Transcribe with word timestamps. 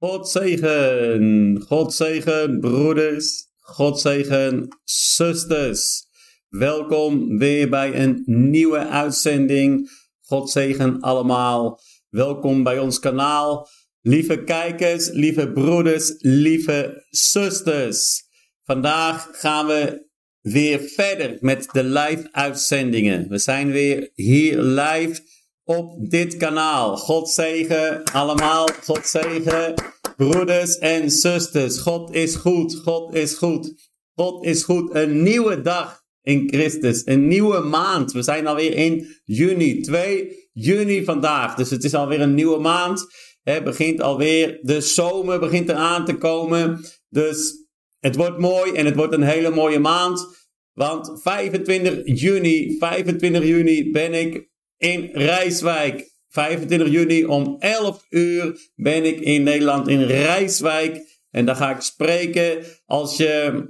God 0.00 0.28
zegen, 0.28 1.60
God 1.66 1.94
zegen 1.94 2.60
broeders, 2.60 3.46
God 3.60 4.00
zegen 4.00 4.68
zusters. 4.84 6.06
Welkom 6.48 7.38
weer 7.38 7.68
bij 7.68 7.94
een 7.94 8.22
nieuwe 8.26 8.86
uitzending. 8.86 9.90
God 10.20 10.50
zegen 10.50 11.00
allemaal. 11.00 11.80
Welkom 12.08 12.62
bij 12.62 12.78
ons 12.78 12.98
kanaal. 12.98 13.68
Lieve 14.00 14.44
kijkers, 14.44 15.08
lieve 15.08 15.52
broeders, 15.52 16.14
lieve 16.18 17.06
zusters. 17.10 18.22
Vandaag 18.62 19.28
gaan 19.32 19.66
we 19.66 20.08
weer 20.40 20.80
verder 20.80 21.36
met 21.40 21.68
de 21.72 21.84
live 21.84 22.28
uitzendingen. 22.32 23.28
We 23.28 23.38
zijn 23.38 23.70
weer 23.70 24.10
hier 24.14 24.60
live 24.62 25.22
op 25.64 26.10
dit 26.10 26.36
kanaal. 26.36 26.96
God 26.96 27.30
zegen 27.30 28.04
allemaal. 28.04 28.68
God 28.84 29.06
zegen 29.06 29.74
broeders 30.20 30.78
en 30.78 31.10
zusters. 31.10 31.78
God 31.78 32.14
is 32.14 32.34
goed. 32.34 32.74
God 32.74 33.14
is 33.14 33.34
goed. 33.34 33.90
God 34.14 34.44
is 34.44 34.64
goed. 34.64 34.94
Een 34.94 35.22
nieuwe 35.22 35.60
dag 35.60 36.02
in 36.22 36.48
Christus. 36.48 37.02
Een 37.04 37.28
nieuwe 37.28 37.60
maand. 37.60 38.12
We 38.12 38.22
zijn 38.22 38.46
alweer 38.46 38.74
in 38.74 39.06
juni. 39.24 39.80
2 39.80 40.48
juni 40.52 41.04
vandaag. 41.04 41.54
Dus 41.54 41.70
het 41.70 41.84
is 41.84 41.94
alweer 41.94 42.20
een 42.20 42.34
nieuwe 42.34 42.58
maand. 42.58 43.06
Het 43.42 43.64
begint 43.64 44.00
alweer. 44.00 44.58
De 44.62 44.80
zomer 44.80 45.38
begint 45.38 45.68
eraan 45.68 46.04
te 46.04 46.14
komen. 46.14 46.84
Dus 47.08 47.66
het 47.98 48.16
wordt 48.16 48.38
mooi 48.38 48.72
en 48.72 48.86
het 48.86 48.96
wordt 48.96 49.12
een 49.12 49.22
hele 49.22 49.50
mooie 49.50 49.78
maand. 49.78 50.48
Want 50.72 51.20
25 51.22 52.20
juni, 52.20 52.76
25 52.78 53.44
juni 53.44 53.90
ben 53.90 54.14
ik 54.14 54.48
in 54.76 55.08
Rijswijk. 55.12 56.09
25 56.30 56.88
juni 56.88 57.24
om 57.24 57.56
11 57.58 58.06
uur 58.10 58.70
ben 58.74 59.04
ik 59.04 59.20
in 59.20 59.42
Nederland 59.42 59.88
in 59.88 60.02
Rijswijk. 60.02 61.18
En 61.30 61.44
daar 61.44 61.56
ga 61.56 61.70
ik 61.70 61.80
spreken. 61.80 62.64
Als 62.86 63.16
je 63.16 63.64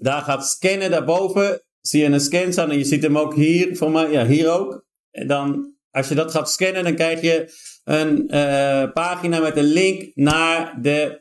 daar 0.00 0.22
gaat 0.22 0.46
scannen 0.48 0.90
daarboven, 0.90 1.62
zie 1.80 2.00
je 2.00 2.06
een 2.06 2.20
scan 2.20 2.52
staan 2.52 2.70
en 2.70 2.78
je 2.78 2.84
ziet 2.84 3.02
hem 3.02 3.18
ook 3.18 3.34
hier 3.34 3.76
voor 3.76 3.90
mij. 3.90 4.10
Ja, 4.10 4.26
hier 4.26 4.50
ook. 4.50 4.84
En 5.10 5.26
dan, 5.26 5.74
als 5.90 6.08
je 6.08 6.14
dat 6.14 6.30
gaat 6.30 6.50
scannen, 6.50 6.84
dan 6.84 6.94
krijg 6.94 7.20
je 7.20 7.52
een 7.84 8.34
uh, 8.34 8.92
pagina 8.92 9.40
met 9.40 9.56
een 9.56 9.64
link 9.64 10.10
naar 10.14 10.78
de 10.82 11.20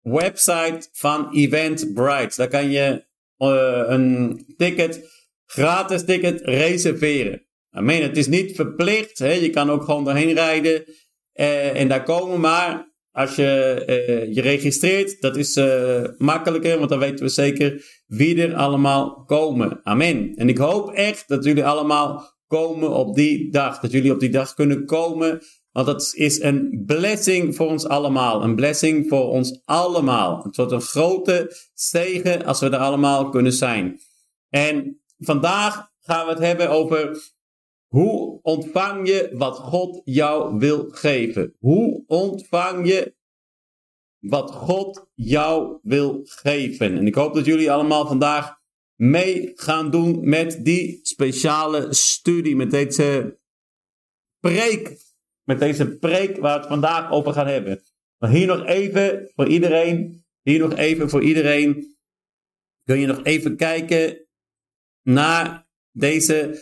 website 0.00 0.88
van 0.92 1.34
Eventbrite. 1.34 2.36
Daar 2.36 2.48
kan 2.48 2.70
je 2.70 3.06
uh, 3.38 3.82
een 3.86 4.44
ticket, 4.56 5.08
gratis 5.46 6.04
ticket 6.04 6.40
reserveren. 6.40 7.47
Amen. 7.70 8.02
Het 8.02 8.16
is 8.16 8.26
niet 8.26 8.54
verplicht. 8.54 9.18
Hè? 9.18 9.32
Je 9.32 9.50
kan 9.50 9.70
ook 9.70 9.82
gewoon 9.82 10.04
doorheen 10.04 10.34
rijden 10.34 10.84
uh, 11.34 11.80
en 11.80 11.88
daar 11.88 12.02
komen. 12.02 12.40
Maar 12.40 12.92
als 13.10 13.34
je 13.34 13.82
uh, 13.88 14.34
je 14.34 14.40
registreert, 14.40 15.20
dat 15.20 15.36
is 15.36 15.56
uh, 15.56 16.04
makkelijker, 16.16 16.78
want 16.78 16.90
dan 16.90 16.98
weten 16.98 17.24
we 17.24 17.30
zeker 17.30 17.84
wie 18.06 18.42
er 18.42 18.54
allemaal 18.54 19.24
komen. 19.24 19.80
Amen. 19.82 20.34
En 20.34 20.48
ik 20.48 20.58
hoop 20.58 20.90
echt 20.90 21.28
dat 21.28 21.44
jullie 21.44 21.64
allemaal 21.64 22.36
komen 22.46 22.90
op 22.90 23.14
die 23.14 23.50
dag. 23.50 23.80
Dat 23.80 23.90
jullie 23.90 24.12
op 24.12 24.20
die 24.20 24.30
dag 24.30 24.54
kunnen 24.54 24.84
komen. 24.84 25.42
Want 25.72 25.86
dat 25.86 26.12
is 26.14 26.40
een 26.40 26.82
blessing 26.86 27.56
voor 27.56 27.66
ons 27.66 27.86
allemaal. 27.86 28.42
Een 28.42 28.56
blessing 28.56 29.08
voor 29.08 29.28
ons 29.28 29.60
allemaal. 29.64 30.42
Het 30.42 30.56
wordt 30.56 30.72
een 30.72 30.80
grote 30.80 31.56
zegen 31.74 32.44
als 32.44 32.60
we 32.60 32.66
er 32.66 32.76
allemaal 32.76 33.28
kunnen 33.28 33.52
zijn. 33.52 34.00
En 34.48 35.02
vandaag 35.18 35.90
gaan 36.00 36.26
we 36.26 36.32
het 36.32 36.42
hebben 36.42 36.70
over 36.70 37.18
hoe 37.88 38.38
ontvang 38.42 39.08
je 39.08 39.30
wat 39.32 39.58
God 39.58 40.00
jou 40.04 40.58
wil 40.58 40.88
geven? 40.90 41.54
Hoe 41.58 42.04
ontvang 42.06 42.88
je 42.88 43.14
wat 44.18 44.50
God 44.50 45.10
jou 45.14 45.78
wil 45.82 46.20
geven? 46.24 46.98
En 46.98 47.06
ik 47.06 47.14
hoop 47.14 47.34
dat 47.34 47.44
jullie 47.44 47.70
allemaal 47.70 48.06
vandaag 48.06 48.56
mee 48.94 49.52
gaan 49.54 49.90
doen 49.90 50.28
met 50.28 50.64
die 50.64 51.00
speciale 51.02 51.94
studie, 51.94 52.56
met 52.56 52.70
deze 52.70 53.38
preek. 54.40 55.06
Met 55.44 55.58
deze 55.58 55.96
preek 55.96 56.36
waar 56.36 56.54
we 56.54 56.58
het 56.58 56.68
vandaag 56.68 57.10
over 57.10 57.32
gaan 57.32 57.46
hebben. 57.46 57.82
Maar 58.18 58.30
hier 58.30 58.46
nog 58.46 58.66
even 58.66 59.30
voor 59.34 59.48
iedereen, 59.48 60.24
hier 60.42 60.58
nog 60.58 60.74
even 60.74 61.10
voor 61.10 61.22
iedereen, 61.22 61.96
kun 62.84 62.98
je 62.98 63.06
nog 63.06 63.24
even 63.24 63.56
kijken 63.56 64.26
naar 65.02 65.68
deze 65.92 66.60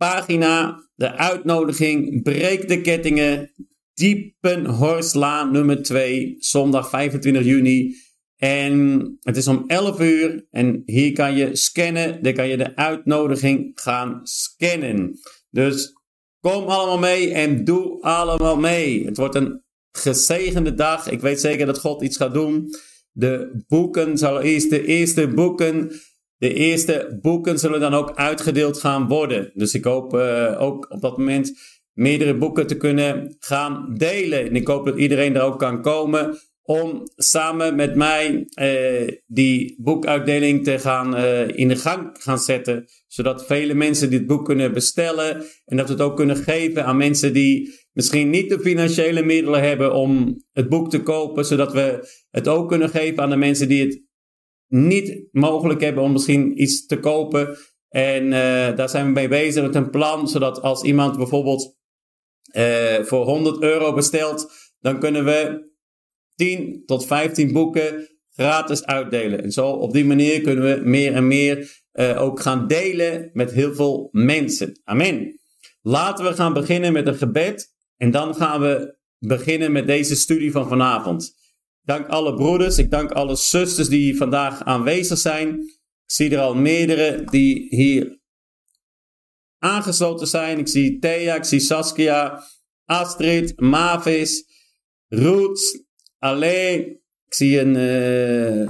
pagina, 0.00 0.84
de 0.94 1.12
uitnodiging, 1.16 2.22
breek 2.22 2.68
de 2.68 2.80
kettingen, 2.80 3.52
Diepenhorstlaan 3.94 5.52
nummer 5.52 5.82
2, 5.82 6.36
zondag 6.38 6.88
25 6.88 7.44
juni. 7.44 7.94
En 8.36 9.16
het 9.20 9.36
is 9.36 9.48
om 9.48 9.64
11 9.66 10.00
uur 10.00 10.46
en 10.50 10.82
hier 10.84 11.12
kan 11.12 11.36
je 11.36 11.56
scannen, 11.56 12.22
dan 12.22 12.32
kan 12.32 12.48
je 12.48 12.56
de 12.56 12.76
uitnodiging 12.76 13.72
gaan 13.74 14.20
scannen. 14.22 15.18
Dus 15.50 15.92
kom 16.40 16.64
allemaal 16.64 16.98
mee 16.98 17.32
en 17.32 17.64
doe 17.64 18.02
allemaal 18.02 18.56
mee. 18.56 19.04
Het 19.04 19.16
wordt 19.16 19.34
een 19.34 19.62
gezegende 19.92 20.74
dag. 20.74 21.10
Ik 21.10 21.20
weet 21.20 21.40
zeker 21.40 21.66
dat 21.66 21.78
God 21.78 22.02
iets 22.02 22.16
gaat 22.16 22.34
doen. 22.34 22.68
De 23.12 23.64
boeken, 23.68 24.18
zal 24.18 24.40
eerst 24.40 24.70
de 24.70 24.86
eerste 24.86 25.28
boeken 25.28 25.92
de 26.40 26.54
eerste 26.54 27.18
boeken 27.22 27.58
zullen 27.58 27.80
dan 27.80 27.94
ook 27.94 28.14
uitgedeeld 28.14 28.78
gaan 28.78 29.08
worden. 29.08 29.50
Dus 29.54 29.74
ik 29.74 29.84
hoop 29.84 30.14
uh, 30.14 30.56
ook 30.60 30.86
op 30.90 31.00
dat 31.00 31.18
moment 31.18 31.52
meerdere 31.92 32.36
boeken 32.36 32.66
te 32.66 32.76
kunnen 32.76 33.36
gaan 33.38 33.94
delen. 33.96 34.46
En 34.46 34.56
ik 34.56 34.66
hoop 34.66 34.86
dat 34.86 34.98
iedereen 34.98 35.36
er 35.36 35.42
ook 35.42 35.58
kan 35.58 35.82
komen 35.82 36.38
om 36.62 37.02
samen 37.16 37.76
met 37.76 37.94
mij 37.94 38.48
uh, 38.60 39.08
die 39.26 39.74
boekuitdeling 39.82 40.64
te 40.64 40.78
gaan 40.78 41.16
uh, 41.16 41.48
in 41.48 41.68
de 41.68 41.76
gang 41.76 42.16
gaan 42.20 42.38
zetten. 42.38 42.86
Zodat 43.06 43.46
vele 43.46 43.74
mensen 43.74 44.10
dit 44.10 44.26
boek 44.26 44.44
kunnen 44.44 44.72
bestellen 44.72 45.44
en 45.64 45.76
dat 45.76 45.86
we 45.86 45.92
het 45.92 46.02
ook 46.02 46.16
kunnen 46.16 46.36
geven 46.36 46.84
aan 46.84 46.96
mensen 46.96 47.32
die 47.32 47.74
misschien 47.92 48.30
niet 48.30 48.48
de 48.48 48.60
financiële 48.60 49.22
middelen 49.22 49.62
hebben 49.62 49.94
om 49.94 50.36
het 50.52 50.68
boek 50.68 50.90
te 50.90 51.02
kopen. 51.02 51.44
Zodat 51.44 51.72
we 51.72 52.08
het 52.30 52.48
ook 52.48 52.68
kunnen 52.68 52.88
geven 52.88 53.22
aan 53.22 53.30
de 53.30 53.36
mensen 53.36 53.68
die 53.68 53.84
het 53.84 54.08
niet 54.70 55.28
mogelijk 55.32 55.80
hebben 55.80 56.02
om 56.02 56.12
misschien 56.12 56.62
iets 56.62 56.86
te 56.86 56.98
kopen. 56.98 57.56
En 57.88 58.24
uh, 58.24 58.30
daar 58.76 58.88
zijn 58.88 59.06
we 59.06 59.12
mee 59.12 59.28
bezig 59.28 59.62
met 59.62 59.74
een 59.74 59.90
plan, 59.90 60.28
zodat 60.28 60.62
als 60.62 60.82
iemand 60.82 61.16
bijvoorbeeld 61.16 61.76
uh, 62.56 63.02
voor 63.02 63.24
100 63.24 63.62
euro 63.62 63.94
bestelt, 63.94 64.52
dan 64.80 65.00
kunnen 65.00 65.24
we 65.24 65.68
10 66.34 66.82
tot 66.86 67.06
15 67.06 67.52
boeken 67.52 68.08
gratis 68.30 68.84
uitdelen. 68.84 69.42
En 69.42 69.52
zo 69.52 69.68
op 69.68 69.92
die 69.92 70.04
manier 70.04 70.40
kunnen 70.40 70.64
we 70.64 70.88
meer 70.88 71.12
en 71.12 71.26
meer 71.26 71.82
uh, 71.92 72.22
ook 72.22 72.40
gaan 72.40 72.66
delen 72.66 73.30
met 73.32 73.52
heel 73.52 73.74
veel 73.74 74.08
mensen. 74.12 74.80
Amen. 74.84 75.40
Laten 75.82 76.24
we 76.24 76.32
gaan 76.32 76.52
beginnen 76.52 76.92
met 76.92 77.06
een 77.06 77.14
gebed. 77.14 77.74
En 77.96 78.10
dan 78.10 78.34
gaan 78.34 78.60
we 78.60 78.98
beginnen 79.18 79.72
met 79.72 79.86
deze 79.86 80.16
studie 80.16 80.52
van 80.52 80.68
vanavond 80.68 81.39
dank 81.82 82.08
alle 82.08 82.34
broeders, 82.34 82.78
ik 82.78 82.90
dank 82.90 83.10
alle 83.10 83.36
zusters 83.36 83.88
die 83.88 84.16
vandaag 84.16 84.64
aanwezig 84.64 85.18
zijn. 85.18 85.48
Ik 85.58 86.16
zie 86.16 86.30
er 86.30 86.40
al 86.40 86.54
meerdere 86.54 87.24
die 87.24 87.66
hier 87.68 88.20
aangesloten 89.58 90.26
zijn. 90.26 90.58
Ik 90.58 90.68
zie 90.68 90.98
Thea, 90.98 91.34
ik 91.34 91.44
zie 91.44 91.60
Saskia, 91.60 92.44
Astrid, 92.84 93.60
Mavis, 93.60 94.44
Roots, 95.08 95.82
Ale. 96.18 96.98
Ik 97.26 97.34
zie 97.34 97.60
een 97.60 97.74
uh, 97.74 98.68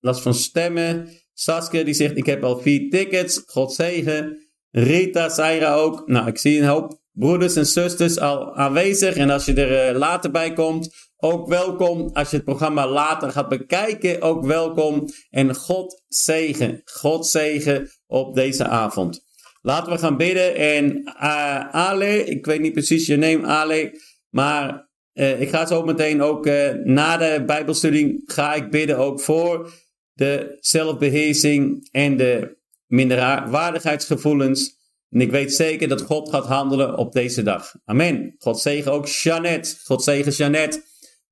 last 0.00 0.22
van 0.22 0.34
stemmen. 0.34 1.08
Saskia 1.32 1.82
die 1.82 1.94
zegt, 1.94 2.16
ik 2.16 2.26
heb 2.26 2.44
al 2.44 2.58
vier 2.58 2.90
tickets. 2.90 3.42
God 3.46 3.72
zegen. 3.72 4.48
Rita, 4.70 5.28
Saira 5.28 5.74
ook. 5.74 6.08
Nou, 6.08 6.26
ik 6.26 6.38
zie 6.38 6.58
een 6.58 6.66
hoop 6.66 7.00
broeders 7.12 7.56
en 7.56 7.66
zusters 7.66 8.18
al 8.18 8.56
aanwezig. 8.56 9.16
En 9.16 9.30
als 9.30 9.44
je 9.44 9.54
er 9.54 9.92
uh, 9.92 9.98
later 9.98 10.30
bij 10.30 10.52
komt, 10.52 11.05
ook 11.16 11.48
welkom. 11.48 12.10
Als 12.12 12.30
je 12.30 12.36
het 12.36 12.44
programma 12.44 12.88
later 12.88 13.30
gaat 13.30 13.48
bekijken, 13.48 14.20
ook 14.20 14.44
welkom. 14.44 15.08
En 15.30 15.54
God 15.54 16.02
zegen, 16.08 16.80
God 16.84 17.26
zegen 17.26 17.90
op 18.06 18.34
deze 18.34 18.64
avond. 18.64 19.24
Laten 19.60 19.92
we 19.92 19.98
gaan 19.98 20.16
bidden. 20.16 20.54
En 20.54 21.00
uh, 21.06 21.74
Ale, 21.74 22.24
ik 22.24 22.46
weet 22.46 22.60
niet 22.60 22.72
precies 22.72 23.06
je 23.06 23.16
naam 23.16 23.44
Ale, 23.44 24.00
maar 24.30 24.88
uh, 25.12 25.40
ik 25.40 25.48
ga 25.48 25.66
zo 25.66 25.82
meteen 25.82 26.22
ook 26.22 26.46
uh, 26.46 26.70
na 26.84 27.16
de 27.16 27.42
Bijbelstudie 27.46 28.22
ga 28.24 28.54
ik 28.54 28.70
bidden 28.70 28.98
ook 28.98 29.20
voor 29.20 29.72
de 30.12 30.56
zelfbeheersing 30.60 31.88
en 31.90 32.16
de 32.16 32.56
minderwaardigheidsgevoelens. 32.86 34.74
En 35.10 35.20
ik 35.20 35.30
weet 35.30 35.54
zeker 35.54 35.88
dat 35.88 36.02
God 36.02 36.30
gaat 36.30 36.46
handelen 36.46 36.96
op 36.96 37.12
deze 37.12 37.42
dag. 37.42 37.74
Amen. 37.84 38.34
God 38.38 38.60
zegen 38.60 38.92
ook 38.92 39.06
Jeannette. 39.06 39.76
God 39.84 40.02
zegen 40.02 40.32
Jeannette. 40.32 40.82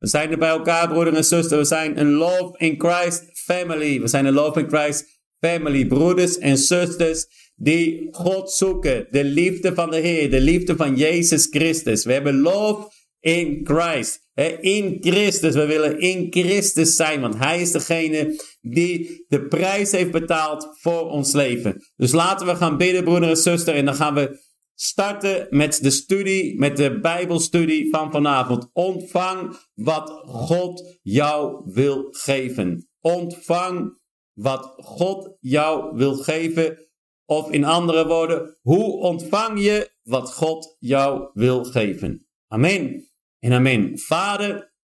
We 0.05 0.11
zijn 0.11 0.31
er 0.31 0.39
bij 0.39 0.49
elkaar, 0.49 0.89
broeder 0.89 1.15
en 1.15 1.25
zuster. 1.25 1.59
We 1.59 1.65
zijn 1.65 2.01
een 2.01 2.11
Love 2.11 2.55
in 2.57 2.75
Christ 2.79 3.23
family. 3.33 4.01
We 4.01 4.09
zijn 4.09 4.27
een 4.27 4.33
Love 4.33 4.61
in 4.61 4.69
Christ 4.69 5.05
family. 5.41 5.87
Broeders 5.87 6.39
en 6.39 6.59
zusters 6.59 7.27
die 7.57 8.09
God 8.11 8.51
zoeken. 8.51 9.07
De 9.11 9.25
liefde 9.25 9.75
van 9.75 9.91
de 9.91 9.97
Heer. 9.97 10.31
De 10.31 10.41
liefde 10.41 10.77
van 10.77 10.97
Jezus 10.97 11.47
Christus. 11.51 12.05
We 12.05 12.13
hebben 12.13 12.41
love 12.41 12.91
in 13.21 13.61
Christ. 13.63 14.21
In 14.61 14.97
Christus. 15.01 15.55
We 15.55 15.67
willen 15.67 16.01
in 16.01 16.27
Christus 16.31 16.97
zijn, 16.97 17.21
want 17.21 17.39
Hij 17.39 17.61
is 17.61 17.73
degene 17.73 18.41
die 18.61 19.25
de 19.29 19.47
prijs 19.47 19.91
heeft 19.91 20.11
betaald 20.11 20.69
voor 20.81 21.11
ons 21.11 21.33
leven. 21.33 21.85
Dus 21.97 22.13
laten 22.13 22.47
we 22.47 22.57
gaan 22.57 22.77
bidden, 22.77 23.05
broeder 23.05 23.29
en 23.29 23.37
zuster, 23.37 23.75
en 23.75 23.85
dan 23.85 23.95
gaan 23.95 24.15
we 24.15 24.39
starten 24.75 25.47
met 25.51 25.83
de 25.83 25.91
studie, 25.91 26.59
met 26.59 26.77
de 26.77 27.01
Bijbelstudie 27.01 27.91
van 27.91 28.11
vanavond. 28.11 28.71
Ontvang 28.73 29.57
wat 29.75 30.09
God 30.27 30.99
jou 31.03 31.63
wil 31.65 32.09
geven. 32.11 32.89
Ontvang 33.01 33.99
wat 34.33 34.75
God 34.77 35.37
jou 35.41 35.97
wil 35.97 36.15
geven. 36.15 36.79
Of 37.27 37.51
in 37.51 37.65
andere 37.65 38.07
woorden, 38.07 38.59
hoe 38.63 38.97
ontvang 38.97 39.63
je 39.63 39.91
wat 40.03 40.33
God 40.33 40.77
jou 40.79 41.31
wil 41.33 41.65
geven? 41.65 42.27
Amen. 42.47 43.09
En 43.39 43.53
amen. 43.53 43.99
Vader, 43.99 44.75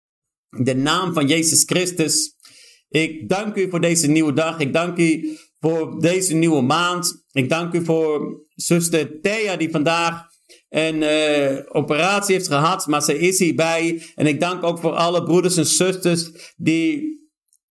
in 0.57 0.65
de 0.65 0.75
naam 0.75 1.13
van 1.13 1.27
Jezus 1.27 1.65
Christus, 1.65 2.35
ik 2.89 3.29
dank 3.29 3.57
u 3.57 3.71
voor 3.71 3.81
deze 3.81 4.07
nieuwe 4.07 4.33
dag. 4.33 4.59
Ik 4.59 4.73
dank 4.73 4.99
u 4.99 5.39
voor 5.61 6.01
deze 6.01 6.35
nieuwe 6.35 6.63
maand. 6.63 7.25
Ik 7.33 7.49
dank 7.49 7.75
u 7.75 7.85
voor 7.85 8.45
zuster 8.55 9.21
Thea 9.21 9.57
die 9.57 9.71
vandaag 9.71 10.29
een 10.69 11.03
uh, 11.03 11.59
operatie 11.69 12.35
heeft 12.35 12.47
gehad, 12.47 12.87
maar 12.87 13.03
ze 13.03 13.19
is 13.19 13.39
hierbij. 13.39 14.03
En 14.15 14.27
ik 14.27 14.41
dank 14.41 14.65
ook 14.65 14.79
voor 14.79 14.93
alle 14.93 15.23
broeders 15.23 15.57
en 15.57 15.67
zusters 15.67 16.31
die, 16.57 17.19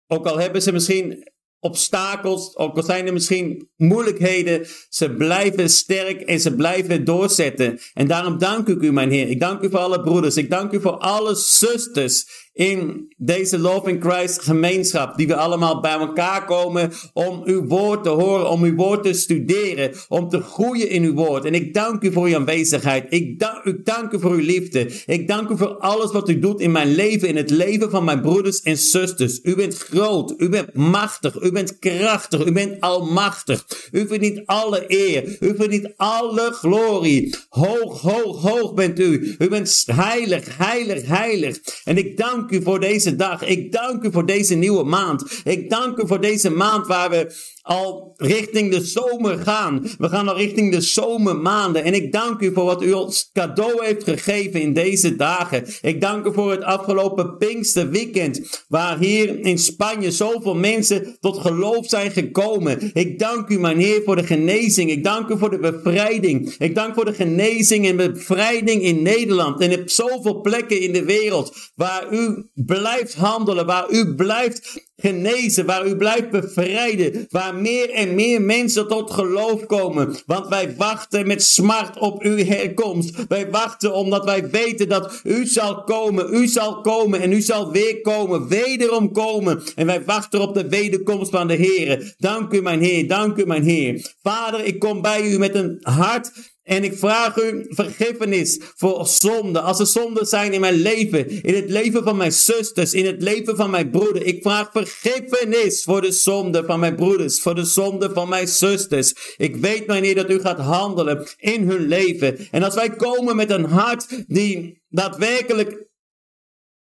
ook 0.08 0.26
al 0.26 0.40
hebben 0.40 0.62
ze 0.62 0.72
misschien 0.72 1.28
obstakels, 1.60 2.56
ook 2.56 2.76
al 2.76 2.84
zijn 2.84 3.08
er 3.08 3.14
misschien 3.14 3.70
moeilijkheden, 3.76 4.68
ze 4.90 5.14
blijven 5.14 5.70
sterk 5.70 6.22
en 6.22 6.40
ze 6.40 6.56
blijven 6.56 7.04
doorzetten. 7.04 7.80
En 7.94 8.08
daarom 8.08 8.38
dank 8.38 8.68
ik 8.68 8.82
u, 8.82 8.92
mijn 8.92 9.12
Heer. 9.12 9.28
Ik 9.28 9.40
dank 9.40 9.62
u 9.62 9.70
voor 9.70 9.80
alle 9.80 10.02
broeders. 10.02 10.38
Ik 10.38 10.50
dank 10.50 10.72
u 10.72 10.82
voor 10.82 10.98
alle 10.98 11.36
zusters 11.36 12.49
in 12.60 13.14
deze 13.18 13.60
Love 13.60 13.90
in 13.90 14.02
Christ 14.02 14.42
gemeenschap, 14.42 15.18
die 15.18 15.28
we 15.28 15.36
allemaal 15.36 15.80
bij 15.80 15.92
elkaar 15.92 16.46
komen 16.46 16.92
om 17.14 17.42
uw 17.46 17.66
woord 17.66 18.04
te 18.04 18.10
horen, 18.10 18.50
om 18.50 18.64
uw 18.64 18.76
woord 18.76 19.04
te 19.04 19.14
studeren, 19.14 19.92
om 20.08 20.30
te 20.30 20.42
groeien 20.42 20.90
in 20.90 21.04
uw 21.04 21.14
woord. 21.14 21.46
En 21.46 21.54
ik 21.54 21.74
dank 21.74 22.04
u 22.04 22.12
voor 22.12 22.28
uw 22.28 22.36
aanwezigheid. 22.36 23.06
Ik 23.10 23.40
dank, 23.40 23.64
ik 23.64 23.86
dank 23.86 24.12
u 24.12 24.20
voor 24.20 24.32
uw 24.32 24.46
liefde. 24.46 24.92
Ik 25.06 25.28
dank 25.28 25.50
u 25.50 25.58
voor 25.58 25.78
alles 25.78 26.12
wat 26.12 26.30
u 26.30 26.40
doet 26.40 26.60
in 26.60 26.72
mijn 26.72 26.96
leven, 26.96 27.28
in 27.28 27.36
het 27.36 27.50
leven 27.50 27.90
van 27.90 28.04
mijn 28.04 28.22
broeders 28.22 28.62
en 28.62 28.78
zusters. 28.78 29.40
U 29.44 29.56
bent 29.56 29.78
groot, 29.78 30.34
u 30.38 30.50
bent 30.50 30.74
machtig, 30.74 31.42
u 31.42 31.52
bent 31.52 31.80
krachtig, 31.80 32.46
u 32.46 32.52
bent 32.52 32.82
almachtig. 32.82 33.66
U 33.92 34.08
verdient 34.08 34.42
alle 34.46 34.84
eer, 34.88 35.38
u 35.40 35.56
verdient 35.56 35.94
alle 35.98 36.52
glorie. 36.52 37.36
Hoog, 37.50 38.02
hoog, 38.02 38.42
hoog 38.42 38.74
bent 38.74 39.00
u. 39.00 39.36
U 39.40 39.50
bent 39.50 39.84
heilig, 39.86 40.58
heilig, 40.58 41.06
heilig. 41.06 41.60
En 41.84 41.98
ik 41.98 42.18
dank 42.18 42.48
dank 42.50 42.62
u 42.62 42.66
voor 42.66 42.80
deze 42.80 43.16
dag. 43.16 43.44
Ik 43.44 43.72
dank 43.72 44.04
u 44.04 44.12
voor 44.12 44.26
deze 44.26 44.56
nieuwe 44.56 44.84
maand. 44.84 45.42
Ik 45.44 45.70
dank 45.70 45.98
u 45.98 46.08
voor 46.08 46.22
deze 46.22 46.50
maand 46.50 46.88
waar 46.88 47.10
we 47.10 47.36
al 47.70 48.14
richting 48.18 48.72
de 48.72 48.82
zomer 48.82 49.38
gaan. 49.38 49.88
We 49.98 50.10
gaan 50.10 50.28
al 50.28 50.38
richting 50.38 50.72
de 50.72 50.82
zomermaanden. 50.82 51.84
En 51.84 51.94
ik 51.94 52.12
dank 52.12 52.42
u 52.42 52.54
voor 52.54 52.66
wat 52.66 52.84
u 52.84 52.92
ons 52.92 53.30
cadeau 53.34 53.86
heeft 53.86 54.04
gegeven 54.04 54.62
in 54.62 54.74
deze 54.74 55.16
dagen. 55.16 55.66
Ik 55.82 56.02
dank 56.02 56.26
u 56.26 56.34
voor 56.34 56.52
het 56.52 56.64
afgelopen 56.64 57.38
Pinksterweekend. 57.38 58.64
Waar 58.68 58.98
hier 58.98 59.40
in 59.40 59.58
Spanje 59.58 60.12
zoveel 60.12 60.56
mensen 60.56 61.18
tot 61.20 61.38
geloof 61.38 61.90
zijn 61.90 62.12
gekomen. 62.12 62.92
Ik 62.94 63.20
dank 63.20 63.50
u, 63.50 63.60
mijn 63.60 63.80
Heer, 63.80 64.02
voor 64.06 64.16
de 64.16 64.26
genezing. 64.26 64.92
Ik 64.92 65.04
dank 65.04 65.30
u 65.30 65.38
voor 65.38 65.50
de 65.50 65.60
bevrijding. 65.60 66.56
Ik 66.58 66.76
dank 66.76 66.94
voor 66.94 67.06
de 67.06 67.14
genezing 67.14 67.88
en 67.88 67.96
bevrijding 67.96 68.82
in 68.82 69.02
Nederland. 69.02 69.62
En 69.62 69.80
op 69.82 69.90
zoveel 69.90 70.42
plekken 70.42 70.82
in 70.82 70.94
de 70.94 71.04
wereld. 71.04 71.72
Waar 71.76 72.14
u 72.14 72.50
blijft 72.54 73.14
handelen. 73.14 73.66
Waar 73.66 73.90
u 73.90 74.16
blijft 74.16 74.88
genezen, 75.00 75.66
waar 75.66 75.88
u 75.88 75.96
blijft 75.96 76.30
bevrijden, 76.30 77.28
waar 77.30 77.56
meer 77.56 77.90
en 77.90 78.16
meer 78.16 78.42
mensen 78.42 78.88
tot 78.88 79.12
geloof 79.12 79.66
komen. 79.66 80.16
Want 80.26 80.48
wij 80.48 80.76
wachten 80.78 81.28
met 81.28 81.44
smart 81.44 82.00
op 82.00 82.22
uw 82.24 82.46
herkomst. 82.46 83.28
Wij 83.28 83.50
wachten 83.50 83.94
omdat 83.94 84.26
wij 84.26 84.50
weten 84.50 84.90
dat 84.90 85.22
u 85.24 85.46
zal 85.46 85.84
komen, 85.84 86.34
u 86.34 86.48
zal 86.48 86.82
komen 86.82 87.22
en 87.22 87.32
u 87.32 87.42
zal 87.42 87.72
weer 87.72 88.02
komen, 88.02 88.48
wederom 88.48 89.12
komen. 89.12 89.62
En 89.76 89.86
wij 89.86 90.04
wachten 90.06 90.42
op 90.42 90.54
de 90.54 90.70
wederkomst 90.70 91.32
van 91.32 91.48
de 91.48 91.56
Heer. 91.56 92.14
Dank 92.18 92.54
u 92.54 92.62
mijn 92.62 92.82
Heer, 92.82 93.08
dank 93.08 93.38
u 93.38 93.46
mijn 93.46 93.64
Heer. 93.64 94.14
Vader, 94.22 94.66
ik 94.66 94.80
kom 94.80 95.02
bij 95.02 95.22
u 95.22 95.38
met 95.38 95.56
een 95.56 95.78
hart 95.82 96.32
en 96.70 96.84
ik 96.84 96.98
vraag 96.98 97.38
u 97.38 97.66
vergiffenis 97.70 98.60
voor 98.76 99.08
zonde. 99.08 99.62
Als 99.62 99.80
er 99.80 99.88
zonden 99.88 100.26
zijn 100.26 100.54
in 100.54 100.60
mijn 100.60 100.74
leven, 100.74 101.42
in 101.44 101.56
het 101.56 101.70
leven 101.70 102.04
van 102.04 102.18
mijn 102.18 102.32
zusters, 102.32 102.94
in 102.94 103.06
het 103.06 103.22
leven 103.22 103.56
van 103.56 103.70
mijn 103.70 103.90
broeder. 103.90 104.26
Ik 104.26 104.42
vraag 104.42 104.70
vergiffenis 104.72 105.84
voor 105.84 106.02
de 106.02 106.12
zonde 106.12 106.64
van 106.66 106.80
mijn 106.80 106.96
broeders, 106.96 107.42
voor 107.42 107.56
de 107.56 107.64
zonde 107.64 108.10
van 108.14 108.30
mijn 108.30 108.48
zusters. 108.48 109.36
Ik 109.38 109.56
weet, 109.56 109.88
meneer, 109.88 110.16
dat 110.16 110.30
u 110.30 110.40
gaat 110.40 110.60
handelen 110.60 111.28
in 111.38 111.68
hun 111.70 111.88
leven. 111.88 112.48
En 112.52 112.64
als 112.64 112.76
wij 112.76 112.90
komen 112.90 113.36
met 113.36 113.50
een 113.50 113.66
hart 113.66 114.24
die 114.28 114.82
daadwerkelijk 114.90 115.88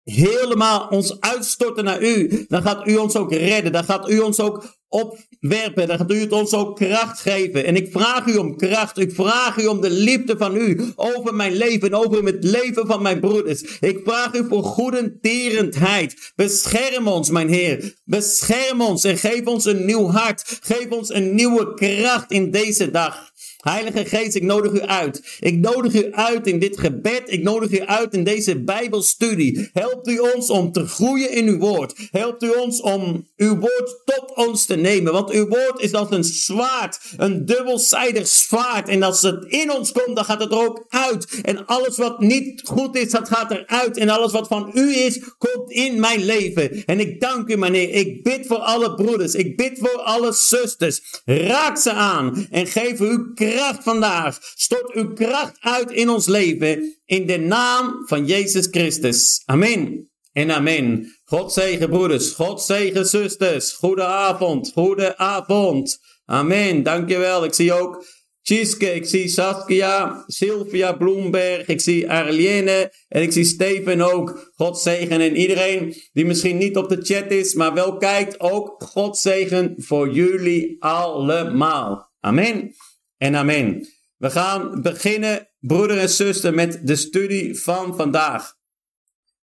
helemaal 0.02 0.88
ons 0.88 1.20
uitstorten 1.20 1.84
naar 1.84 2.02
u, 2.02 2.44
dan 2.48 2.62
gaat 2.62 2.86
u 2.86 2.96
ons 2.96 3.16
ook 3.16 3.32
redden. 3.32 3.72
Dan 3.72 3.84
gaat 3.84 4.10
u 4.10 4.18
ons 4.18 4.40
ook 4.40 4.79
opwerpen. 4.90 5.88
Dan 5.88 5.96
gaat 5.96 6.10
u 6.10 6.20
het 6.20 6.32
ons 6.32 6.54
ook 6.54 6.76
kracht 6.76 7.20
geven. 7.20 7.64
En 7.64 7.76
ik 7.76 7.88
vraag 7.92 8.26
u 8.26 8.36
om 8.36 8.56
kracht. 8.56 8.98
Ik 8.98 9.12
vraag 9.12 9.56
u 9.56 9.66
om 9.66 9.80
de 9.80 9.90
liefde 9.90 10.36
van 10.38 10.56
u 10.56 10.80
over 10.96 11.34
mijn 11.34 11.52
leven 11.52 11.88
en 11.88 11.94
over 11.94 12.24
het 12.24 12.44
leven 12.44 12.86
van 12.86 13.02
mijn 13.02 13.20
broeders. 13.20 13.78
Ik 13.80 14.00
vraag 14.04 14.34
u 14.34 14.46
voor 14.48 14.62
goedertierendheid. 14.62 16.32
Bescherm 16.36 17.08
ons, 17.08 17.30
mijn 17.30 17.48
Heer. 17.48 17.94
Bescherm 18.04 18.80
ons 18.80 19.04
en 19.04 19.18
geef 19.18 19.44
ons 19.44 19.64
een 19.64 19.84
nieuw 19.84 20.10
hart. 20.10 20.58
Geef 20.62 20.90
ons 20.90 21.14
een 21.14 21.34
nieuwe 21.34 21.74
kracht 21.74 22.30
in 22.30 22.50
deze 22.50 22.90
dag. 22.90 23.29
Heilige 23.60 24.04
Geest, 24.04 24.34
ik 24.34 24.42
nodig 24.42 24.72
u 24.72 24.80
uit. 24.80 25.36
Ik 25.40 25.58
nodig 25.58 25.94
u 25.94 26.12
uit 26.12 26.46
in 26.46 26.58
dit 26.58 26.78
gebed. 26.78 27.22
Ik 27.26 27.42
nodig 27.42 27.70
u 27.70 27.80
uit 27.80 28.14
in 28.14 28.24
deze 28.24 28.62
Bijbelstudie. 28.62 29.70
Helpt 29.72 30.08
u 30.08 30.18
ons 30.18 30.50
om 30.50 30.72
te 30.72 30.86
groeien 30.86 31.30
in 31.30 31.48
uw 31.48 31.58
woord. 31.58 32.08
Helpt 32.10 32.42
u 32.42 32.50
ons 32.50 32.80
om 32.80 33.28
uw 33.36 33.58
woord 33.58 34.02
tot 34.04 34.34
ons 34.34 34.66
te 34.66 34.76
nemen. 34.76 35.12
Want 35.12 35.30
uw 35.30 35.48
woord 35.48 35.80
is 35.80 35.92
als 35.92 36.10
een 36.10 36.24
zwaard. 36.24 37.00
Een 37.16 37.46
dubbelzijdig 37.46 38.28
zwaard. 38.28 38.88
En 38.88 39.02
als 39.02 39.22
het 39.22 39.44
in 39.44 39.72
ons 39.72 39.92
komt, 39.92 40.16
dan 40.16 40.24
gaat 40.24 40.40
het 40.40 40.52
er 40.52 40.58
ook 40.58 40.84
uit. 40.88 41.40
En 41.42 41.66
alles 41.66 41.96
wat 41.96 42.20
niet 42.20 42.62
goed 42.64 42.96
is, 42.96 43.10
dat 43.10 43.28
gaat 43.28 43.50
eruit. 43.50 43.96
En 43.96 44.08
alles 44.08 44.32
wat 44.32 44.48
van 44.48 44.70
u 44.74 44.94
is, 44.94 45.20
komt 45.38 45.70
in 45.70 46.00
mijn 46.00 46.24
leven. 46.24 46.84
En 46.84 47.00
ik 47.00 47.20
dank 47.20 47.48
u, 47.48 47.56
meneer. 47.56 47.90
Ik 47.90 48.22
bid 48.22 48.46
voor 48.46 48.58
alle 48.58 48.94
broeders. 48.94 49.34
Ik 49.34 49.56
bid 49.56 49.78
voor 49.78 49.98
alle 49.98 50.32
zusters. 50.32 51.22
Raak 51.24 51.78
ze 51.78 51.92
aan. 51.92 52.46
En 52.50 52.66
geef 52.66 53.00
u 53.00 53.32
kracht 53.34 53.48
kracht 53.50 53.82
vandaag. 53.82 54.38
Stort 54.54 54.94
uw 54.94 55.12
kracht 55.12 55.56
uit 55.60 55.90
in 55.90 56.08
ons 56.08 56.26
leven. 56.26 57.00
In 57.04 57.26
de 57.26 57.38
naam 57.38 58.06
van 58.06 58.26
Jezus 58.26 58.66
Christus. 58.70 59.42
Amen. 59.44 60.10
En 60.32 60.50
amen. 60.50 61.16
God 61.24 61.52
zegen 61.52 61.88
broeders. 61.88 62.30
God 62.30 62.62
zegen 62.62 63.06
zusters. 63.06 63.72
Goedenavond. 63.72 64.70
Goedenavond. 64.72 65.98
Amen. 66.24 66.82
Dankjewel. 66.82 67.44
Ik 67.44 67.54
zie 67.54 67.72
ook 67.72 68.04
Tjiske, 68.42 68.94
ik 68.94 69.06
zie 69.06 69.28
Saskia, 69.28 70.24
Sylvia 70.26 70.92
Bloemberg, 70.92 71.66
ik 71.66 71.80
zie 71.80 72.10
Arlene 72.10 72.92
en 73.08 73.22
ik 73.22 73.32
zie 73.32 73.44
Steven 73.44 74.00
ook. 74.00 74.52
God 74.54 74.78
zegen 74.78 75.20
en 75.20 75.36
iedereen 75.36 75.94
die 76.12 76.24
misschien 76.24 76.56
niet 76.56 76.76
op 76.76 76.88
de 76.88 77.00
chat 77.02 77.30
is, 77.30 77.54
maar 77.54 77.74
wel 77.74 77.96
kijkt, 77.96 78.40
ook 78.40 78.82
God 78.82 79.18
zegen 79.18 79.74
voor 79.76 80.12
jullie 80.12 80.76
allemaal. 80.78 82.10
Amen 82.20 82.74
en 83.20 83.36
amen. 83.36 83.88
We 84.16 84.30
gaan 84.30 84.82
beginnen, 84.82 85.48
broeder 85.58 85.98
en 85.98 86.08
zuster, 86.08 86.54
met 86.54 86.86
de 86.86 86.96
studie 86.96 87.60
van 87.60 87.96
vandaag. 87.96 88.54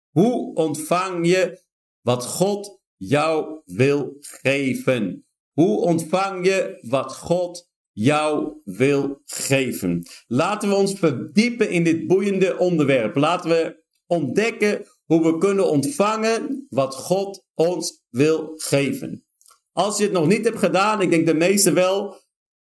Hoe 0.09 0.55
ontvang 0.55 1.27
je 1.27 1.61
wat 2.01 2.25
God 2.25 2.81
jou 2.95 3.61
wil 3.65 4.17
geven? 4.19 5.25
Hoe 5.51 5.81
ontvang 5.81 6.45
je 6.45 6.77
wat 6.81 7.15
God 7.15 7.69
jou 7.91 8.61
wil 8.63 9.21
geven? 9.25 10.05
Laten 10.27 10.69
we 10.69 10.75
ons 10.75 10.93
verdiepen 10.93 11.69
in 11.69 11.83
dit 11.83 12.07
boeiende 12.07 12.57
onderwerp. 12.57 13.15
Laten 13.15 13.49
we 13.49 13.83
ontdekken 14.07 14.85
hoe 15.05 15.23
we 15.23 15.37
kunnen 15.37 15.69
ontvangen 15.69 16.65
wat 16.69 16.95
God 16.95 17.45
ons 17.53 18.03
wil 18.09 18.53
geven. 18.55 19.25
Als 19.71 19.97
je 19.97 20.03
het 20.03 20.13
nog 20.13 20.27
niet 20.27 20.45
hebt 20.45 20.59
gedaan, 20.59 21.01
ik 21.01 21.09
denk 21.09 21.25
de 21.25 21.33
meesten 21.33 21.73
wel, 21.73 22.22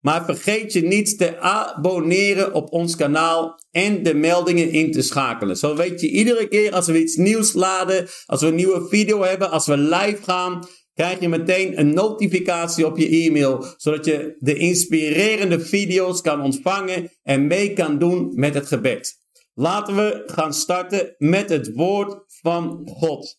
maar 0.06 0.24
vergeet 0.24 0.72
je 0.72 0.82
niet 0.82 1.18
te 1.18 1.38
abonneren 1.40 2.54
op 2.54 2.72
ons 2.72 2.96
kanaal 2.96 3.60
en 3.70 4.02
de 4.02 4.14
meldingen 4.14 4.70
in 4.70 4.92
te 4.92 5.02
schakelen. 5.02 5.56
Zo 5.56 5.76
weet 5.76 6.00
je 6.00 6.08
iedere 6.08 6.48
keer 6.48 6.72
als 6.72 6.86
we 6.86 7.00
iets 7.00 7.16
nieuws 7.16 7.52
laden, 7.52 8.08
als 8.26 8.40
we 8.40 8.46
een 8.46 8.54
nieuwe 8.54 8.86
video 8.88 9.22
hebben, 9.22 9.50
als 9.50 9.66
we 9.66 9.76
live 9.76 10.22
gaan, 10.22 10.68
krijg 10.94 11.20
je 11.20 11.28
meteen 11.28 11.78
een 11.78 11.94
notificatie 11.94 12.86
op 12.86 12.98
je 12.98 13.08
e-mail, 13.08 13.64
zodat 13.76 14.04
je 14.04 14.36
de 14.38 14.54
inspirerende 14.54 15.60
video's 15.60 16.20
kan 16.20 16.40
ontvangen 16.40 17.10
en 17.22 17.46
mee 17.46 17.72
kan 17.72 17.98
doen 17.98 18.32
met 18.34 18.54
het 18.54 18.66
gebed. 18.66 19.20
Laten 19.54 19.96
we 19.96 20.22
gaan 20.26 20.54
starten 20.54 21.14
met 21.18 21.48
het 21.48 21.72
woord 21.74 22.24
van 22.26 22.88
God. 22.88 23.38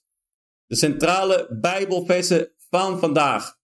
De 0.66 0.76
centrale 0.76 1.58
Bijbelversen 1.62 2.52
van 2.70 3.00
vandaag. 3.00 3.57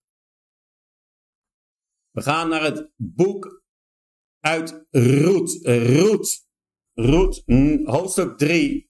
We 2.14 2.22
gaan 2.22 2.50
naar 2.50 2.64
het 2.64 2.90
boek 2.96 3.64
uit 4.40 4.86
Roet. 4.90 5.60
Roet. 5.62 6.52
Roet, 6.94 7.44
hoofdstuk 7.84 8.38
3, 8.38 8.90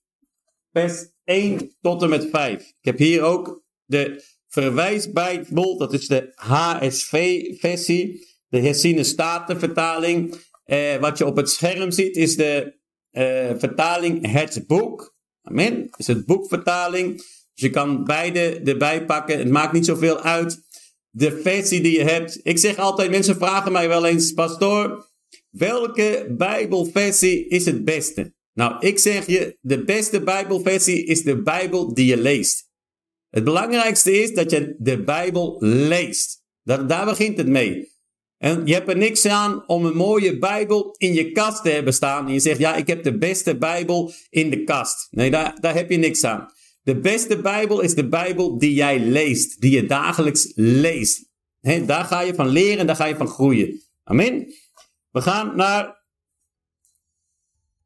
vers 0.72 1.12
1 1.24 1.78
tot 1.82 2.02
en 2.02 2.10
met 2.10 2.30
5. 2.30 2.68
Ik 2.68 2.76
heb 2.86 2.98
hier 2.98 3.22
ook 3.22 3.64
de 3.86 4.24
verwijsbijbel, 4.48 5.78
dat 5.78 5.94
is 5.94 6.08
de 6.08 6.32
HSV-versie, 6.36 8.28
de 8.48 8.60
herziene 8.60 9.04
statenvertaling. 9.04 10.36
Eh, 10.64 10.98
wat 10.98 11.18
je 11.18 11.26
op 11.26 11.36
het 11.36 11.50
scherm 11.50 11.92
ziet 11.92 12.16
is 12.16 12.36
de 12.36 12.80
eh, 13.10 13.52
vertaling 13.58 14.32
Het 14.32 14.64
Boek. 14.68 15.16
Amen. 15.42 15.90
Is 15.96 16.08
het 16.08 16.26
boekvertaling. 16.26 17.18
Dus 17.18 17.64
je 17.64 17.70
kan 17.70 18.04
beide 18.04 18.62
erbij 18.64 19.06
pakken. 19.06 19.38
Het 19.38 19.50
maakt 19.50 19.74
niet 19.74 19.86
zoveel 19.86 20.22
uit. 20.22 20.63
De 21.16 21.42
versie 21.42 21.82
die 21.82 21.98
je 21.98 22.04
hebt. 22.04 22.40
Ik 22.44 22.58
zeg 22.58 22.78
altijd, 22.78 23.10
mensen 23.10 23.36
vragen 23.36 23.72
mij 23.72 23.88
wel 23.88 24.06
eens, 24.06 24.32
pastoor, 24.32 25.10
welke 25.50 26.34
Bijbelversie 26.38 27.48
is 27.48 27.66
het 27.66 27.86
beste? 27.86 28.34
Nou, 28.54 28.76
ik 28.80 29.00
zeg 29.00 29.26
je, 29.26 29.58
de 29.62 29.84
beste 29.84 30.24
Bijbelversie 30.24 31.06
is 31.06 31.24
de 31.24 31.42
Bijbel 31.42 31.94
die 31.94 32.06
je 32.06 32.18
leest. 32.18 32.72
Het 33.30 33.44
belangrijkste 33.44 34.22
is 34.22 34.34
dat 34.34 34.52
je 34.52 34.76
de 34.78 35.04
Bijbel 35.04 35.56
leest. 35.60 36.42
Daar, 36.64 36.88
daar 36.88 37.06
begint 37.06 37.38
het 37.38 37.48
mee. 37.48 37.92
En 38.38 38.66
je 38.66 38.74
hebt 38.74 38.90
er 38.90 38.98
niks 38.98 39.26
aan 39.26 39.68
om 39.68 39.86
een 39.86 39.96
mooie 39.96 40.38
Bijbel 40.38 40.96
in 40.98 41.14
je 41.14 41.32
kast 41.32 41.64
te 41.64 41.70
hebben 41.70 41.94
staan. 41.94 42.28
En 42.28 42.34
je 42.34 42.40
zegt, 42.40 42.60
ja, 42.60 42.76
ik 42.76 42.88
heb 42.88 43.04
de 43.04 43.18
beste 43.18 43.58
Bijbel 43.58 44.12
in 44.30 44.50
de 44.50 44.64
kast. 44.64 45.08
Nee, 45.12 45.32
daar, 45.32 45.58
daar 45.60 45.74
heb 45.76 45.90
je 45.90 45.98
niks 45.98 46.24
aan. 46.24 46.52
De 46.84 47.00
beste 47.00 47.42
Bijbel 47.42 47.82
is 47.82 47.96
de 47.96 48.08
Bijbel 48.08 48.58
die 48.58 48.74
jij 48.74 49.00
leest, 49.00 49.62
die 49.62 49.72
je 49.72 49.86
dagelijks 49.86 50.52
leest. 50.56 51.32
Daar 51.62 52.06
ga 52.06 52.22
je 52.22 52.34
van 52.34 52.48
leren, 52.48 52.88
daar 52.88 52.96
ga 52.96 53.06
je 53.06 53.16
van 53.16 53.28
groeien. 53.28 53.82
Amen. 54.04 54.54
We 55.12 55.22
gaan 55.22 55.56
naar 55.56 56.04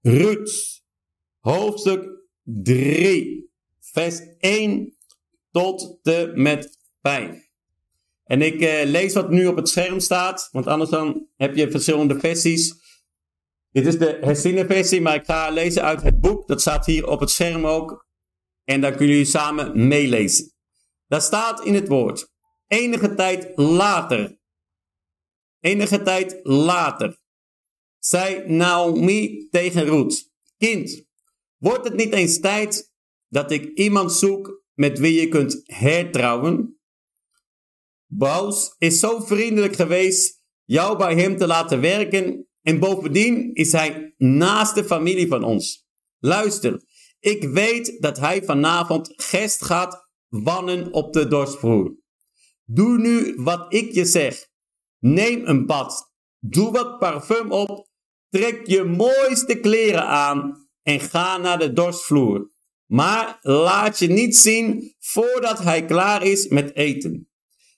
Rut, 0.02 0.82
hoofdstuk 1.40 2.10
3, 2.44 3.52
vers 3.80 4.22
1 4.40 4.98
tot 5.52 6.00
de 6.02 6.32
met 6.36 6.78
5. 7.02 7.46
En 8.24 8.42
ik 8.42 8.62
uh, 8.62 8.84
lees 8.84 9.14
wat 9.14 9.30
nu 9.30 9.48
op 9.48 9.56
het 9.56 9.70
scherm 9.70 10.00
staat, 10.00 10.50
want 10.52 10.68
anders 10.68 10.90
dan 10.90 11.28
heb 11.36 11.56
je 11.56 11.72
verschillende 11.72 12.20
versies. 12.20 12.76
Dit 13.72 13.86
is 13.86 13.98
de 13.98 14.18
herziene 14.22 14.66
versie, 14.66 15.02
maar 15.02 15.16
ik 15.16 15.26
ga 15.26 15.50
lezen 15.50 15.84
uit 15.84 16.02
het 16.02 16.20
boek. 16.20 16.48
Dat 16.48 16.62
staat 16.62 16.86
hier 16.86 17.08
op 17.08 17.20
het 17.20 17.30
scherm 17.30 17.66
ook. 17.66 18.07
En 18.68 18.82
dan 18.82 18.92
kunnen 18.92 19.16
jullie 19.16 19.26
samen 19.26 19.88
meelezen. 19.88 20.54
Daar 21.08 21.22
staat 21.22 21.66
in 21.66 21.74
het 21.74 21.88
woord. 21.88 22.32
Enige 22.68 23.16
tijd 23.16 23.52
later. 23.56 24.40
Enige 25.60 26.02
tijd 26.02 26.40
later. 26.44 27.20
Zei 28.00 28.52
Naomi 28.52 29.48
tegen 29.50 29.86
Ruth. 29.86 30.32
Kind, 30.58 31.06
wordt 31.58 31.84
het 31.84 31.96
niet 31.96 32.14
eens 32.14 32.40
tijd 32.40 32.94
dat 33.28 33.52
ik 33.52 33.78
iemand 33.78 34.14
zoek 34.14 34.64
met 34.74 35.00
wie 35.00 35.20
je 35.20 35.28
kunt 35.28 35.62
hertrouwen? 35.64 36.80
Boos 38.06 38.76
is 38.78 39.00
zo 39.00 39.20
vriendelijk 39.20 39.76
geweest 39.76 40.44
jou 40.64 40.98
bij 40.98 41.16
hem 41.16 41.38
te 41.38 41.48
laten 41.48 41.82
werken 41.82 42.48
en 42.62 42.80
bovendien 42.80 43.54
is 43.54 43.72
hij 43.72 44.14
naast 44.18 44.76
de 44.76 44.84
familie 44.84 45.28
van 45.28 45.44
ons. 45.44 45.88
Luister, 46.20 46.82
ik 47.20 47.44
weet 47.44 48.02
dat 48.02 48.18
hij 48.18 48.44
vanavond 48.44 49.14
gest 49.16 49.64
gaat 49.64 50.08
wannen 50.28 50.94
op 50.94 51.14
de 51.14 51.28
dorstvloer. 51.28 51.96
Doe 52.64 52.98
nu 52.98 53.34
wat 53.36 53.74
ik 53.74 53.94
je 53.94 54.06
zeg. 54.06 54.48
Neem 55.00 55.46
een 55.46 55.66
bad. 55.66 56.14
Doe 56.40 56.72
wat 56.72 57.00
parfum 57.00 57.52
op. 57.52 57.88
Trek 58.30 58.68
je 58.68 58.84
mooiste 58.84 59.60
kleren 59.60 60.08
aan 60.08 60.68
en 60.82 61.00
ga 61.00 61.38
naar 61.38 61.60
de 61.60 61.74
dorstvloer. 61.74 62.52
Maar 62.86 63.38
laat 63.42 64.00
je 64.00 64.08
niet 64.08 64.38
zien 64.38 64.96
voordat 65.00 65.60
hij 65.60 65.86
klaar 65.86 66.24
is 66.24 66.48
met 66.48 66.76
eten. 66.76 67.30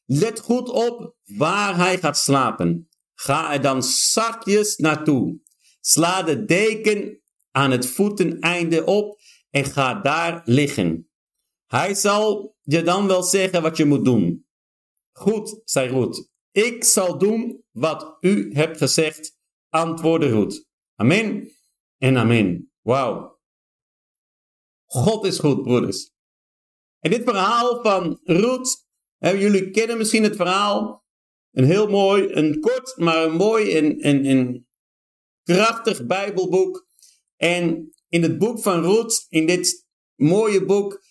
Let 0.05 0.39
goed 0.39 0.69
op 0.69 1.15
waar 1.23 1.75
hij 1.75 1.97
gaat 1.97 2.17
slapen. 2.17 2.89
Ga 3.13 3.53
er 3.53 3.61
dan 3.61 3.83
zachtjes 3.83 4.77
naartoe. 4.77 5.39
Sla 5.79 6.23
de 6.23 6.45
deken 6.45 7.21
aan 7.51 7.71
het 7.71 7.85
voeteneinde 7.85 8.85
op 8.85 9.18
en 9.49 9.65
ga 9.65 9.93
daar 9.93 10.41
liggen. 10.45 11.09
Hij 11.65 11.93
zal 11.93 12.55
je 12.61 12.81
dan 12.81 13.07
wel 13.07 13.23
zeggen 13.23 13.61
wat 13.61 13.77
je 13.77 13.85
moet 13.85 14.05
doen. 14.05 14.47
Goed, 15.11 15.61
zei 15.63 15.89
Ruth. 15.89 16.29
Ik 16.51 16.83
zal 16.83 17.17
doen 17.17 17.63
wat 17.71 18.17
u 18.19 18.53
hebt 18.53 18.77
gezegd, 18.77 19.37
antwoordde 19.69 20.27
Ruth. 20.27 20.67
Amen 20.95 21.51
en 21.97 22.17
amen. 22.17 22.71
Wauw. 22.81 23.39
God 24.85 25.25
is 25.25 25.39
goed, 25.39 25.61
broeders. 25.61 26.11
En 26.99 27.11
dit 27.11 27.23
verhaal 27.23 27.81
van 27.81 28.19
Ruth 28.23 28.87
jullie 29.19 29.69
kennen 29.69 29.97
misschien 29.97 30.23
het 30.23 30.35
verhaal. 30.35 31.07
Een 31.51 31.63
heel 31.63 31.87
mooi, 31.87 32.33
een 32.33 32.59
kort, 32.59 32.97
maar 32.97 33.23
een 33.23 33.35
mooi 33.35 33.75
en, 33.75 33.99
en, 33.99 34.25
en 34.25 34.67
krachtig 35.43 36.05
Bijbelboek. 36.05 36.87
En 37.35 37.93
in 38.09 38.23
het 38.23 38.37
boek 38.37 38.59
van 38.59 38.81
Ruth, 38.83 39.25
in 39.29 39.45
dit 39.45 39.87
mooie 40.15 40.65
boek, 40.65 41.03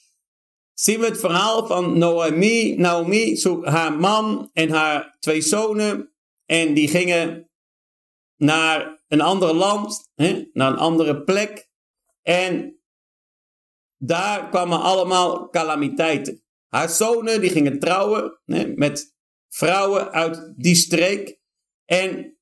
zien 0.74 1.00
we 1.00 1.06
het 1.06 1.20
verhaal 1.20 1.66
van 1.66 1.98
Naomi. 1.98 2.76
Naomi 2.76 3.36
zoekt 3.36 3.66
haar 3.66 3.92
man 3.92 4.50
en 4.52 4.70
haar 4.70 5.16
twee 5.18 5.40
zonen. 5.40 6.12
En 6.46 6.74
die 6.74 6.88
gingen 6.88 7.50
naar 8.36 9.02
een 9.08 9.20
ander 9.20 9.54
land, 9.54 10.10
hè, 10.14 10.44
naar 10.52 10.70
een 10.70 10.78
andere 10.78 11.22
plek. 11.22 11.70
En 12.22 12.80
daar 13.96 14.48
kwamen 14.48 14.80
allemaal 14.80 15.48
calamiteiten. 15.48 16.42
Haar 16.68 16.88
zonen 16.88 17.40
die 17.40 17.50
gingen 17.50 17.78
trouwen 17.78 18.40
met 18.74 19.16
vrouwen 19.48 20.12
uit 20.12 20.52
die 20.56 20.74
streek. 20.74 21.40
En 21.84 22.38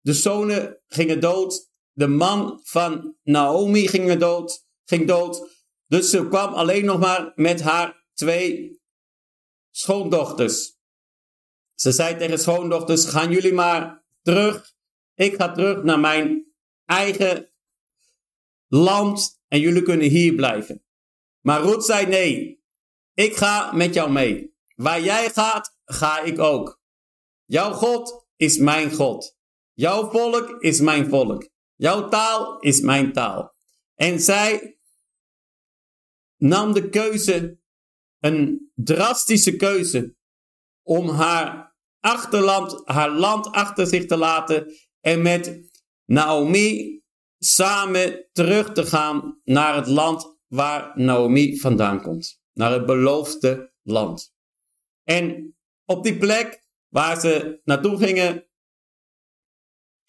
de 0.00 0.12
zonen 0.12 0.80
gingen 0.86 1.20
dood. 1.20 1.71
De 1.92 2.06
man 2.06 2.60
van 2.62 3.16
Naomi 3.22 3.88
ging 3.88 4.12
dood. 4.12 4.66
Ging 4.84 5.06
dood. 5.06 5.64
Dus 5.86 6.10
ze 6.10 6.28
kwam 6.28 6.54
alleen 6.54 6.84
nog 6.84 6.98
maar 6.98 7.32
met 7.34 7.60
haar 7.60 8.04
twee 8.14 8.80
schoondochters. 9.70 10.80
Ze 11.74 11.92
zei 11.92 12.16
tegen 12.16 12.38
schoondochters: 12.38 13.04
Gaan 13.04 13.30
jullie 13.30 13.52
maar 13.52 14.04
terug. 14.22 14.74
Ik 15.14 15.34
ga 15.34 15.52
terug 15.52 15.82
naar 15.82 16.00
mijn 16.00 16.52
eigen 16.84 17.50
land 18.68 19.40
en 19.48 19.60
jullie 19.60 19.82
kunnen 19.82 20.08
hier 20.08 20.34
blijven. 20.34 20.84
Maar 21.40 21.62
Ruth 21.62 21.84
zei: 21.84 22.06
Nee, 22.06 22.64
ik 23.14 23.36
ga 23.36 23.72
met 23.72 23.94
jou 23.94 24.10
mee. 24.10 24.54
Waar 24.74 25.00
jij 25.00 25.30
gaat, 25.30 25.76
ga 25.84 26.20
ik 26.20 26.38
ook. 26.38 26.80
Jouw 27.44 27.72
God 27.72 28.26
is 28.36 28.58
mijn 28.58 28.92
God. 28.92 29.36
Jouw 29.72 30.10
volk 30.10 30.56
is 30.62 30.80
mijn 30.80 31.08
volk. 31.08 31.50
Jouw 31.82 32.08
taal 32.08 32.58
is 32.60 32.80
mijn 32.80 33.12
taal. 33.12 33.54
En 33.94 34.20
zij 34.20 34.78
nam 36.36 36.72
de 36.72 36.88
keuze, 36.88 37.60
een 38.18 38.70
drastische 38.74 39.56
keuze, 39.56 40.16
om 40.82 41.08
haar 41.08 41.76
achterland, 42.00 42.82
haar 42.84 43.10
land 43.10 43.46
achter 43.46 43.86
zich 43.86 44.06
te 44.06 44.16
laten 44.16 44.72
en 45.00 45.22
met 45.22 45.70
Naomi 46.04 47.02
samen 47.38 48.28
terug 48.32 48.72
te 48.72 48.86
gaan 48.86 49.40
naar 49.44 49.74
het 49.74 49.86
land 49.86 50.38
waar 50.46 50.98
Naomi 50.98 51.58
vandaan 51.58 52.02
komt 52.02 52.40
naar 52.52 52.72
het 52.72 52.86
beloofde 52.86 53.72
land. 53.82 54.34
En 55.02 55.56
op 55.84 56.04
die 56.04 56.18
plek 56.18 56.66
waar 56.88 57.20
ze 57.20 57.60
naartoe 57.64 57.98
gingen, 57.98 58.48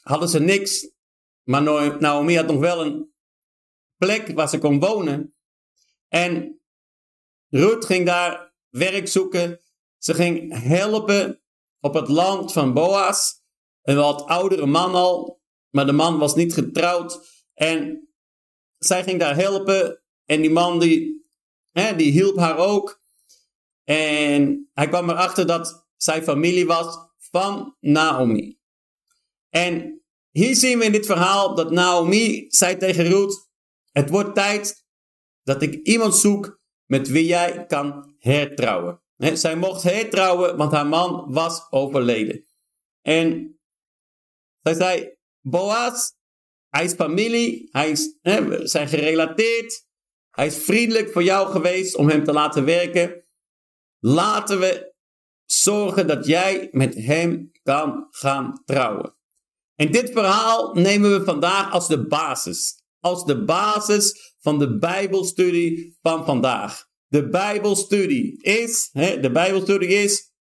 hadden 0.02 0.30
ze 0.30 0.40
niks. 0.40 0.92
Maar 1.44 1.62
Naomi 2.00 2.36
had 2.36 2.48
nog 2.48 2.60
wel 2.60 2.86
een 2.86 3.14
plek 3.98 4.28
waar 4.28 4.50
ze 4.50 4.58
kon 4.58 4.80
wonen. 4.80 5.36
En 6.08 6.62
Ruth 7.50 7.86
ging 7.86 8.06
daar 8.06 8.54
werk 8.70 9.08
zoeken. 9.08 9.60
Ze 9.98 10.14
ging 10.14 10.64
helpen 10.64 11.42
op 11.80 11.94
het 11.94 12.08
land 12.08 12.52
van 12.52 12.74
Boas. 12.74 13.42
Een 13.82 13.96
wat 13.96 14.26
oudere 14.26 14.66
man 14.66 14.96
al, 14.96 15.42
maar 15.70 15.86
de 15.86 15.92
man 15.92 16.18
was 16.18 16.36
niet 16.36 16.54
getrouwd. 16.54 17.44
En 17.54 18.08
zij 18.78 19.04
ging 19.04 19.20
daar 19.20 19.36
helpen. 19.36 20.04
En 20.26 20.42
die 20.42 20.52
man 20.52 20.80
die 20.80 21.26
die 21.72 22.12
hielp 22.12 22.38
haar 22.38 22.58
ook. 22.58 23.02
En 23.84 24.70
hij 24.74 24.88
kwam 24.88 25.10
erachter 25.10 25.48
dat 25.48 25.88
zij 25.96 26.24
familie 26.24 26.66
was 26.66 26.98
van 27.18 27.78
Naomi. 27.80 28.60
En 29.50 30.03
hier 30.34 30.56
zien 30.56 30.80
we 30.80 30.86
in 30.86 30.92
dit 30.92 31.06
verhaal 31.06 31.56
dat 31.56 31.72
Naomi 31.72 32.46
zei 32.48 32.78
tegen 32.78 33.06
Ruth: 33.06 33.50
Het 33.92 34.10
wordt 34.10 34.36
tijd 34.36 34.86
dat 35.44 35.62
ik 35.62 35.74
iemand 35.74 36.16
zoek 36.16 36.62
met 36.86 37.08
wie 37.08 37.26
jij 37.26 37.66
kan 37.66 38.16
hertrouwen. 38.20 39.02
zij 39.34 39.56
mocht 39.56 39.84
hertrouwen, 39.84 40.58
want 40.58 40.72
haar 40.72 40.88
man 40.88 41.34
was 41.34 41.68
overleden. 41.70 42.46
En 43.02 43.60
zij 44.62 44.74
zei: 44.74 45.18
Boaz, 45.42 46.12
hij 46.70 46.84
is 46.84 46.94
familie, 46.94 47.70
hij 47.72 47.90
is, 47.90 48.18
we 48.22 48.60
zijn 48.64 48.88
gerelateerd, 48.88 49.88
hij 50.30 50.46
is 50.46 50.58
vriendelijk 50.58 51.12
voor 51.12 51.24
jou 51.24 51.52
geweest 51.52 51.96
om 51.96 52.10
hem 52.10 52.24
te 52.24 52.34
laten 52.34 52.66
werken. 52.66 53.26
Laten 54.00 54.60
we 54.60 54.94
zorgen 55.46 56.08
dat 56.08 56.26
jij 56.26 56.68
met 56.72 56.96
hem 56.96 57.52
kan 57.64 58.08
gaan 58.10 58.62
trouwen. 58.66 59.16
En 59.76 59.92
dit 59.92 60.12
verhaal 60.12 60.74
nemen 60.74 61.20
we 61.20 61.26
vandaag 61.26 61.72
als 61.72 61.88
de 61.88 62.08
basis. 62.08 62.82
Als 63.00 63.26
de 63.26 63.44
basis 63.44 64.34
van 64.40 64.60
de 64.60 64.78
Bijbelstudie 64.78 65.98
van 66.02 66.26
vandaag. 66.26 66.86
De 67.08 67.30
Bijbelstudie 67.30 68.42
is, 68.42 68.90
hè, 68.92 69.20
de 69.20 69.32
Bijbelstudie 69.32 69.88
is, 69.90 70.32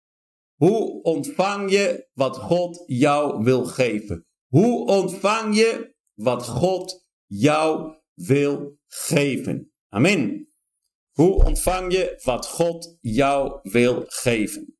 hoe 0.54 1.02
ontvang 1.02 1.70
je 1.70 2.08
wat 2.12 2.36
God 2.36 2.82
jou 2.86 3.44
wil 3.44 3.64
geven? 3.64 4.26
Hoe 4.46 4.86
ontvang 4.86 5.56
je 5.56 5.94
wat 6.14 6.46
God 6.46 7.06
jou 7.26 7.94
wil 8.14 8.78
geven? 8.86 9.72
Amen. 9.88 10.48
Hoe 11.10 11.44
ontvang 11.44 11.92
je 11.92 12.20
wat 12.22 12.46
God 12.46 12.98
jou 13.00 13.58
wil 13.62 14.04
geven? 14.06 14.76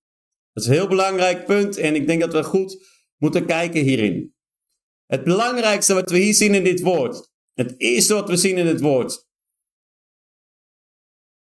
Dat 0.53 0.63
is 0.63 0.69
een 0.69 0.77
heel 0.77 0.89
belangrijk 0.89 1.47
punt 1.47 1.77
en 1.77 1.95
ik 1.95 2.07
denk 2.07 2.21
dat 2.21 2.33
we 2.33 2.43
goed 2.43 2.87
moeten 3.17 3.47
kijken 3.47 3.83
hierin. 3.83 4.35
Het 5.13 5.25
belangrijkste 5.25 5.95
wat 5.95 6.11
we 6.11 6.19
hier 6.19 6.35
zien 6.35 6.55
in 6.55 6.65
dit 6.65 6.81
woord, 6.81 7.33
het 7.53 7.75
eerste 7.81 8.15
wat 8.15 8.29
we 8.29 8.37
zien 8.37 8.57
in 8.57 8.67
het 8.67 8.81
woord. 8.81 9.29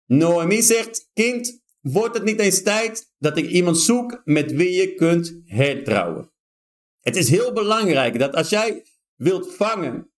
Noemi 0.07 0.63
zegt, 0.63 1.11
kind, 1.13 1.63
wordt 1.81 2.15
het 2.15 2.25
niet 2.25 2.41
eens 2.41 2.63
tijd 2.63 3.13
dat 3.19 3.37
ik 3.37 3.49
iemand 3.49 3.79
zoek 3.79 4.21
met 4.25 4.53
wie 4.53 4.73
je 4.73 4.95
kunt 4.95 5.41
hertrouwen? 5.45 6.33
Het 7.01 7.17
is 7.17 7.31
heel 7.31 7.53
belangrijk 7.53 8.19
dat 8.19 8.35
als 8.35 8.49
jij 8.49 8.85
wilt 9.15 9.55
vangen, 9.55 10.13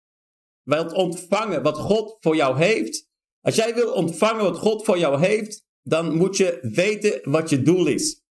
wilt 0.62 0.92
ontvangen 0.92 1.62
wat 1.62 1.76
God 1.76 2.16
voor 2.21 2.37
jou 2.37 2.59
heeft, 2.59 3.09
als 3.40 3.54
jij 3.54 3.75
wilt 3.75 3.95
ontvangen 3.95 4.45
wat 4.45 4.59
God 4.59 4.85
voor 4.85 4.99
jou 4.99 5.21
heeft, 5.21 5.66
dan 5.83 6.16
moet 6.16 6.37
je 6.37 6.59
weten 6.62 7.30
wat 7.30 7.50
je 7.50 7.62
doel 7.62 7.87
is. 7.87 8.23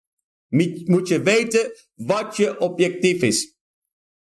Moet 0.85 1.07
je 1.07 1.21
weten 1.21 1.71
wat 1.95 2.37
je 2.37 2.59
objectief 2.59 3.21
is. 3.21 3.57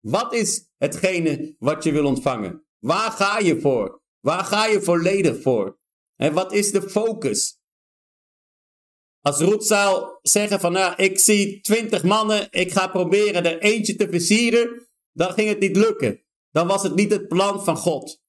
Wat 0.01 0.35
is 0.35 0.71
hetgene 0.83 1.55
wat 1.59 1.85
je 1.85 1.93
wil 1.93 2.07
ontvangen? 2.07 2.67
Waar 2.79 3.11
ga 3.11 3.39
je 3.39 3.61
voor? 3.61 4.03
Waar 4.21 4.45
ga 4.45 4.67
je 4.67 4.83
volledig 4.83 5.43
voor? 5.43 5.79
En 6.17 6.33
wat 6.33 6.53
is 6.53 6.71
de 6.71 6.91
focus? 6.91 7.61
Als 9.21 9.39
Ruth 9.39 9.65
zou 9.65 10.19
zeggen 10.23 10.61
van 10.61 10.73
nou, 10.73 10.95
ik 10.97 11.19
zie 11.19 11.61
twintig 11.61 12.03
mannen, 12.03 12.47
ik 12.51 12.73
ga 12.73 12.89
proberen 12.89 13.45
er 13.45 13.59
eentje 13.59 13.97
te 13.97 14.09
versieren, 14.09 14.87
dan 15.13 15.33
ging 15.33 15.49
het 15.49 15.59
niet 15.59 15.77
lukken. 15.77 16.25
Dan 16.51 16.67
was 16.67 16.83
het 16.83 16.95
niet 16.95 17.11
het 17.11 17.29
plan 17.29 17.65
van 17.65 17.77
God. 17.77 18.21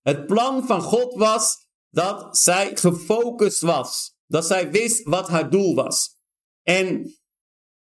Het 0.00 0.26
plan 0.26 0.66
van 0.66 0.80
God 0.80 1.14
was 1.14 1.68
dat 1.90 2.38
zij 2.38 2.76
gefocust 2.76 3.60
was. 3.60 4.14
Dat 4.26 4.46
zij 4.46 4.70
wist 4.70 5.02
wat 5.04 5.28
haar 5.28 5.50
doel 5.50 5.74
was. 5.74 6.16
En 6.62 7.14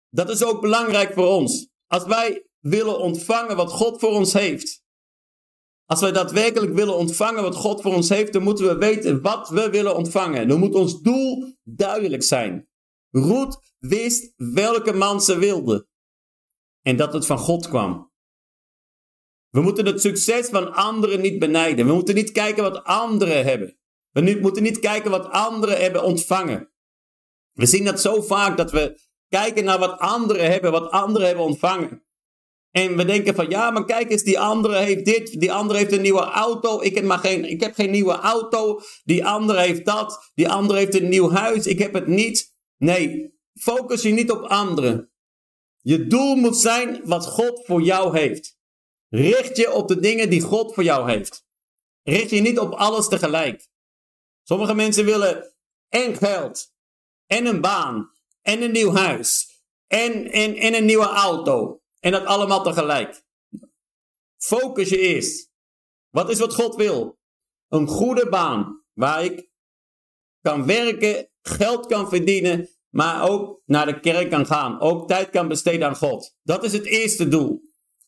dat 0.10 0.30
is 0.30 0.44
ook 0.44 0.62
belangrijk 0.62 1.14
voor 1.14 1.28
ons. 1.28 1.70
Als 1.88 2.04
wij 2.04 2.51
willen 2.62 3.00
ontvangen 3.00 3.56
wat 3.56 3.72
God 3.72 4.00
voor 4.00 4.12
ons 4.12 4.34
heeft. 4.34 4.84
Als 5.86 6.02
wij 6.02 6.12
daadwerkelijk 6.12 6.74
willen 6.74 6.96
ontvangen 6.96 7.44
wat 7.44 7.56
God 7.56 7.82
voor 7.82 7.94
ons 7.94 8.10
heeft, 8.10 8.34
dan 8.34 8.44
moeten 8.44 8.66
we 8.68 8.76
weten 8.78 9.22
wat 9.22 9.50
we 9.50 9.70
willen 9.70 9.96
ontvangen. 9.96 10.48
Dan 10.48 10.60
moet 10.60 10.76
ons 10.76 11.02
doel 11.02 11.58
duidelijk 11.64 12.24
zijn. 12.24 12.70
Ruth 13.10 13.76
wist 13.78 14.34
welke 14.36 14.94
man 14.94 15.22
ze 15.22 15.38
wilde. 15.38 15.88
En 16.82 16.98
dat 16.98 17.14
het 17.14 17.26
van 17.26 17.38
God 17.38 17.68
kwam. 17.68 18.12
We 19.50 19.62
moeten 19.62 19.86
het 19.86 20.02
succes 20.02 20.48
van 20.48 20.74
anderen 20.74 21.22
niet 21.22 21.40
benijden. 21.40 21.88
We 21.88 21.94
moeten 21.94 22.16
niet 22.16 22.32
kijken 22.32 22.64
wat 22.64 22.84
anderen 22.84 23.44
hebben. 23.44 23.80
We 24.12 24.38
moeten 24.42 24.64
niet 24.64 24.80
kijken 24.80 25.12
wat 25.12 25.30
anderen 25.30 25.82
hebben 25.82 26.04
ontvangen. 26.04 26.72
We 27.52 27.66
zien 27.66 27.86
dat 27.86 28.02
zo 28.02 28.22
vaak 28.22 28.58
dat 28.58 28.72
we 28.72 29.00
kijken 29.28 29.64
naar 29.64 29.80
wat 29.80 30.00
anderen 30.00 30.52
hebben, 30.52 30.72
wat 30.72 30.92
anderen 30.92 31.28
hebben 31.28 31.46
ontvangen. 31.46 32.06
En 32.72 32.98
we 32.98 33.06
denken 33.06 33.36
van 33.36 33.50
ja, 33.50 33.72
maar 33.72 33.86
kijk 33.86 34.12
eens, 34.12 34.24
die 34.24 34.40
andere 34.40 34.78
heeft 34.78 35.06
dit, 35.06 35.40
die 35.40 35.52
andere 35.52 35.80
heeft 35.80 35.92
een 35.92 36.02
nieuwe 36.02 36.24
auto, 36.24 36.82
ik 36.82 36.96
heb, 36.96 37.04
maar 37.04 37.18
geen, 37.18 37.46
ik 37.46 37.62
heb 37.62 37.74
geen 37.74 37.92
nieuwe 37.92 38.14
auto, 38.14 38.82
die 39.04 39.26
andere 39.26 39.60
heeft 39.60 39.86
dat, 39.86 40.32
die 40.34 40.50
andere 40.50 40.80
heeft 40.80 40.96
een 40.96 41.10
nieuw 41.10 41.32
huis, 41.32 41.66
ik 41.66 41.80
heb 41.80 41.94
het 41.94 42.08
niet. 42.08 42.56
Nee, 42.78 43.34
focus 43.54 44.02
je 44.02 44.10
niet 44.10 44.32
op 44.32 44.42
anderen. 44.42 45.12
Je 45.78 46.08
doel 46.08 46.36
moet 46.36 46.58
zijn 46.58 47.02
wat 47.04 47.28
God 47.28 47.66
voor 47.66 47.82
jou 47.82 48.18
heeft. 48.18 48.60
Richt 49.10 49.58
je 49.58 49.72
op 49.72 49.88
de 49.88 50.00
dingen 50.00 50.30
die 50.30 50.42
God 50.42 50.74
voor 50.74 50.84
jou 50.84 51.12
heeft. 51.12 51.46
Richt 52.04 52.30
je 52.30 52.42
niet 52.42 52.60
op 52.60 52.74
alles 52.74 53.08
tegelijk. 53.08 53.68
Sommige 54.44 54.74
mensen 54.74 55.06
willen 55.06 55.56
en 55.90 56.16
geld, 56.16 56.74
en 57.26 57.46
een 57.46 57.62
baan, 57.62 58.12
en 58.42 58.62
een 58.62 58.72
nieuw 58.72 58.94
huis, 58.94 59.60
en, 59.88 60.32
en, 60.32 60.56
en 60.56 60.74
een 60.74 60.86
nieuwe 60.86 61.08
auto. 61.08 61.81
En 62.02 62.12
dat 62.12 62.26
allemaal 62.26 62.64
tegelijk. 62.64 63.24
Focus 64.38 64.90
je 64.90 65.00
eerst. 65.00 65.52
Wat 66.10 66.30
is 66.30 66.40
wat 66.40 66.54
God 66.54 66.76
wil? 66.76 67.20
Een 67.68 67.88
goede 67.88 68.30
baan 68.30 68.84
waar 68.94 69.24
ik 69.24 69.50
kan 70.42 70.66
werken, 70.66 71.30
geld 71.42 71.86
kan 71.86 72.10
verdienen, 72.10 72.70
maar 72.90 73.30
ook 73.30 73.62
naar 73.66 73.86
de 73.86 74.00
kerk 74.00 74.30
kan 74.30 74.46
gaan. 74.46 74.80
Ook 74.80 75.08
tijd 75.08 75.30
kan 75.30 75.48
besteden 75.48 75.88
aan 75.88 75.96
God. 75.96 76.36
Dat 76.44 76.64
is 76.64 76.74
het 76.74 76.86
eerste 76.86 77.28
doel. 77.28 77.62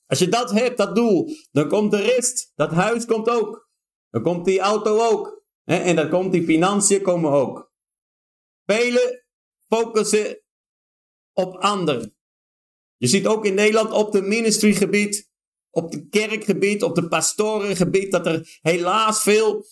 Als 0.05 0.19
je 0.19 0.29
dat 0.29 0.51
hebt, 0.51 0.77
dat 0.77 0.95
doel, 0.95 1.29
dan 1.51 1.67
komt 1.67 1.91
de 1.91 2.01
rest. 2.01 2.51
Dat 2.55 2.71
huis 2.71 3.05
komt 3.05 3.29
ook. 3.29 3.69
Dan 4.09 4.21
komt 4.21 4.45
die 4.45 4.59
auto 4.59 5.09
ook. 5.09 5.43
En 5.63 5.95
dan 5.95 6.09
komt 6.09 6.31
die 6.31 6.43
financiën 6.43 7.01
komen 7.01 7.31
ook. 7.31 7.71
Velen 8.65 9.25
focussen 9.67 10.43
op 11.33 11.55
anderen. 11.55 12.17
Je 13.03 13.09
ziet 13.09 13.27
ook 13.27 13.45
in 13.45 13.53
Nederland 13.53 13.91
op 13.91 14.11
de 14.11 14.21
ministrygebied, 14.21 15.29
op 15.69 15.91
de 15.91 16.07
kerkgebied, 16.07 16.83
op 16.83 16.95
de 16.95 17.07
pastorengebied, 17.07 18.11
dat 18.11 18.25
er 18.25 18.59
helaas 18.61 19.21
veel 19.21 19.65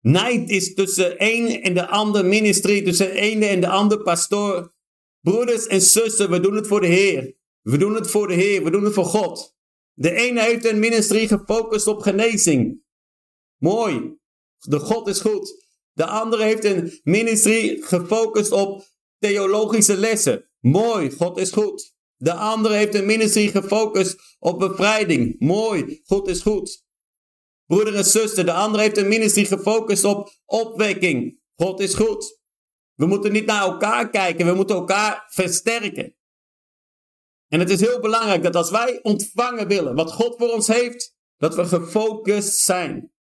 nijd 0.00 0.50
is 0.50 0.74
tussen 0.74 1.14
een 1.18 1.62
en 1.62 1.74
de 1.74 1.86
andere 1.86 2.24
ministry, 2.24 2.82
tussen 2.82 3.06
de 3.06 3.20
ene 3.20 3.46
en 3.46 3.60
de 3.60 3.68
andere 3.68 4.02
pastoor. 4.02 4.74
Broeders 5.20 5.66
en 5.66 5.80
zussen, 5.80 6.30
we 6.30 6.40
doen 6.40 6.54
het 6.54 6.66
voor 6.66 6.80
de 6.80 6.86
Heer. 6.86 7.36
We 7.62 7.78
doen 7.78 7.94
het 7.94 8.10
voor 8.10 8.28
de 8.28 8.34
Heer, 8.34 8.64
we 8.64 8.70
doen 8.70 8.84
het 8.84 8.94
voor 8.94 9.04
God. 9.04 9.56
De 9.92 10.12
ene 10.12 10.42
heeft 10.42 10.64
een 10.64 10.78
ministry 10.78 11.26
gefocust 11.26 11.86
op 11.86 12.00
genezing. 12.00 12.82
Mooi. 13.56 14.16
De 14.58 14.78
God 14.78 15.08
is 15.08 15.20
goed. 15.20 15.66
De 15.92 16.06
andere 16.06 16.42
heeft 16.42 16.64
een 16.64 17.00
ministry 17.02 17.80
gefocust 17.80 18.52
op 18.52 18.84
theologische 19.18 19.96
lessen. 19.96 20.50
Mooi, 20.60 21.10
God 21.10 21.38
is 21.38 21.50
goed. 21.50 21.91
De 22.22 22.32
andere 22.32 22.74
heeft 22.74 22.94
een 22.94 23.06
ministry 23.06 23.48
gefocust 23.48 24.36
op 24.38 24.58
bevrijding. 24.58 25.36
Mooi, 25.38 26.00
God 26.04 26.28
is 26.28 26.40
goed. 26.40 26.84
Broeder 27.66 27.94
en 27.94 28.04
zuster, 28.04 28.44
de 28.44 28.52
andere 28.52 28.82
heeft 28.82 28.96
een 28.96 29.08
ministry 29.08 29.44
gefocust 29.44 30.04
op 30.04 30.30
opwekking. 30.44 31.40
God 31.54 31.80
is 31.80 31.94
goed. 31.94 32.40
We 32.94 33.06
moeten 33.06 33.32
niet 33.32 33.46
naar 33.46 33.62
elkaar 33.62 34.10
kijken, 34.10 34.46
we 34.46 34.54
moeten 34.54 34.76
elkaar 34.76 35.26
versterken. 35.28 36.16
En 37.48 37.60
het 37.60 37.70
is 37.70 37.80
heel 37.80 38.00
belangrijk 38.00 38.42
dat 38.42 38.56
als 38.56 38.70
wij 38.70 39.02
ontvangen 39.02 39.68
willen 39.68 39.94
wat 39.94 40.12
God 40.12 40.36
voor 40.38 40.52
ons 40.52 40.66
heeft, 40.66 41.16
dat 41.36 41.54
we 41.54 41.64
gefocust 41.64 42.58
zijn. 42.58 43.12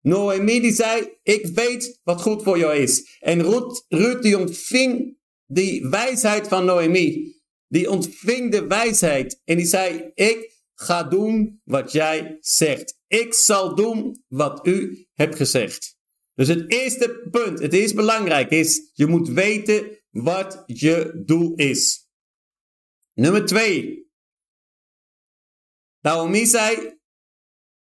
Noemi 0.00 0.60
die 0.60 0.72
zei, 0.72 1.18
ik 1.22 1.46
weet 1.46 2.00
wat 2.02 2.22
goed 2.22 2.42
voor 2.42 2.58
jou 2.58 2.76
is. 2.76 3.18
En 3.20 3.42
Ruth, 3.42 3.84
Ruth 3.88 4.22
die 4.22 4.38
ontving 4.38 5.18
die 5.46 5.88
wijsheid 5.88 6.48
van 6.48 6.64
Noemi 6.64 7.40
die 7.72 7.90
ontving 7.90 8.50
de 8.50 8.66
wijsheid 8.66 9.40
en 9.44 9.56
die 9.56 9.66
zei: 9.66 10.10
Ik 10.14 10.62
ga 10.74 11.02
doen 11.02 11.60
wat 11.64 11.92
jij 11.92 12.36
zegt. 12.40 12.98
Ik 13.06 13.34
zal 13.34 13.74
doen 13.74 14.24
wat 14.28 14.66
u 14.66 15.06
hebt 15.12 15.36
gezegd. 15.36 15.96
Dus 16.34 16.48
het 16.48 16.72
eerste 16.72 17.28
punt, 17.30 17.58
het 17.58 17.72
eerste 17.72 17.96
belangrijk 17.96 18.50
is: 18.50 18.90
je 18.92 19.06
moet 19.06 19.28
weten 19.28 20.02
wat 20.10 20.62
je 20.66 21.22
doel 21.24 21.54
is. 21.54 22.08
Nummer 23.12 23.46
twee. 23.46 24.10
Naomi 26.00 26.46
zei: 26.46 26.98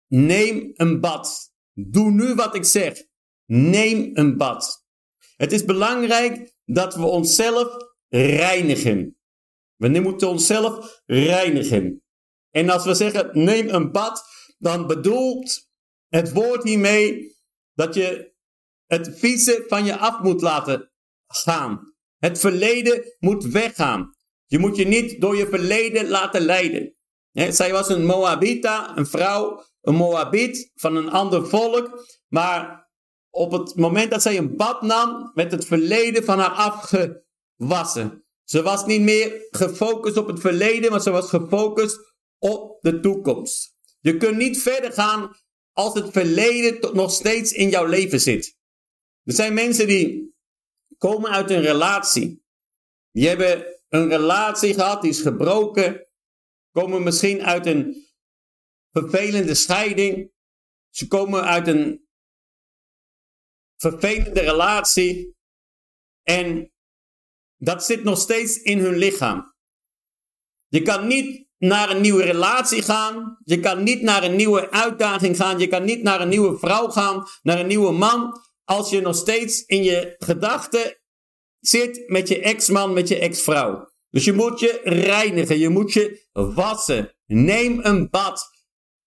Neem 0.06 0.70
een 0.74 1.00
bad. 1.00 1.52
Doe 1.72 2.10
nu 2.10 2.34
wat 2.34 2.54
ik 2.54 2.64
zeg. 2.64 3.02
Neem 3.46 4.10
een 4.14 4.36
bad. 4.36 4.86
Het 5.36 5.52
is 5.52 5.64
belangrijk 5.64 6.56
dat 6.64 6.94
we 6.94 7.04
onszelf 7.04 7.76
reinigen. 8.08 9.16
We 9.90 10.00
moeten 10.00 10.28
onszelf 10.28 11.02
reinigen. 11.06 12.02
En 12.50 12.70
als 12.70 12.84
we 12.84 12.94
zeggen 12.94 13.30
neem 13.32 13.68
een 13.68 13.92
bad, 13.92 14.24
dan 14.58 14.86
bedoelt 14.86 15.68
het 16.08 16.32
woord 16.32 16.62
hiermee 16.62 17.36
dat 17.74 17.94
je 17.94 18.34
het 18.86 19.18
vieze 19.18 19.64
van 19.68 19.84
je 19.84 19.96
af 19.96 20.20
moet 20.20 20.40
laten 20.40 20.92
gaan. 21.26 21.94
Het 22.18 22.38
verleden 22.38 23.16
moet 23.18 23.44
weggaan. 23.44 24.14
Je 24.46 24.58
moet 24.58 24.76
je 24.76 24.86
niet 24.86 25.20
door 25.20 25.36
je 25.36 25.46
verleden 25.46 26.08
laten 26.08 26.40
leiden. 26.40 26.96
zij 27.32 27.72
was 27.72 27.88
een 27.88 28.04
Moabita, 28.04 28.96
een 28.96 29.06
vrouw, 29.06 29.64
een 29.80 29.94
Moabit 29.94 30.70
van 30.74 30.96
een 30.96 31.10
ander 31.10 31.48
volk. 31.48 32.06
Maar 32.28 32.90
op 33.30 33.52
het 33.52 33.76
moment 33.76 34.10
dat 34.10 34.22
zij 34.22 34.38
een 34.38 34.56
bad 34.56 34.82
nam, 34.82 35.30
werd 35.34 35.52
het 35.52 35.64
verleden 35.64 36.24
van 36.24 36.38
haar 36.38 36.50
afgewassen. 36.50 38.21
Ze 38.52 38.62
was 38.62 38.86
niet 38.86 39.00
meer 39.00 39.46
gefocust 39.50 40.16
op 40.16 40.26
het 40.26 40.40
verleden, 40.40 40.90
maar 40.90 41.00
ze 41.00 41.10
was 41.10 41.28
gefocust 41.28 42.14
op 42.38 42.82
de 42.82 43.00
toekomst. 43.00 43.76
Je 44.00 44.16
kunt 44.16 44.36
niet 44.36 44.62
verder 44.62 44.92
gaan 44.92 45.36
als 45.72 45.94
het 45.94 46.10
verleden 46.10 46.94
nog 46.94 47.10
steeds 47.12 47.52
in 47.52 47.68
jouw 47.68 47.84
leven 47.84 48.20
zit. 48.20 48.58
Er 49.24 49.32
zijn 49.32 49.54
mensen 49.54 49.86
die 49.86 50.34
komen 50.98 51.30
uit 51.30 51.50
een 51.50 51.60
relatie. 51.60 52.44
Die 53.10 53.28
hebben 53.28 53.80
een 53.88 54.08
relatie 54.08 54.74
gehad, 54.74 55.02
die 55.02 55.10
is 55.10 55.20
gebroken. 55.20 56.08
Komen 56.70 57.02
misschien 57.02 57.42
uit 57.42 57.66
een 57.66 58.06
vervelende 58.90 59.54
scheiding. 59.54 60.32
Ze 60.90 61.08
komen 61.08 61.44
uit 61.44 61.68
een 61.68 62.08
vervelende 63.76 64.40
relatie. 64.40 65.36
En 66.22 66.72
dat 67.64 67.84
zit 67.84 68.04
nog 68.04 68.18
steeds 68.18 68.56
in 68.56 68.78
hun 68.78 68.96
lichaam. 68.96 69.54
Je 70.68 70.82
kan 70.82 71.06
niet 71.06 71.46
naar 71.58 71.90
een 71.90 72.00
nieuwe 72.00 72.22
relatie 72.22 72.82
gaan. 72.82 73.38
Je 73.44 73.60
kan 73.60 73.82
niet 73.82 74.02
naar 74.02 74.24
een 74.24 74.36
nieuwe 74.36 74.70
uitdaging 74.70 75.36
gaan. 75.36 75.58
Je 75.58 75.66
kan 75.66 75.84
niet 75.84 76.02
naar 76.02 76.20
een 76.20 76.28
nieuwe 76.28 76.58
vrouw 76.58 76.88
gaan, 76.88 77.26
naar 77.42 77.60
een 77.60 77.66
nieuwe 77.66 77.92
man. 77.92 78.40
Als 78.64 78.90
je 78.90 79.00
nog 79.00 79.16
steeds 79.16 79.62
in 79.62 79.82
je 79.82 80.14
gedachten 80.18 81.00
zit 81.60 82.02
met 82.06 82.28
je 82.28 82.40
ex-man, 82.40 82.92
met 82.92 83.08
je 83.08 83.18
ex-vrouw. 83.18 83.90
Dus 84.10 84.24
je 84.24 84.32
moet 84.32 84.60
je 84.60 84.80
reinigen, 84.82 85.58
je 85.58 85.68
moet 85.68 85.92
je 85.92 86.26
wassen. 86.32 87.14
Neem 87.26 87.80
een 87.82 88.10
bad. 88.10 88.51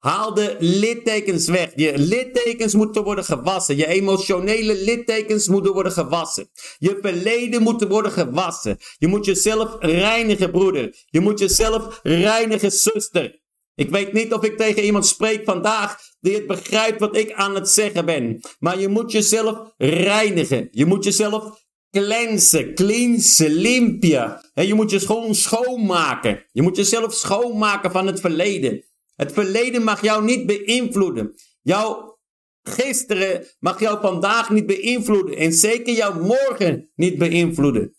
Haal 0.05 0.33
de 0.33 0.55
littekens 0.59 1.47
weg. 1.47 1.71
Je 1.75 1.97
littekens 1.97 2.73
moeten 2.73 3.03
worden 3.03 3.23
gewassen. 3.23 3.75
Je 3.75 3.87
emotionele 3.87 4.75
littekens 4.75 5.47
moeten 5.47 5.73
worden 5.73 5.91
gewassen. 5.91 6.49
Je 6.77 6.97
verleden 7.01 7.61
moet 7.61 7.87
worden 7.87 8.11
gewassen. 8.11 8.77
Je 8.97 9.07
moet 9.07 9.25
jezelf 9.25 9.75
reinigen, 9.79 10.51
broeder. 10.51 10.95
Je 11.05 11.19
moet 11.19 11.39
jezelf 11.39 11.99
reinigen, 12.03 12.71
zuster. 12.71 13.41
Ik 13.75 13.89
weet 13.89 14.13
niet 14.13 14.33
of 14.33 14.43
ik 14.43 14.57
tegen 14.57 14.83
iemand 14.83 15.05
spreek 15.05 15.43
vandaag 15.45 15.97
die 16.19 16.33
het 16.33 16.47
begrijpt 16.47 16.99
wat 16.99 17.17
ik 17.17 17.33
aan 17.33 17.55
het 17.55 17.69
zeggen 17.69 18.05
ben. 18.05 18.39
Maar 18.59 18.79
je 18.79 18.87
moet 18.87 19.11
jezelf 19.11 19.73
reinigen. 19.77 20.67
Je 20.71 20.85
moet 20.85 21.03
jezelf 21.03 21.65
cleansen, 21.91 22.73
cleansen, 22.73 23.51
limpia. 23.51 24.41
je 24.53 24.73
moet 24.73 24.91
je 24.91 24.99
gewoon 24.99 25.35
schoonmaken. 25.35 26.45
Je 26.51 26.61
moet 26.61 26.75
jezelf 26.75 27.13
schoonmaken 27.13 27.91
van 27.91 28.07
het 28.07 28.19
verleden. 28.19 28.83
Het 29.15 29.31
verleden 29.31 29.83
mag 29.83 30.01
jou 30.01 30.23
niet 30.23 30.45
beïnvloeden. 30.45 31.35
Jouw 31.61 32.19
gisteren 32.61 33.47
mag 33.59 33.79
jou 33.79 34.01
vandaag 34.01 34.49
niet 34.49 34.65
beïnvloeden. 34.65 35.37
En 35.37 35.53
zeker 35.53 35.93
jouw 35.93 36.21
morgen 36.21 36.91
niet 36.95 37.17
beïnvloeden. 37.17 37.95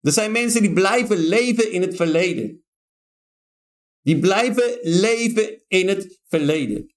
Er 0.00 0.12
zijn 0.12 0.32
mensen 0.32 0.62
die 0.62 0.72
blijven 0.72 1.16
leven 1.16 1.70
in 1.70 1.80
het 1.80 1.96
verleden. 1.96 2.64
Die 4.00 4.18
blijven 4.18 4.78
leven 4.82 5.64
in 5.68 5.88
het 5.88 6.20
verleden. 6.26 6.94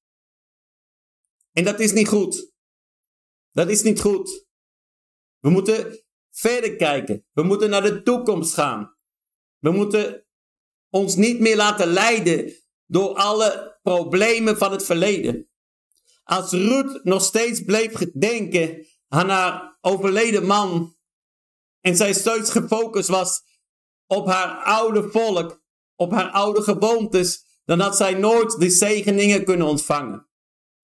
En 1.51 1.63
dat 1.63 1.79
is 1.79 1.91
niet 1.91 2.07
goed. 2.07 2.53
Dat 3.51 3.69
is 3.69 3.83
niet 3.83 4.01
goed. 4.01 4.47
We 5.39 5.49
moeten 5.49 6.03
verder 6.29 6.75
kijken. 6.75 7.25
We 7.31 7.43
moeten 7.43 7.69
naar 7.69 7.81
de 7.81 8.01
toekomst 8.01 8.53
gaan. 8.53 8.97
We 9.57 9.71
moeten 9.71 10.27
ons 10.89 11.15
niet 11.15 11.39
meer 11.39 11.55
laten 11.55 11.87
leiden 11.87 12.53
door 12.89 13.13
alle 13.13 13.79
problemen 13.81 14.57
van 14.57 14.71
het 14.71 14.85
verleden. 14.85 15.49
Als 16.23 16.51
Ruth 16.51 17.03
nog 17.03 17.21
steeds 17.21 17.63
bleef 17.63 17.91
denken 18.11 18.85
aan 19.07 19.29
haar 19.29 19.77
overleden 19.81 20.45
man 20.45 20.95
en 21.81 21.95
zij 21.95 22.13
steeds 22.13 22.49
gefocust 22.49 23.09
was 23.09 23.41
op 24.07 24.27
haar 24.27 24.63
oude 24.63 25.09
volk, 25.11 25.63
op 25.95 26.11
haar 26.11 26.29
oude 26.29 26.61
gewoontes, 26.61 27.43
dan 27.65 27.79
had 27.79 27.97
zij 27.97 28.13
nooit 28.13 28.59
de 28.59 28.69
zegeningen 28.69 29.45
kunnen 29.45 29.67
ontvangen. 29.67 30.29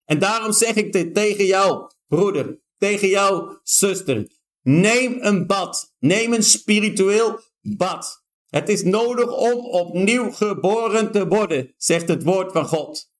En 0.05 0.19
daarom 0.19 0.51
zeg 0.51 0.75
ik 0.75 0.93
dit 0.93 1.13
tegen 1.13 1.45
jou, 1.45 1.91
broeder, 2.07 2.61
tegen 2.77 3.07
jou, 3.07 3.57
zuster. 3.63 4.31
Neem 4.61 5.17
een 5.21 5.47
bad. 5.47 5.95
Neem 5.99 6.33
een 6.33 6.43
spiritueel 6.43 7.39
bad. 7.61 8.24
Het 8.55 8.69
is 8.69 8.83
nodig 8.83 9.37
om 9.37 9.65
opnieuw 9.65 10.31
geboren 10.31 11.11
te 11.11 11.27
worden, 11.27 11.73
zegt 11.77 12.07
het 12.07 12.23
woord 12.23 12.51
van 12.51 12.65
God. 12.65 13.13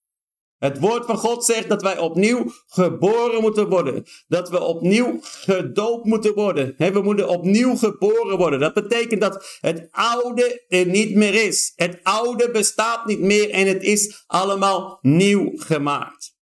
Het 0.58 0.78
woord 0.78 1.06
van 1.06 1.16
God 1.16 1.44
zegt 1.44 1.68
dat 1.68 1.82
wij 1.82 1.98
opnieuw 1.98 2.52
geboren 2.66 3.40
moeten 3.40 3.68
worden. 3.68 4.04
Dat 4.26 4.50
we 4.50 4.60
opnieuw 4.60 5.18
gedoopt 5.22 6.04
moeten 6.04 6.34
worden. 6.34 6.74
We 6.76 7.00
moeten 7.02 7.28
opnieuw 7.28 7.76
geboren 7.76 8.36
worden. 8.36 8.60
Dat 8.60 8.74
betekent 8.74 9.20
dat 9.20 9.58
het 9.60 9.88
oude 9.90 10.64
er 10.68 10.86
niet 10.86 11.14
meer 11.14 11.46
is. 11.46 11.72
Het 11.74 12.00
oude 12.02 12.50
bestaat 12.50 13.06
niet 13.06 13.20
meer 13.20 13.50
en 13.50 13.66
het 13.66 13.82
is 13.82 14.24
allemaal 14.26 14.98
nieuw 15.00 15.52
gemaakt. 15.54 16.36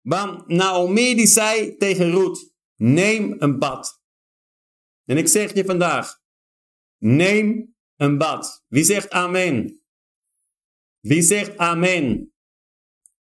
Want 0.00 0.48
Naomi 0.48 1.14
die 1.14 1.26
zei 1.26 1.76
tegen 1.76 2.10
Ruth, 2.10 2.52
neem 2.76 3.36
een 3.38 3.58
bad. 3.58 4.00
En 5.04 5.16
ik 5.16 5.28
zeg 5.28 5.54
je 5.54 5.64
vandaag, 5.64 6.18
neem 6.98 7.69
een 8.00 8.18
bad. 8.18 8.64
Wie 8.68 8.84
zegt 8.84 9.10
amen? 9.10 9.82
Wie 11.00 11.22
zegt 11.22 11.58
amen? 11.58 12.34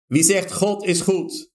Wie 0.06 0.22
zegt 0.22 0.52
God 0.52 0.84
is 0.84 1.00
goed? 1.00 1.50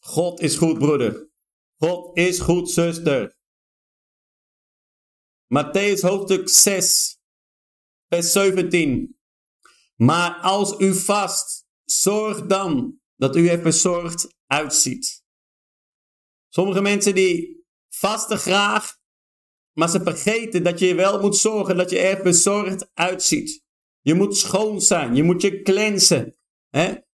God 0.00 0.40
is 0.40 0.56
goed, 0.56 0.78
broeder. 0.78 1.30
God 1.76 2.16
is 2.16 2.40
goed, 2.40 2.70
zuster. 2.70 3.36
Matthäus 5.46 6.02
hoofdstuk 6.02 6.48
6, 6.48 7.18
vers 8.08 8.32
17. 8.32 9.18
Maar 9.96 10.40
als 10.40 10.80
u 10.80 10.94
vast, 10.94 11.66
zorg 11.84 12.46
dan 12.46 13.00
dat 13.16 13.36
u 13.36 13.48
er 13.48 13.60
verzorgd 13.60 14.28
uitziet. 14.46 15.24
Sommige 16.48 16.80
mensen 16.80 17.14
die 17.14 17.64
vasten 17.88 18.38
graag, 18.38 18.96
maar 19.78 19.88
ze 19.88 20.00
vergeten 20.02 20.62
dat 20.62 20.78
je 20.78 20.94
wel 20.94 21.20
moet 21.20 21.36
zorgen 21.36 21.76
dat 21.76 21.90
je 21.90 21.98
er 21.98 22.20
verzorgd 22.22 22.90
uitziet. 22.94 23.64
Je 24.00 24.14
moet 24.14 24.36
schoon 24.36 24.80
zijn, 24.80 25.14
je 25.14 25.22
moet 25.22 25.42
je 25.42 25.62
cleansen. 25.62 26.36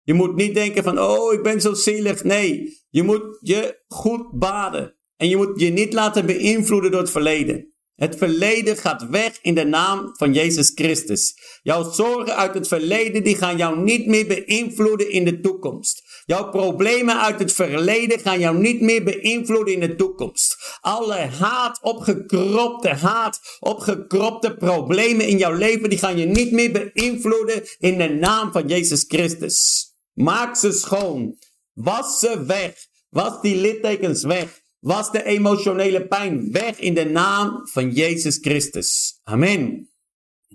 Je 0.02 0.14
moet 0.14 0.34
niet 0.34 0.54
denken 0.54 0.82
van, 0.82 0.98
oh, 0.98 1.32
ik 1.32 1.42
ben 1.42 1.60
zo 1.60 1.74
zielig. 1.74 2.24
Nee, 2.24 2.78
je 2.88 3.02
moet 3.02 3.38
je 3.40 3.82
goed 3.86 4.38
baden. 4.38 4.96
En 5.16 5.28
je 5.28 5.36
moet 5.36 5.60
je 5.60 5.68
niet 5.70 5.92
laten 5.92 6.26
beïnvloeden 6.26 6.90
door 6.90 7.00
het 7.00 7.10
verleden. 7.10 7.71
Het 8.02 8.16
verleden 8.16 8.76
gaat 8.76 9.08
weg 9.08 9.38
in 9.42 9.54
de 9.54 9.64
naam 9.64 10.10
van 10.12 10.32
Jezus 10.32 10.72
Christus. 10.74 11.34
Jouw 11.62 11.92
zorgen 11.92 12.36
uit 12.36 12.54
het 12.54 12.68
verleden 12.68 13.24
die 13.24 13.36
gaan 13.36 13.56
jou 13.56 13.78
niet 13.78 14.06
meer 14.06 14.26
beïnvloeden 14.26 15.10
in 15.10 15.24
de 15.24 15.40
toekomst. 15.40 16.22
Jouw 16.24 16.50
problemen 16.50 17.20
uit 17.20 17.38
het 17.38 17.52
verleden 17.52 18.18
gaan 18.18 18.40
jou 18.40 18.58
niet 18.58 18.80
meer 18.80 19.04
beïnvloeden 19.04 19.74
in 19.74 19.80
de 19.80 19.94
toekomst. 19.94 20.78
Alle 20.80 21.14
haat, 21.14 21.78
opgekropte 21.82 22.88
haat, 22.88 23.40
opgekropte 23.60 24.56
problemen 24.56 25.26
in 25.26 25.38
jouw 25.38 25.54
leven, 25.54 25.88
die 25.90 25.98
gaan 25.98 26.18
je 26.18 26.26
niet 26.26 26.52
meer 26.52 26.72
beïnvloeden 26.72 27.62
in 27.78 27.98
de 27.98 28.08
naam 28.08 28.52
van 28.52 28.68
Jezus 28.68 29.04
Christus. 29.08 29.86
Maak 30.12 30.56
ze 30.56 30.72
schoon. 30.72 31.38
Was 31.72 32.18
ze 32.18 32.44
weg. 32.44 32.74
Was 33.08 33.40
die 33.40 33.56
littekens 33.56 34.22
weg. 34.22 34.61
Was 34.82 35.10
de 35.10 35.24
emotionele 35.24 36.06
pijn 36.06 36.52
weg 36.52 36.78
in 36.78 36.94
de 36.94 37.04
naam 37.04 37.66
van 37.68 37.90
Jezus 37.90 38.36
Christus. 38.36 39.20
Amen. 39.22 39.90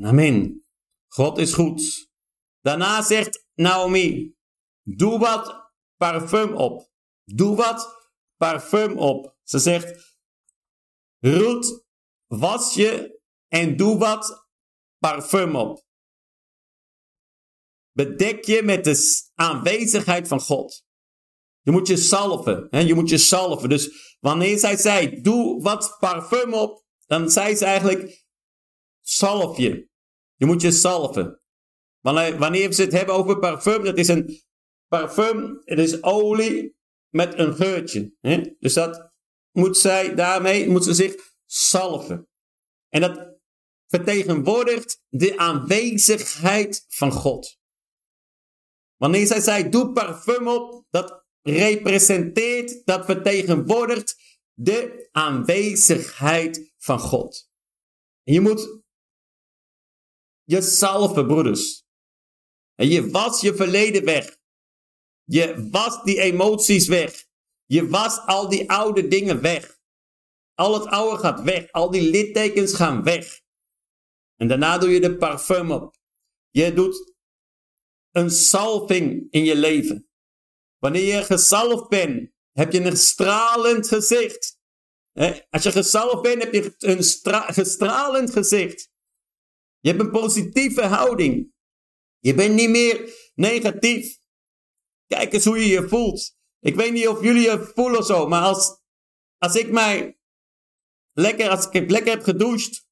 Amen. 0.01 0.65
God 1.07 1.37
is 1.37 1.53
goed. 1.53 2.09
Daarna 2.61 3.01
zegt 3.01 3.45
Naomi, 3.53 4.35
doe 4.83 5.19
wat 5.19 5.71
parfum 5.97 6.55
op. 6.55 6.91
Doe 7.23 7.55
wat 7.55 8.09
parfum 8.37 8.97
op. 8.97 9.37
Ze 9.43 9.59
zegt, 9.59 10.17
Ruth, 11.19 11.85
was 12.25 12.73
je 12.73 13.21
en 13.47 13.77
doe 13.77 13.97
wat 13.97 14.49
parfum 14.97 15.55
op. 15.55 15.85
Bedek 17.91 18.45
je 18.45 18.63
met 18.63 18.83
de 18.83 19.23
aanwezigheid 19.33 20.27
van 20.27 20.41
God. 20.41 20.86
Je 21.67 21.73
moet 21.73 21.87
je 21.87 21.97
salven. 21.97 22.67
Hè? 22.69 22.79
Je 22.79 22.93
moet 22.93 23.09
je 23.09 23.17
salven. 23.17 23.69
Dus 23.69 24.15
wanneer 24.19 24.57
zij 24.57 24.77
zei, 24.77 25.21
doe 25.21 25.61
wat 25.61 25.97
parfum 25.99 26.53
op, 26.53 26.85
dan 27.05 27.29
zei 27.29 27.55
ze 27.55 27.65
eigenlijk, 27.65 28.25
salf 29.01 29.57
je. 29.57 29.89
Je 30.35 30.45
moet 30.45 30.61
je 30.61 30.71
salven. 30.71 31.41
Wanneer, 31.99 32.37
wanneer 32.37 32.69
we 32.69 32.81
het 32.81 32.91
hebben 32.91 33.15
over 33.15 33.39
parfum, 33.39 33.83
dat 33.83 33.97
is 33.97 34.07
een 34.07 34.41
parfum, 34.87 35.61
het 35.63 35.79
is 35.79 36.03
olie 36.03 36.77
met 37.09 37.39
een 37.39 37.55
geurtje. 37.55 38.15
Hè? 38.19 38.55
Dus 38.59 38.73
dat 38.73 39.13
moet 39.51 39.77
zij, 39.77 40.15
daarmee 40.15 40.69
moet 40.69 40.83
ze 40.83 40.93
zich 40.93 41.15
salven. 41.45 42.29
En 42.89 43.01
dat 43.01 43.39
vertegenwoordigt 43.87 45.03
de 45.07 45.37
aanwezigheid 45.37 46.85
van 46.87 47.11
God. 47.11 47.57
Wanneer 48.95 49.27
zij 49.27 49.39
zei, 49.39 49.69
doe 49.69 49.91
parfum 49.91 50.47
op, 50.47 50.85
dat 50.89 51.25
representeert, 51.49 52.85
dat 52.85 53.05
vertegenwoordigt 53.05 54.15
de 54.53 55.09
aanwezigheid 55.11 56.73
van 56.77 56.99
God. 56.99 57.49
Je 58.23 58.41
moet 58.41 58.83
je 60.43 60.61
salven, 60.61 61.27
broeders. 61.27 61.85
En 62.75 62.87
je 62.87 63.09
was 63.09 63.41
je 63.41 63.55
verleden 63.55 64.05
weg. 64.05 64.37
Je 65.23 65.69
was 65.71 66.03
die 66.03 66.19
emoties 66.19 66.87
weg. 66.87 67.25
Je 67.65 67.87
was 67.87 68.17
al 68.17 68.49
die 68.49 68.69
oude 68.69 69.07
dingen 69.07 69.41
weg. 69.41 69.79
Al 70.53 70.73
het 70.73 70.85
oude 70.85 71.17
gaat 71.17 71.41
weg. 71.41 71.71
Al 71.71 71.91
die 71.91 72.09
littekens 72.09 72.73
gaan 72.73 73.03
weg. 73.03 73.41
En 74.35 74.47
daarna 74.47 74.77
doe 74.77 74.89
je 74.89 74.99
de 74.99 75.17
parfum 75.17 75.71
op. 75.71 75.97
Je 76.49 76.73
doet 76.73 77.15
een 78.11 78.29
salving 78.29 79.27
in 79.29 79.43
je 79.43 79.55
leven. 79.55 80.06
Wanneer 80.79 81.15
je 81.15 81.23
gezalfd 81.23 81.89
bent, 81.89 82.31
heb 82.51 82.71
je 82.71 82.81
een 82.81 82.97
stralend 82.97 83.87
gezicht. 83.87 84.59
Als 85.49 85.63
je 85.63 85.71
gezalfd 85.71 86.21
bent, 86.21 86.43
heb 86.43 86.53
je 86.53 86.75
een 86.77 87.03
gestralend 87.53 88.31
gezicht. 88.31 88.91
Je 89.79 89.89
hebt 89.89 90.01
een 90.01 90.11
positieve 90.11 90.85
houding. 90.85 91.53
Je 92.19 92.33
bent 92.33 92.55
niet 92.55 92.69
meer 92.69 93.13
negatief. 93.35 94.19
Kijk 95.07 95.33
eens 95.33 95.45
hoe 95.45 95.59
je 95.59 95.67
je 95.67 95.87
voelt. 95.87 96.35
Ik 96.59 96.75
weet 96.75 96.93
niet 96.93 97.07
of 97.07 97.21
jullie 97.21 97.41
je 97.41 97.71
voelen 97.75 98.03
zo, 98.03 98.27
maar 98.27 98.41
als, 98.41 98.81
als 99.37 99.55
ik 99.55 99.71
mij 99.71 100.19
lekker, 101.13 101.49
als 101.49 101.69
ik 101.69 101.89
lekker 101.89 102.11
heb 102.11 102.23
gedoucht, 102.23 102.85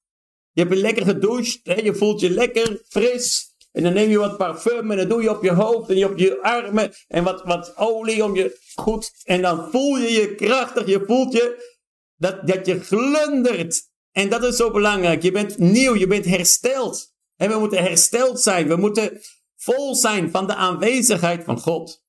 je 0.52 0.62
hebt 0.62 0.76
lekker 0.76 1.06
gedoucht, 1.06 1.60
hè, 1.63 1.74
je 1.74 1.95
voelt 1.95 2.19
je 2.19 2.30
lekker 2.30 2.84
fris. 2.88 3.55
En 3.75 3.83
dan 3.83 3.93
neem 3.93 4.09
je 4.09 4.17
wat 4.17 4.38
parfum 4.38 4.91
en 4.91 4.97
dan 4.97 5.07
doe 5.07 5.21
je 5.21 5.29
op 5.29 5.43
je 5.43 5.51
hoofd 5.51 5.89
en 5.89 6.05
op 6.05 6.17
je 6.17 6.41
armen 6.41 6.93
en 7.07 7.23
wat, 7.23 7.43
wat 7.43 7.77
olie 7.77 8.23
om 8.23 8.35
je 8.35 8.59
goed. 8.75 9.11
En 9.23 9.41
dan 9.41 9.71
voel 9.71 9.97
je 9.97 10.11
je 10.11 10.35
krachtig, 10.35 10.88
je 10.88 11.03
voelt 11.07 11.33
je 11.33 11.73
dat, 12.15 12.47
dat 12.47 12.65
je 12.65 12.79
glundert. 12.79 13.81
En 14.11 14.29
dat 14.29 14.43
is 14.43 14.55
zo 14.55 14.71
belangrijk. 14.71 15.21
Je 15.21 15.31
bent 15.31 15.57
nieuw, 15.57 15.95
je 15.95 16.07
bent 16.07 16.25
hersteld. 16.25 17.13
En 17.35 17.49
we 17.49 17.59
moeten 17.59 17.83
hersteld 17.83 18.41
zijn. 18.41 18.67
We 18.67 18.75
moeten 18.75 19.21
vol 19.55 19.95
zijn 19.95 20.31
van 20.31 20.47
de 20.47 20.55
aanwezigheid 20.55 21.43
van 21.43 21.59
God. 21.59 22.03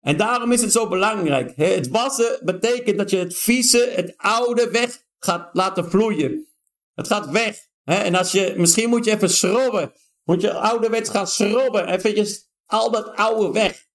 En 0.00 0.16
daarom 0.16 0.52
is 0.52 0.60
het 0.60 0.72
zo 0.72 0.88
belangrijk. 0.88 1.52
Het 1.56 1.88
wassen 1.88 2.38
betekent 2.44 2.98
dat 2.98 3.10
je 3.10 3.16
het 3.16 3.36
vieze, 3.36 3.92
het 3.94 4.14
oude 4.16 4.70
weg 4.70 5.02
gaat 5.18 5.50
laten 5.52 5.90
vloeien. 5.90 6.46
Het 6.94 7.06
gaat 7.06 7.30
weg. 7.30 7.56
En 7.84 8.14
als 8.14 8.32
je, 8.32 8.54
misschien 8.56 8.88
moet 8.88 9.04
je 9.04 9.10
even 9.10 9.30
schrobben. 9.30 9.92
Moet 10.24 10.40
je 10.40 10.52
ouderwets 10.52 11.10
gaan 11.10 11.26
schrobben. 11.26 11.88
Even 11.88 12.26
al 12.66 12.90
dat 12.90 13.16
oude 13.16 13.52
weg. 13.52 13.86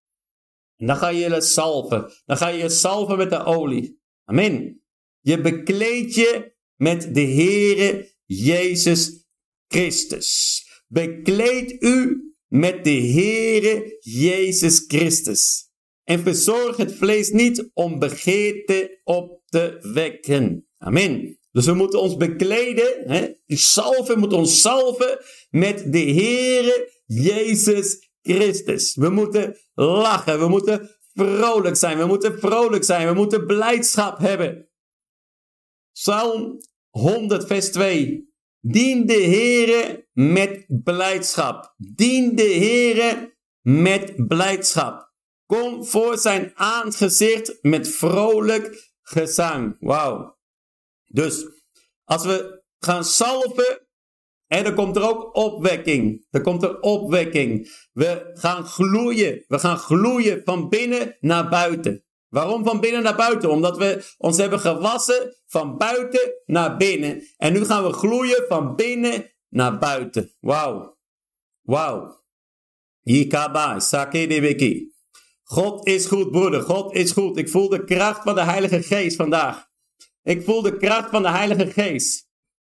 En 0.75 0.87
dan 0.87 0.95
ga 0.95 1.07
je 1.07 1.29
je 1.29 1.41
salven. 1.41 2.11
Dan 2.25 2.37
ga 2.37 2.47
je 2.47 2.57
je 2.57 2.69
salven 2.69 3.17
met 3.17 3.29
de 3.29 3.43
olie. 3.43 4.01
Amen. 4.23 4.81
Je 5.19 5.41
bekleed 5.41 6.15
je 6.15 6.55
met 6.75 7.15
de 7.15 7.21
Heere 7.21 8.15
Jezus 8.25 9.25
Christus. 9.67 10.61
Bekleed 10.87 11.83
u 11.83 12.21
met 12.47 12.83
de 12.83 12.89
Heere 12.89 13.97
Jezus 13.99 14.83
Christus. 14.87 15.71
En 16.03 16.19
verzorg 16.19 16.77
het 16.77 16.95
vlees 16.95 17.29
niet 17.29 17.69
om 17.73 17.99
begeerte 17.99 19.01
op 19.03 19.41
te 19.45 19.89
wekken. 19.93 20.67
Amen. 20.77 21.39
Dus 21.57 21.65
we 21.65 21.73
moeten 21.73 22.01
ons 22.01 22.15
bekleden, 22.15 23.03
hè? 23.05 23.33
moeten 24.15 24.37
ons 24.37 24.61
salven 24.61 25.19
met 25.49 25.91
de 25.93 25.99
Heere 25.99 26.91
Jezus 27.05 28.11
Christus. 28.21 28.95
We 28.95 29.09
moeten 29.09 29.57
lachen, 29.73 30.39
we 30.39 30.47
moeten 30.47 30.99
vrolijk 31.13 31.75
zijn, 31.75 31.97
we 31.97 32.05
moeten 32.05 32.39
vrolijk 32.39 32.83
zijn, 32.83 33.07
we 33.07 33.13
moeten 33.13 33.45
blijdschap 33.45 34.17
hebben. 34.17 34.69
Psalm 35.91 36.57
100 36.89 37.47
vers 37.47 37.71
2. 37.71 38.29
Dien 38.59 39.05
de 39.05 39.21
Heere 39.21 40.07
met 40.13 40.65
blijdschap. 40.83 41.73
Dien 41.77 42.35
de 42.35 42.53
Heere 42.53 43.37
met 43.61 44.27
blijdschap. 44.27 45.13
Kom 45.45 45.85
voor 45.85 46.17
zijn 46.17 46.51
aangezicht 46.55 47.57
met 47.61 47.87
vrolijk 47.87 48.93
gezang. 49.01 49.77
Wauw. 49.79 50.36
Dus 51.17 51.45
als 52.03 52.25
we 52.25 52.63
gaan 52.79 53.03
salven, 53.03 53.87
en 54.47 54.63
dan 54.63 54.75
komt 54.75 54.95
er 54.95 55.09
ook 55.09 55.35
opwekking. 55.35 56.25
Er 56.29 56.41
komt 56.41 56.63
er 56.63 56.79
opwekking. 56.79 57.69
We 57.91 58.31
gaan 58.33 58.65
gloeien. 58.65 59.43
We 59.47 59.59
gaan 59.59 59.77
gloeien 59.77 60.41
van 60.45 60.69
binnen 60.69 61.17
naar 61.19 61.49
buiten. 61.49 62.05
Waarom 62.27 62.63
van 62.63 62.79
binnen 62.79 63.03
naar 63.03 63.15
buiten? 63.15 63.49
Omdat 63.49 63.77
we 63.77 64.13
ons 64.17 64.37
hebben 64.37 64.59
gewassen 64.59 65.35
van 65.45 65.77
buiten 65.77 66.33
naar 66.45 66.77
binnen. 66.77 67.23
En 67.37 67.53
nu 67.53 67.65
gaan 67.65 67.83
we 67.83 67.93
gloeien 67.93 68.45
van 68.47 68.75
binnen 68.75 69.33
naar 69.49 69.77
buiten. 69.77 70.31
Wauw. 70.39 70.97
Wauw. 71.61 72.25
Yikaba, 73.01 73.79
sake 73.79 74.89
God 75.43 75.87
is 75.87 76.05
goed, 76.05 76.31
broeder. 76.31 76.61
God 76.61 76.93
is 76.95 77.11
goed. 77.11 77.37
Ik 77.37 77.49
voel 77.49 77.69
de 77.69 77.83
kracht 77.83 78.23
van 78.23 78.35
de 78.35 78.43
Heilige 78.43 78.81
Geest 78.81 79.15
vandaag. 79.15 79.66
Ik 80.27 80.43
voel 80.43 80.61
de 80.61 80.77
kracht 80.77 81.09
van 81.09 81.21
de 81.21 81.29
Heilige 81.29 81.71
Geest. 81.71 82.29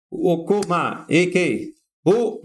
Okoma, 0.10 1.04
eke. 1.08 1.74
Hoe 2.00 2.40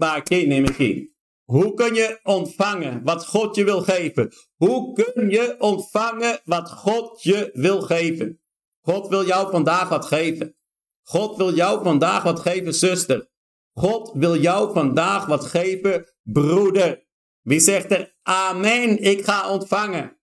Hoe 1.43 1.73
kun 1.73 1.93
je 1.93 2.19
ontvangen 2.23 3.03
wat 3.03 3.27
God 3.27 3.55
je 3.55 3.63
wil 3.63 3.81
geven? 3.81 4.31
Hoe 4.55 4.93
kun 4.93 5.29
je 5.29 5.55
ontvangen 5.59 6.39
wat 6.45 6.71
God 6.71 7.23
je 7.23 7.49
wil 7.53 7.81
geven? 7.81 8.41
God 8.81 9.07
wil 9.07 9.25
jou 9.25 9.51
vandaag 9.51 9.89
wat 9.89 10.05
geven. 10.05 10.55
God 11.03 11.37
wil 11.37 11.53
jou 11.53 11.83
vandaag 11.83 12.23
wat 12.23 12.39
geven, 12.39 12.73
zuster. 12.73 13.29
God 13.73 14.11
wil 14.13 14.37
jou 14.37 14.73
vandaag 14.73 15.25
wat 15.25 15.45
geven, 15.45 16.05
broeder. 16.23 17.07
Wie 17.41 17.59
zegt 17.59 17.91
er, 17.91 18.17
amen, 18.21 19.01
ik 19.01 19.23
ga 19.23 19.49
ontvangen. 19.49 20.20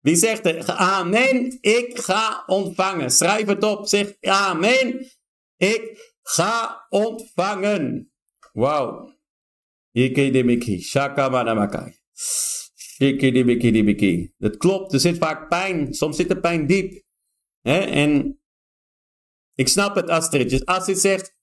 Wie 0.00 0.16
zegt 0.16 0.46
er, 0.46 0.66
amen, 0.66 1.58
ik 1.60 1.98
ga 1.98 2.42
ontvangen. 2.46 3.10
Schrijf 3.10 3.46
het 3.46 3.62
op, 3.64 3.86
zeg 3.86 4.14
amen, 4.20 5.06
ik 5.56 6.12
ga 6.22 6.86
ontvangen. 6.88 8.12
Wauw. 8.52 9.16
Dat 14.38 14.56
klopt, 14.56 14.92
er 14.92 15.00
zit 15.00 15.18
vaak 15.18 15.48
pijn. 15.48 15.94
Soms 15.94 16.16
zit 16.16 16.28
de 16.28 16.40
pijn 16.40 16.66
diep. 16.66 17.02
En 17.62 18.40
ik 19.54 19.68
snap 19.68 19.94
het, 19.94 20.08
Astrid. 20.08 20.50
Dus 20.50 20.64
Astrid 20.64 20.98
zegt, 20.98 21.36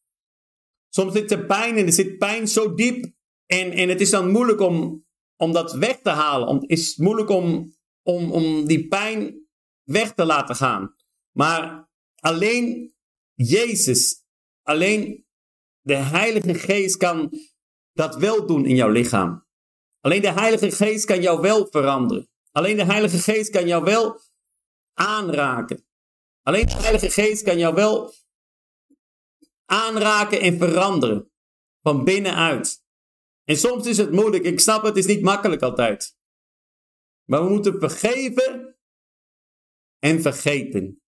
soms 0.89 1.13
zit 1.13 1.31
er 1.31 1.45
pijn 1.45 1.77
en 1.77 1.85
er 1.85 1.93
zit 1.93 2.17
pijn 2.17 2.47
zo 2.47 2.73
diep. 2.73 3.13
En, 3.45 3.71
en 3.71 3.89
het 3.89 4.01
is 4.01 4.09
dan 4.09 4.31
moeilijk 4.31 4.59
om, 4.59 5.05
om 5.35 5.51
dat 5.51 5.73
weg 5.73 5.99
te 6.01 6.09
halen. 6.09 6.55
het 6.55 6.69
is 6.69 6.97
moeilijk 6.97 7.29
om 7.29 7.73
om, 8.05 8.31
om 8.31 8.65
die 8.65 8.87
pijn 8.87 9.47
weg 9.83 10.13
te 10.13 10.25
laten 10.25 10.55
gaan. 10.55 10.95
Maar 11.31 11.89
alleen 12.15 12.93
Jezus, 13.33 14.23
alleen 14.63 15.25
de 15.81 15.95
Heilige 15.95 16.53
Geest 16.53 16.97
kan 16.97 17.39
dat 17.93 18.15
wel 18.15 18.45
doen 18.45 18.65
in 18.65 18.75
jouw 18.75 18.89
lichaam. 18.89 19.45
Alleen 19.99 20.21
de 20.21 20.31
Heilige 20.31 20.71
Geest 20.71 21.05
kan 21.05 21.21
jou 21.21 21.41
wel 21.41 21.67
veranderen. 21.67 22.29
Alleen 22.51 22.77
de 22.77 22.85
Heilige 22.85 23.17
Geest 23.17 23.49
kan 23.49 23.67
jou 23.67 23.83
wel 23.83 24.19
aanraken. 24.93 25.85
Alleen 26.41 26.65
de 26.65 26.75
Heilige 26.75 27.09
Geest 27.09 27.43
kan 27.43 27.57
jou 27.57 27.75
wel 27.75 28.13
aanraken 29.65 30.41
en 30.41 30.57
veranderen. 30.57 31.31
Van 31.81 32.03
binnenuit. 32.03 32.83
En 33.43 33.57
soms 33.57 33.87
is 33.87 33.97
het 33.97 34.11
moeilijk. 34.11 34.43
Ik 34.43 34.59
snap 34.59 34.83
het, 34.83 34.97
is 34.97 35.05
niet 35.05 35.21
makkelijk 35.21 35.61
altijd. 35.61 36.17
Maar 37.25 37.43
we 37.43 37.49
moeten 37.49 37.79
vergeven 37.79 38.75
en 39.99 40.21
vergeten. 40.21 41.01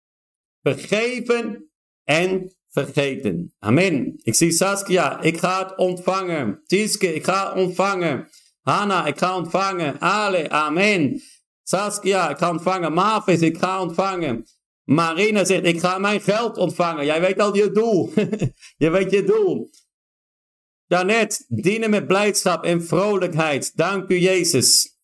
Vergeven 0.61 1.71
en 2.03 2.55
vergeten. 2.69 3.53
Amen. 3.59 4.13
Ik 4.23 4.35
zie 4.35 4.51
Saskia, 4.51 5.21
ik 5.21 5.37
ga 5.37 5.63
het 5.63 5.77
ontvangen. 5.77 6.61
Tieske, 6.65 7.13
ik 7.13 7.23
ga 7.23 7.53
ontvangen. 7.53 8.29
Hanna, 8.61 9.05
ik 9.05 9.17
ga 9.17 9.35
ontvangen. 9.35 9.99
Ale, 9.99 10.49
amen. 10.49 11.21
Saskia, 11.63 12.29
ik 12.29 12.37
ga 12.37 12.49
ontvangen. 12.49 12.93
Mavis, 12.93 13.41
ik 13.41 13.57
ga 13.57 13.81
ontvangen. 13.81 14.45
Marina 14.83 15.45
zegt, 15.45 15.65
ik 15.65 15.79
ga 15.79 15.97
mijn 15.97 16.21
geld 16.21 16.57
ontvangen. 16.57 17.05
Jij 17.05 17.21
weet 17.21 17.39
al 17.39 17.55
je 17.55 17.71
doel. 17.71 18.11
je 18.83 18.89
weet 18.89 19.11
je 19.11 19.23
doel. 19.23 19.69
Daarnet, 20.87 21.45
dienen 21.47 21.89
met 21.89 22.07
blijdschap 22.07 22.63
en 22.63 22.83
vrolijkheid. 22.83 23.75
Dank 23.75 24.09
u, 24.09 24.19
Jezus. 24.19 24.96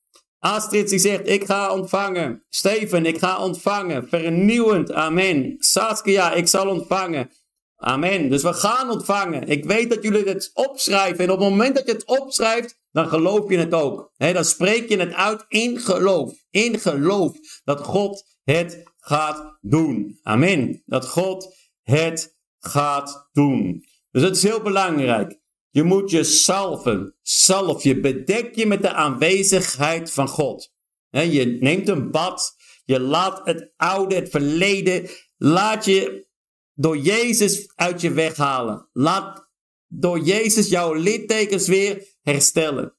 Astrid 0.43 0.89
die 0.89 0.99
zegt, 0.99 1.27
ik 1.27 1.45
ga 1.45 1.73
ontvangen. 1.73 2.43
Steven, 2.49 3.05
ik 3.05 3.17
ga 3.17 3.43
ontvangen. 3.43 4.07
Vernieuwend, 4.07 4.91
amen. 4.91 5.55
Saskia, 5.57 6.31
ik 6.33 6.47
zal 6.47 6.67
ontvangen. 6.67 7.29
Amen. 7.75 8.29
Dus 8.29 8.43
we 8.43 8.53
gaan 8.53 8.89
ontvangen. 8.89 9.47
Ik 9.47 9.65
weet 9.65 9.89
dat 9.89 10.03
jullie 10.03 10.23
het 10.23 10.51
opschrijven. 10.53 11.23
En 11.23 11.31
op 11.31 11.39
het 11.39 11.49
moment 11.49 11.75
dat 11.75 11.85
je 11.85 11.91
het 11.91 12.05
opschrijft, 12.05 12.79
dan 12.91 13.07
geloof 13.07 13.49
je 13.49 13.57
het 13.57 13.73
ook. 13.73 14.11
dan 14.17 14.45
spreek 14.45 14.89
je 14.89 14.97
het 14.97 15.13
uit 15.13 15.45
in 15.47 15.79
geloof. 15.79 16.33
In 16.49 16.79
geloof 16.79 17.37
dat 17.63 17.79
God 17.79 18.23
het 18.43 18.83
gaat 18.97 19.57
doen. 19.61 20.19
Amen. 20.23 20.83
Dat 20.85 21.07
God 21.07 21.55
het 21.81 22.35
gaat 22.59 23.29
doen. 23.31 23.85
Dus 24.11 24.21
dat 24.21 24.35
is 24.35 24.43
heel 24.43 24.61
belangrijk. 24.61 25.41
Je 25.73 25.83
moet 25.83 26.09
je 26.09 26.23
salven. 26.23 27.15
Salf 27.21 27.83
je. 27.83 27.99
Bedek 27.99 28.55
je 28.55 28.65
met 28.65 28.81
de 28.81 28.93
aanwezigheid 28.93 30.11
van 30.11 30.27
God. 30.27 30.73
je 31.09 31.57
neemt 31.59 31.87
een 31.87 32.11
bad. 32.11 32.55
Je 32.85 32.99
laat 32.99 33.45
het 33.45 33.73
oude, 33.75 34.15
het 34.15 34.29
verleden, 34.29 35.09
laat 35.37 35.85
je 35.85 36.27
door 36.73 36.97
Jezus 36.97 37.71
uit 37.75 38.01
je 38.01 38.11
weghalen. 38.11 38.89
Laat 38.91 39.49
door 39.87 40.19
Jezus 40.19 40.69
jouw 40.69 40.93
littekens 40.93 41.67
weer 41.67 42.07
herstellen. 42.21 42.97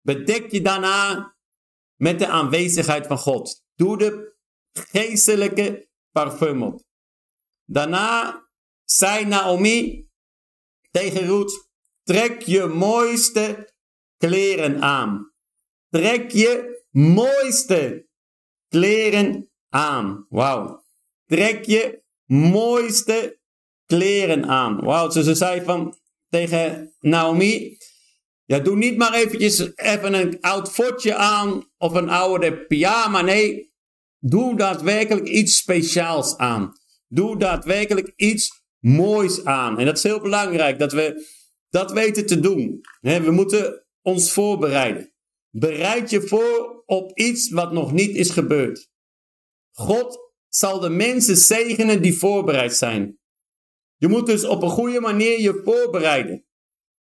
Bedek 0.00 0.50
je 0.50 0.60
daarna 0.60 1.34
met 1.96 2.18
de 2.18 2.26
aanwezigheid 2.26 3.06
van 3.06 3.18
God. 3.18 3.64
Doe 3.74 3.98
de 3.98 4.36
geestelijke 4.72 5.88
parfum 6.10 6.62
op. 6.62 6.82
Daarna 7.64 8.42
zei 8.84 9.24
Naomi 9.24 10.08
tegen 10.90 11.26
Ruth, 11.26 11.69
trek 12.10 12.42
je 12.42 12.66
mooiste 12.66 13.74
kleren 14.18 14.82
aan. 14.82 15.32
Trek 15.88 16.30
je 16.30 16.82
mooiste 16.90 18.08
kleren 18.68 19.50
aan. 19.68 20.26
Wauw. 20.28 20.84
Trek 21.26 21.64
je 21.64 22.02
mooiste 22.26 23.40
kleren 23.86 24.46
aan. 24.46 24.80
Wauw, 24.84 25.08
dus 25.08 25.24
ze 25.24 25.34
zei 25.34 25.62
van 25.64 25.98
tegen 26.28 26.94
Naomi, 27.00 27.76
ja, 28.44 28.58
doe 28.58 28.76
niet 28.76 28.96
maar 28.96 29.14
eventjes 29.14 29.76
even 29.76 30.14
een 30.14 30.40
oud 30.40 30.70
fotje 30.70 31.14
aan 31.14 31.70
of 31.78 31.92
een 31.92 32.08
oude 32.08 32.66
pyjama. 32.66 33.20
Nee, 33.20 33.72
doe 34.18 34.56
daadwerkelijk 34.56 35.28
iets 35.28 35.56
speciaals 35.56 36.36
aan. 36.36 36.72
Doe 37.08 37.38
daadwerkelijk 37.38 38.12
iets 38.16 38.62
moois 38.78 39.44
aan. 39.44 39.78
En 39.78 39.84
dat 39.84 39.96
is 39.96 40.02
heel 40.02 40.20
belangrijk 40.20 40.78
dat 40.78 40.92
we 40.92 41.38
dat 41.70 41.92
weten 41.92 42.26
te 42.26 42.40
doen. 42.40 42.80
We 43.00 43.30
moeten 43.30 43.86
ons 44.02 44.32
voorbereiden. 44.32 45.12
Bereid 45.50 46.10
je 46.10 46.22
voor 46.22 46.82
op 46.86 47.18
iets 47.18 47.50
wat 47.50 47.72
nog 47.72 47.92
niet 47.92 48.16
is 48.16 48.30
gebeurd. 48.30 48.88
God 49.72 50.32
zal 50.48 50.80
de 50.80 50.88
mensen 50.88 51.36
zegenen 51.36 52.02
die 52.02 52.18
voorbereid 52.18 52.74
zijn. 52.74 53.18
Je 53.96 54.08
moet 54.08 54.26
dus 54.26 54.44
op 54.44 54.62
een 54.62 54.70
goede 54.70 55.00
manier 55.00 55.40
je 55.40 55.60
voorbereiden. 55.64 56.46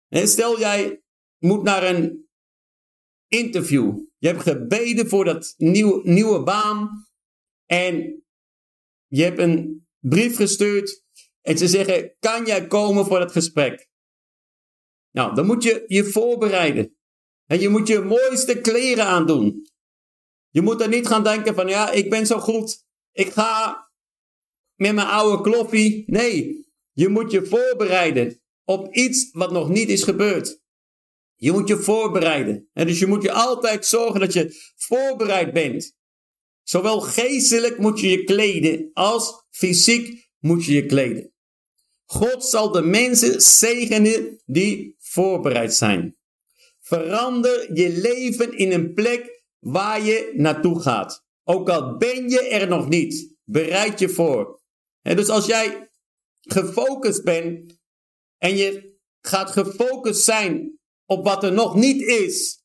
Stel 0.10 0.60
jij 0.60 1.02
moet 1.38 1.64
naar 1.64 1.84
een 1.84 2.28
interview. 3.28 3.98
Je 4.18 4.28
hebt 4.28 4.42
gebeden 4.42 5.10
voor 5.10 5.26
dat 5.26 5.54
nieuw, 5.58 6.02
nieuwe 6.04 6.44
baan. 6.44 7.08
En 7.66 8.24
je 9.08 9.24
hebt 9.24 9.40
een 9.40 9.88
brief 10.00 10.36
gestuurd. 10.36 11.04
En 11.42 11.58
ze 11.58 11.68
zeggen: 11.68 12.16
Kan 12.20 12.46
jij 12.46 12.68
komen 12.68 13.06
voor 13.06 13.20
dat 13.20 13.32
gesprek? 13.32 13.87
Nou, 15.18 15.36
dan 15.36 15.46
moet 15.46 15.64
je 15.64 15.84
je 15.88 16.04
voorbereiden. 16.04 16.98
En 17.46 17.60
je 17.60 17.70
moet 17.70 17.88
je 17.88 18.00
mooiste 18.00 18.62
kleren 18.62 19.06
aandoen. 19.06 19.70
Je 20.50 20.62
moet 20.62 20.82
er 20.82 20.88
niet 20.88 21.08
gaan 21.08 21.24
denken 21.24 21.56
van 21.56 21.68
ja, 21.68 21.92
ik 21.92 22.10
ben 22.10 22.26
zo 22.26 22.40
goed. 22.40 22.86
Ik 23.12 23.32
ga 23.32 23.78
met 24.76 24.94
mijn 24.94 25.08
oude 25.08 25.44
kloffie. 25.44 26.04
Nee, 26.08 26.66
je 26.92 27.10
moet 27.10 27.32
je 27.32 27.46
voorbereiden 27.46 28.42
op 28.64 28.96
iets 28.96 29.30
wat 29.32 29.52
nog 29.52 29.70
niet 29.70 29.90
is 29.90 30.04
gebeurd. 30.04 30.62
Je 31.36 31.52
moet 31.52 31.68
je 31.68 31.78
voorbereiden. 31.78 32.70
En 32.74 32.88
dus 32.88 33.00
je 33.00 33.08
moet 33.08 33.24
je 33.24 33.32
altijd 33.32 33.86
zorgen 33.86 34.20
dat 34.20 34.34
je 34.34 34.74
voorbereid 34.76 35.54
bent. 35.54 35.96
Zowel 36.64 37.02
geestelijk 37.02 37.78
moet 37.78 38.00
je 38.00 38.10
je 38.10 38.24
kleden 38.24 38.90
als 38.94 39.46
fysiek 39.50 40.30
moet 40.40 40.66
je 40.66 40.74
je 40.74 40.86
kleden. 40.86 41.32
God 42.10 42.46
zal 42.46 42.72
de 42.72 42.82
mensen 42.82 43.42
zegenen 43.42 44.42
die 44.46 44.96
voorbereid 45.10 45.74
zijn. 45.74 46.18
Verander 46.80 47.74
je 47.74 47.90
leven 47.90 48.58
in 48.58 48.72
een 48.72 48.94
plek 48.94 49.44
waar 49.60 50.02
je 50.02 50.32
naartoe 50.36 50.82
gaat. 50.82 51.26
Ook 51.44 51.70
al 51.70 51.98
ben 51.98 52.30
je 52.30 52.48
er 52.48 52.68
nog 52.68 52.90
niet, 52.90 53.36
bereid 53.44 54.00
je 54.00 54.10
voor. 54.10 54.62
En 55.02 55.16
dus 55.16 55.30
als 55.30 55.46
jij 55.46 55.92
gefocust 56.40 57.24
bent 57.24 57.80
en 58.38 58.56
je 58.56 58.98
gaat 59.22 59.52
gefocust 59.52 60.24
zijn 60.24 60.80
op 61.06 61.24
wat 61.24 61.44
er 61.44 61.54
nog 61.54 61.76
niet 61.76 62.02
is, 62.02 62.64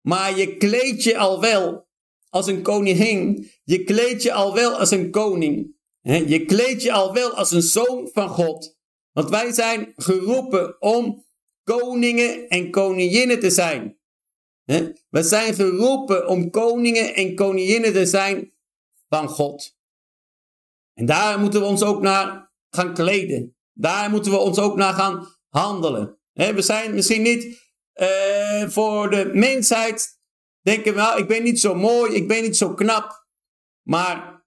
maar 0.00 0.38
je 0.38 0.56
kleed 0.56 1.02
je 1.02 1.18
al 1.18 1.40
wel 1.40 1.88
als 2.28 2.46
een 2.46 2.62
koningin, 2.62 3.50
je 3.64 3.84
kleed 3.84 4.22
je 4.22 4.32
al 4.32 4.54
wel 4.54 4.72
als 4.72 4.90
een 4.90 5.10
koning, 5.10 5.76
je 6.02 6.44
kleed 6.44 6.82
je 6.82 6.92
al 6.92 7.12
wel 7.12 7.30
als 7.30 7.50
een 7.50 7.62
zoon 7.62 8.10
van 8.12 8.28
God. 8.28 8.76
Want 9.12 9.30
wij 9.30 9.52
zijn 9.52 9.92
geroepen 9.96 10.80
om 10.80 11.24
koningen 11.64 12.48
en 12.48 12.70
koninginnen 12.70 13.40
te 13.40 13.50
zijn. 13.50 13.98
We 15.08 15.22
zijn 15.22 15.54
geroepen 15.54 16.28
om 16.28 16.50
koningen 16.50 17.14
en 17.14 17.34
koninginnen 17.34 17.92
te 17.92 18.06
zijn 18.06 18.52
van 19.08 19.28
God. 19.28 19.76
En 20.94 21.06
daar 21.06 21.38
moeten 21.38 21.60
we 21.60 21.66
ons 21.66 21.82
ook 21.82 22.02
naar 22.02 22.52
gaan 22.70 22.94
kleden. 22.94 23.56
Daar 23.72 24.10
moeten 24.10 24.32
we 24.32 24.38
ons 24.38 24.58
ook 24.58 24.76
naar 24.76 24.94
gaan 24.94 25.28
handelen. 25.48 26.18
We 26.32 26.62
zijn 26.62 26.94
misschien 26.94 27.22
niet 27.22 27.62
uh, 27.94 28.68
voor 28.68 29.10
de 29.10 29.30
mensheid, 29.32 30.20
denken 30.60 30.92
we, 30.94 30.98
nou, 30.98 31.18
ik 31.18 31.28
ben 31.28 31.42
niet 31.42 31.60
zo 31.60 31.74
mooi, 31.74 32.14
ik 32.14 32.28
ben 32.28 32.42
niet 32.42 32.56
zo 32.56 32.74
knap. 32.74 33.26
Maar 33.82 34.44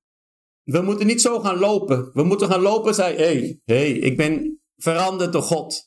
we 0.64 0.82
moeten 0.82 1.08
niet 1.08 1.22
zo 1.22 1.40
gaan 1.40 1.58
lopen. 1.58 2.10
We 2.14 2.24
moeten 2.24 2.48
gaan 2.48 2.62
lopen 2.62 2.88
en 2.88 2.96
zeggen, 2.96 3.18
hé, 3.18 3.26
hey, 3.26 3.62
hey, 3.66 3.92
ik 3.92 4.18
ben 4.18 4.62
veranderd 4.76 5.34
door 5.34 5.42
God. 5.42 5.87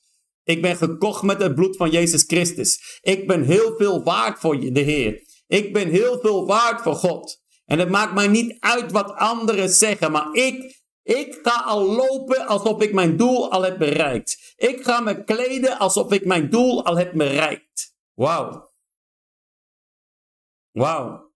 Ik 0.51 0.63
ben 0.63 0.77
gekocht 0.77 1.23
met 1.23 1.43
het 1.43 1.55
bloed 1.55 1.77
van 1.77 1.91
Jezus 1.91 2.23
Christus. 2.23 2.99
Ik 3.03 3.27
ben 3.27 3.43
heel 3.43 3.77
veel 3.77 4.03
waard 4.03 4.39
voor 4.39 4.61
de 4.61 4.81
Heer. 4.81 5.23
Ik 5.47 5.73
ben 5.73 5.89
heel 5.89 6.21
veel 6.21 6.47
waard 6.47 6.83
voor 6.83 6.95
God. 6.95 7.43
En 7.65 7.79
het 7.79 7.89
maakt 7.89 8.15
mij 8.15 8.29
niet 8.29 8.57
uit 8.61 8.93
wat 8.93 9.13
anderen 9.13 9.69
zeggen, 9.69 10.13
maar 10.13 10.33
ik, 10.33 10.83
ik 11.03 11.39
ga 11.43 11.63
al 11.63 11.83
lopen 11.85 12.47
alsof 12.47 12.83
ik 12.83 12.93
mijn 12.93 13.17
doel 13.17 13.51
al 13.51 13.63
heb 13.63 13.79
bereikt. 13.79 14.55
Ik 14.57 14.83
ga 14.85 15.01
me 15.01 15.25
kleden 15.25 15.79
alsof 15.79 16.13
ik 16.13 16.25
mijn 16.25 16.51
doel 16.51 16.85
al 16.85 16.97
heb 16.97 17.13
bereikt. 17.13 17.95
Wauw. 18.15 18.73
Wauw. 20.71 21.33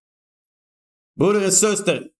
Broeder 1.12 1.42
en 1.42 1.52
zuster, 1.52 2.14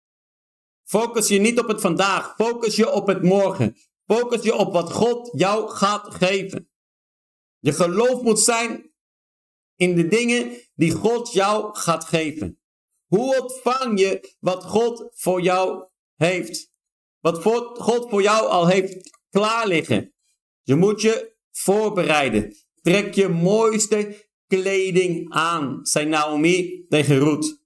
focus 0.85 1.29
je 1.29 1.39
niet 1.39 1.59
op 1.59 1.69
het 1.69 1.81
vandaag, 1.81 2.35
focus 2.37 2.77
je 2.77 2.91
op 2.91 3.07
het 3.07 3.23
morgen. 3.23 3.77
Focus 4.07 4.43
je 4.43 4.55
op 4.55 4.73
wat 4.73 4.93
God 4.93 5.31
jou 5.33 5.69
gaat 5.69 6.15
geven. 6.15 6.69
Je 7.65 7.73
geloof 7.73 8.23
moet 8.23 8.41
zijn 8.41 8.93
in 9.77 9.95
de 9.95 10.09
dingen 10.09 10.61
die 10.75 10.91
God 10.91 11.33
jou 11.33 11.77
gaat 11.77 12.05
geven. 12.05 12.61
Hoe 13.07 13.41
ontvang 13.41 14.01
je 14.01 14.35
wat 14.39 14.65
God 14.65 15.09
voor 15.15 15.41
jou 15.41 15.89
heeft? 16.15 16.73
Wat 17.21 17.43
God 17.43 18.09
voor 18.11 18.23
jou 18.23 18.49
al 18.49 18.67
heeft 18.67 19.19
klaar 19.31 19.67
liggen. 19.67 20.15
Je 20.63 20.75
moet 20.75 21.01
je 21.01 21.37
voorbereiden. 21.51 22.55
Trek 22.83 23.15
je 23.15 23.29
mooiste 23.29 24.29
kleding 24.47 25.33
aan, 25.33 25.87
zei 25.87 26.07
Naomi 26.07 26.87
tegen 26.89 27.19
Ruth. 27.19 27.63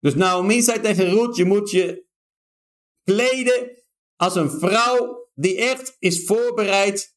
Dus 0.00 0.14
Naomi 0.14 0.62
zei 0.62 0.80
tegen 0.80 1.08
Ruth, 1.10 1.36
je 1.36 1.44
moet 1.44 1.70
je 1.70 2.06
kleden 3.04 3.82
als 4.16 4.34
een 4.34 4.50
vrouw 4.50 5.28
die 5.34 5.56
echt 5.56 5.96
is 5.98 6.24
voorbereid 6.24 7.15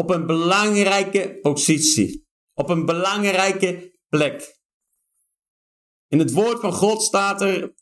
op 0.00 0.10
een 0.10 0.26
belangrijke 0.26 1.38
positie. 1.42 2.28
Op 2.54 2.68
een 2.68 2.84
belangrijke 2.84 3.98
plek. 4.08 4.58
In 6.06 6.18
het 6.18 6.32
woord 6.32 6.60
van 6.60 6.72
God 6.72 7.02
staat 7.02 7.40
er 7.40 7.74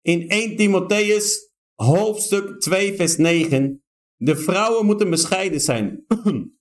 in 0.00 0.28
1 0.28 0.56
Timotheus 0.56 1.50
hoofdstuk 1.74 2.60
2 2.60 2.94
vers 2.94 3.16
9. 3.16 3.84
De 4.16 4.36
vrouwen 4.36 4.86
moeten 4.86 5.10
bescheiden 5.10 5.60
zijn. 5.60 6.04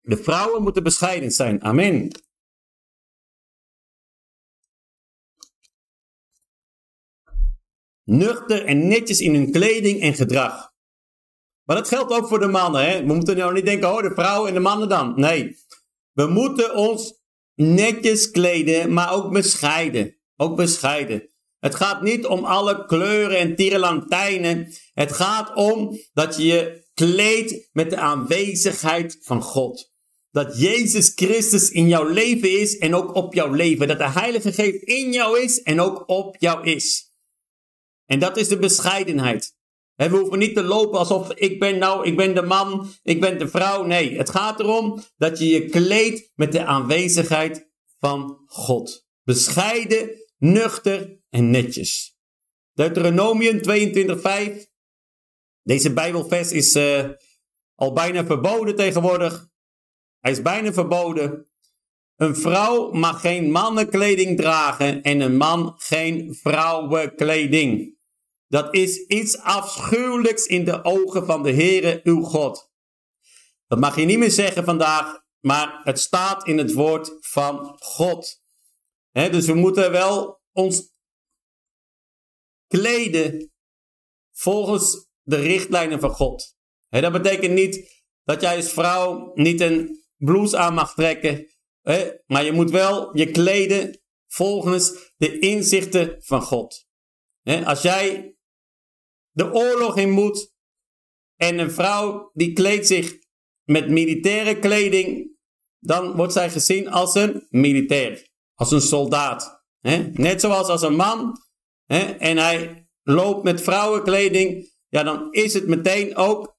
De 0.00 0.16
vrouwen 0.16 0.62
moeten 0.62 0.82
bescheiden 0.82 1.30
zijn. 1.30 1.62
Amen. 1.62 2.10
Nuchter 8.04 8.64
en 8.64 8.88
netjes 8.88 9.20
in 9.20 9.34
hun 9.34 9.52
kleding 9.52 10.00
en 10.00 10.14
gedrag. 10.14 10.69
Maar 11.70 11.78
dat 11.78 11.88
geldt 11.88 12.12
ook 12.12 12.28
voor 12.28 12.38
de 12.38 12.46
mannen. 12.46 12.84
Hè? 12.84 12.98
We 12.98 13.12
moeten 13.14 13.36
nou 13.36 13.52
niet 13.52 13.64
denken, 13.64 13.92
oh, 13.92 14.02
de 14.02 14.14
vrouwen 14.14 14.48
en 14.48 14.54
de 14.54 14.60
mannen 14.60 14.88
dan. 14.88 15.12
Nee. 15.16 15.56
We 16.12 16.26
moeten 16.26 16.74
ons 16.74 17.14
netjes 17.54 18.30
kleden, 18.30 18.92
maar 18.92 19.12
ook 19.12 19.32
bescheiden. 19.32 20.16
Ook 20.36 20.56
bescheiden. 20.56 21.28
Het 21.58 21.74
gaat 21.74 22.02
niet 22.02 22.26
om 22.26 22.44
alle 22.44 22.86
kleuren 22.86 23.38
en 23.38 23.56
tierenlantijnen. 23.56 24.72
Het 24.92 25.12
gaat 25.12 25.54
om 25.54 25.98
dat 26.12 26.36
je 26.36 26.44
je 26.44 26.86
kleedt 26.94 27.68
met 27.72 27.90
de 27.90 27.96
aanwezigheid 27.96 29.18
van 29.22 29.42
God. 29.42 29.92
Dat 30.30 30.60
Jezus 30.60 31.12
Christus 31.14 31.70
in 31.70 31.88
jouw 31.88 32.08
leven 32.08 32.60
is 32.60 32.78
en 32.78 32.94
ook 32.94 33.14
op 33.14 33.34
jouw 33.34 33.52
leven. 33.52 33.88
Dat 33.88 33.98
de 33.98 34.10
Heilige 34.10 34.52
Geest 34.52 34.82
in 34.82 35.12
jou 35.12 35.40
is 35.40 35.62
en 35.62 35.80
ook 35.80 36.08
op 36.08 36.36
jou 36.38 36.64
is. 36.64 37.14
En 38.06 38.18
dat 38.18 38.36
is 38.36 38.48
de 38.48 38.58
bescheidenheid. 38.58 39.58
We 40.08 40.16
hoeven 40.16 40.38
niet 40.38 40.54
te 40.54 40.62
lopen 40.62 40.98
alsof 40.98 41.32
ik 41.32 41.58
ben 41.58 41.78
nou, 41.78 42.06
ik 42.06 42.16
ben 42.16 42.34
de 42.34 42.42
man, 42.42 42.88
ik 43.02 43.20
ben 43.20 43.38
de 43.38 43.48
vrouw. 43.48 43.84
Nee, 43.84 44.16
het 44.16 44.30
gaat 44.30 44.60
erom 44.60 45.02
dat 45.16 45.38
je 45.38 45.46
je 45.46 45.64
kleedt 45.64 46.32
met 46.34 46.52
de 46.52 46.64
aanwezigheid 46.64 47.70
van 47.98 48.42
God. 48.46 49.06
Bescheiden, 49.22 50.10
nuchter 50.38 51.20
en 51.30 51.50
netjes. 51.50 52.16
Deuteronomium 52.72 53.60
22:5. 53.68 54.68
Deze 55.62 55.92
Bijbelvers 55.92 56.52
is 56.52 56.74
uh, 56.74 57.08
al 57.74 57.92
bijna 57.92 58.24
verboden 58.24 58.76
tegenwoordig. 58.76 59.48
Hij 60.18 60.32
is 60.32 60.42
bijna 60.42 60.72
verboden. 60.72 61.50
Een 62.16 62.36
vrouw 62.36 62.90
mag 62.90 63.20
geen 63.20 63.50
mannenkleding 63.50 64.36
dragen 64.36 65.02
en 65.02 65.20
een 65.20 65.36
man 65.36 65.74
geen 65.76 66.34
vrouwenkleding. 66.34 67.98
Dat 68.50 68.74
is 68.74 69.06
iets 69.06 69.38
afschuwelijks 69.38 70.46
in 70.46 70.64
de 70.64 70.84
ogen 70.84 71.26
van 71.26 71.42
de 71.42 71.52
Heere 71.52 72.00
uw 72.02 72.22
God. 72.22 72.70
Dat 73.66 73.78
mag 73.78 73.96
je 73.96 74.04
niet 74.04 74.18
meer 74.18 74.30
zeggen 74.30 74.64
vandaag, 74.64 75.20
maar 75.40 75.80
het 75.84 76.00
staat 76.00 76.46
in 76.46 76.58
het 76.58 76.72
woord 76.72 77.16
van 77.20 77.76
God. 77.78 78.42
dus 79.12 79.46
we 79.46 79.54
moeten 79.54 79.90
wel 79.90 80.40
ons 80.52 80.94
kleden 82.66 83.52
volgens 84.32 85.08
de 85.22 85.36
richtlijnen 85.36 86.00
van 86.00 86.10
God. 86.10 86.56
dat 86.88 87.12
betekent 87.12 87.52
niet 87.52 88.04
dat 88.24 88.40
jij 88.40 88.56
als 88.56 88.72
vrouw 88.72 89.30
niet 89.34 89.60
een 89.60 90.04
blouse 90.16 90.56
aan 90.56 90.74
mag 90.74 90.94
trekken, 90.94 91.46
maar 92.26 92.44
je 92.44 92.52
moet 92.52 92.70
wel 92.70 93.16
je 93.16 93.30
kleden 93.30 94.00
volgens 94.26 95.12
de 95.16 95.38
inzichten 95.38 96.16
van 96.18 96.42
God. 96.42 96.86
als 97.64 97.82
jij 97.82 98.29
de 99.30 99.52
oorlog 99.52 99.96
in 99.96 100.10
moet 100.10 100.54
en 101.36 101.58
een 101.58 101.70
vrouw 101.70 102.30
die 102.32 102.52
kleedt 102.52 102.86
zich 102.86 103.18
met 103.64 103.90
militaire 103.90 104.58
kleding, 104.58 105.36
dan 105.78 106.16
wordt 106.16 106.32
zij 106.32 106.50
gezien 106.50 106.90
als 106.90 107.14
een 107.14 107.46
militair, 107.48 108.30
als 108.54 108.70
een 108.70 108.80
soldaat. 108.80 109.64
Net 110.12 110.40
zoals 110.40 110.68
als 110.68 110.82
een 110.82 110.96
man 110.96 111.36
en 112.18 112.36
hij 112.36 112.88
loopt 113.02 113.42
met 113.44 113.60
vrouwenkleding, 113.60 114.72
ja, 114.88 115.02
dan 115.02 115.32
is 115.32 115.54
het 115.54 115.66
meteen 115.66 116.16
ook 116.16 116.58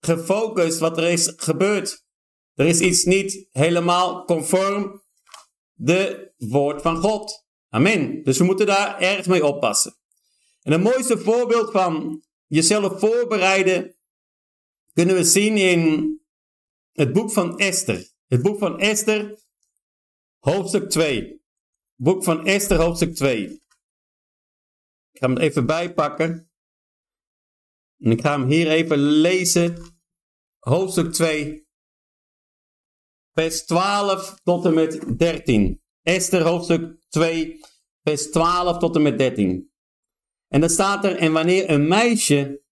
gefocust 0.00 0.78
wat 0.78 0.96
er 0.96 1.10
is 1.10 1.32
gebeurd. 1.36 2.06
Er 2.54 2.66
is 2.66 2.80
iets 2.80 3.04
niet 3.04 3.46
helemaal 3.50 4.24
conform 4.24 5.02
de 5.72 6.32
woord 6.36 6.82
van 6.82 6.96
God. 6.96 7.46
Amen. 7.68 8.22
Dus 8.22 8.38
we 8.38 8.44
moeten 8.44 8.66
daar 8.66 8.98
erg 8.98 9.26
mee 9.26 9.46
oppassen. 9.46 9.97
En 10.68 10.74
het 10.74 10.82
mooiste 10.82 11.18
voorbeeld 11.18 11.70
van 11.70 12.22
jezelf 12.46 13.00
voorbereiden 13.00 13.96
kunnen 14.92 15.14
we 15.14 15.24
zien 15.24 15.56
in 15.56 16.12
het 16.92 17.12
boek 17.12 17.30
van 17.30 17.58
Esther. 17.58 18.12
Het 18.26 18.42
boek 18.42 18.58
van 18.58 18.78
Esther, 18.78 19.38
hoofdstuk 20.38 20.90
2. 20.90 21.42
Boek 21.94 22.24
van 22.24 22.46
Esther, 22.46 22.80
hoofdstuk 22.80 23.14
2. 23.14 23.44
Ik 25.12 25.20
ga 25.20 25.26
hem 25.26 25.36
even 25.36 25.66
bijpakken. 25.66 26.50
En 27.98 28.10
ik 28.10 28.20
ga 28.20 28.38
hem 28.38 28.48
hier 28.48 28.68
even 28.70 28.98
lezen. 28.98 29.96
Hoofdstuk 30.58 31.12
2, 31.12 31.68
vers 33.32 33.64
12 33.64 34.40
tot 34.42 34.64
en 34.64 34.74
met 34.74 35.18
13. 35.18 35.82
Esther, 36.02 36.42
hoofdstuk 36.42 37.00
2, 37.08 37.60
vers 38.02 38.30
12 38.30 38.78
tot 38.78 38.96
en 38.96 39.02
met 39.02 39.18
13. 39.18 39.67
En 40.48 40.60
dan 40.60 40.70
staat 40.70 41.04
er, 41.04 41.16
en 41.16 41.32
wanneer 41.32 41.70
een 41.70 41.88
meisje 41.88 42.62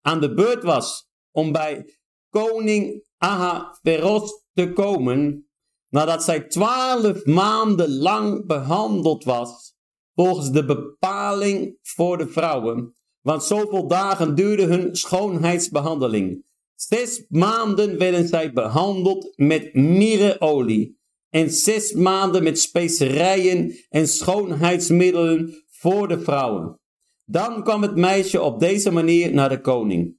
aan 0.00 0.20
de 0.20 0.34
beurt 0.34 0.62
was 0.62 1.08
om 1.30 1.52
bij 1.52 1.96
koning 2.28 3.04
Ahasveros 3.16 4.44
te 4.52 4.72
komen, 4.72 5.48
nadat 5.88 6.24
zij 6.24 6.40
twaalf 6.40 7.24
maanden 7.24 7.96
lang 7.96 8.46
behandeld 8.46 9.24
was, 9.24 9.74
volgens 10.14 10.50
de 10.50 10.64
bepaling 10.64 11.78
voor 11.82 12.18
de 12.18 12.28
vrouwen, 12.28 12.96
want 13.20 13.44
zoveel 13.44 13.88
dagen 13.88 14.34
duurde 14.34 14.62
hun 14.62 14.96
schoonheidsbehandeling. 14.96 16.44
Zes 16.74 17.24
maanden 17.28 17.98
werden 17.98 18.28
zij 18.28 18.52
behandeld 18.52 19.32
met 19.36 19.74
mirreolie 19.74 20.98
en 21.30 21.50
zes 21.50 21.92
maanden 21.92 22.42
met 22.42 22.60
specerijen 22.60 23.74
en 23.88 24.08
schoonheidsmiddelen 24.08 25.64
voor 25.68 26.08
de 26.08 26.20
vrouwen. 26.20 26.78
Dan 27.24 27.62
kwam 27.62 27.82
het 27.82 27.96
meisje 27.96 28.42
op 28.42 28.60
deze 28.60 28.90
manier 28.90 29.34
naar 29.34 29.48
de 29.48 29.60
koning. 29.60 30.18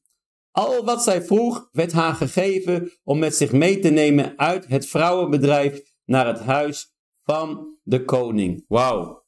Al 0.51 0.85
wat 0.85 1.03
zij 1.03 1.23
vroeg 1.23 1.69
werd 1.71 1.91
haar 1.91 2.13
gegeven 2.13 2.91
om 3.03 3.19
met 3.19 3.35
zich 3.35 3.51
mee 3.51 3.79
te 3.79 3.89
nemen 3.89 4.37
uit 4.37 4.67
het 4.67 4.87
vrouwenbedrijf 4.87 5.81
naar 6.05 6.27
het 6.27 6.39
huis 6.39 6.95
van 7.23 7.77
de 7.83 8.03
koning. 8.03 8.65
Wauw. 8.67 9.25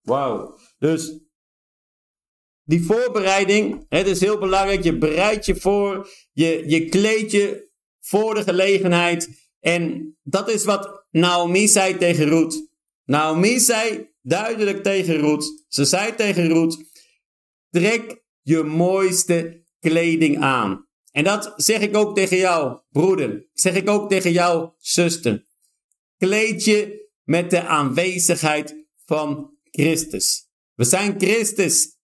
Wauw. 0.00 0.58
Dus 0.78 1.20
die 2.62 2.84
voorbereiding, 2.84 3.86
het 3.88 4.06
is 4.06 4.20
heel 4.20 4.38
belangrijk. 4.38 4.82
Je 4.82 4.98
bereidt 4.98 5.46
je 5.46 5.56
voor, 5.56 6.08
je, 6.32 6.62
je 6.66 6.88
kleed 6.88 7.30
je 7.30 7.70
voor 8.00 8.34
de 8.34 8.42
gelegenheid. 8.42 9.50
En 9.60 10.16
dat 10.22 10.48
is 10.48 10.64
wat 10.64 11.06
Naomi 11.10 11.68
zei 11.68 11.96
tegen 11.96 12.28
Ruth. 12.28 12.68
Naomi 13.04 13.58
zei 13.58 14.14
duidelijk 14.26 14.82
tegen 14.82 15.16
Ruth. 15.16 15.64
Ze 15.68 15.84
zei 15.84 16.14
tegen 16.14 16.48
Ruth: 16.48 16.76
trek 17.70 18.24
je 18.42 18.62
mooiste 18.62 19.64
kleding 19.80 20.38
aan. 20.38 20.86
En 21.10 21.24
dat 21.24 21.52
zeg 21.56 21.80
ik 21.80 21.96
ook 21.96 22.16
tegen 22.16 22.36
jou, 22.36 22.80
broeder. 22.90 23.48
Zeg 23.52 23.74
ik 23.74 23.88
ook 23.88 24.10
tegen 24.10 24.32
jou, 24.32 24.70
zuster. 24.78 25.46
Kleed 26.16 26.64
je 26.64 27.08
met 27.22 27.50
de 27.50 27.62
aanwezigheid 27.62 28.86
van 29.04 29.56
Christus. 29.70 30.48
We 30.74 30.84
zijn 30.84 31.14
Christus 31.20 31.96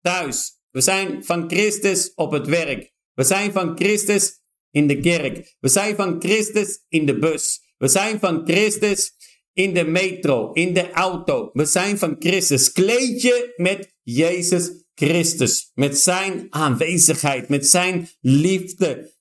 thuis. 0.00 0.56
We 0.70 0.80
zijn 0.80 1.24
van 1.24 1.48
Christus 1.48 2.14
op 2.14 2.30
het 2.30 2.46
werk. 2.46 2.92
We 3.12 3.24
zijn 3.24 3.52
van 3.52 3.76
Christus 3.76 4.40
in 4.70 4.86
de 4.86 5.00
kerk. 5.00 5.56
We 5.60 5.68
zijn 5.68 5.96
van 5.96 6.20
Christus 6.20 6.84
in 6.88 7.06
de 7.06 7.18
bus. 7.18 7.60
We 7.76 7.88
zijn 7.88 8.18
van 8.18 8.44
Christus 8.44 9.12
in 9.58 9.74
de 9.74 9.84
metro, 9.84 10.52
in 10.52 10.74
de 10.74 10.90
auto. 10.90 11.50
We 11.52 11.64
zijn 11.64 11.98
van 11.98 12.16
Christus. 12.18 12.72
Kleed 12.72 13.22
je 13.22 13.52
met 13.56 13.94
Jezus 14.02 14.84
Christus. 14.94 15.70
Met 15.74 15.98
zijn 15.98 16.46
aanwezigheid, 16.50 17.48
met 17.48 17.66
zijn 17.66 18.08
liefde. 18.20 19.16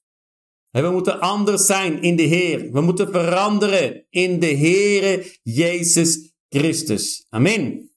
En 0.71 0.83
we 0.83 0.89
moeten 0.89 1.19
anders 1.19 1.65
zijn 1.65 2.01
in 2.01 2.15
de 2.15 2.23
Heer. 2.23 2.71
We 2.71 2.81
moeten 2.81 3.11
veranderen 3.11 4.05
in 4.09 4.39
de 4.39 4.55
Heere 4.55 5.37
Jezus 5.43 6.33
Christus. 6.49 7.25
Amen. 7.29 7.91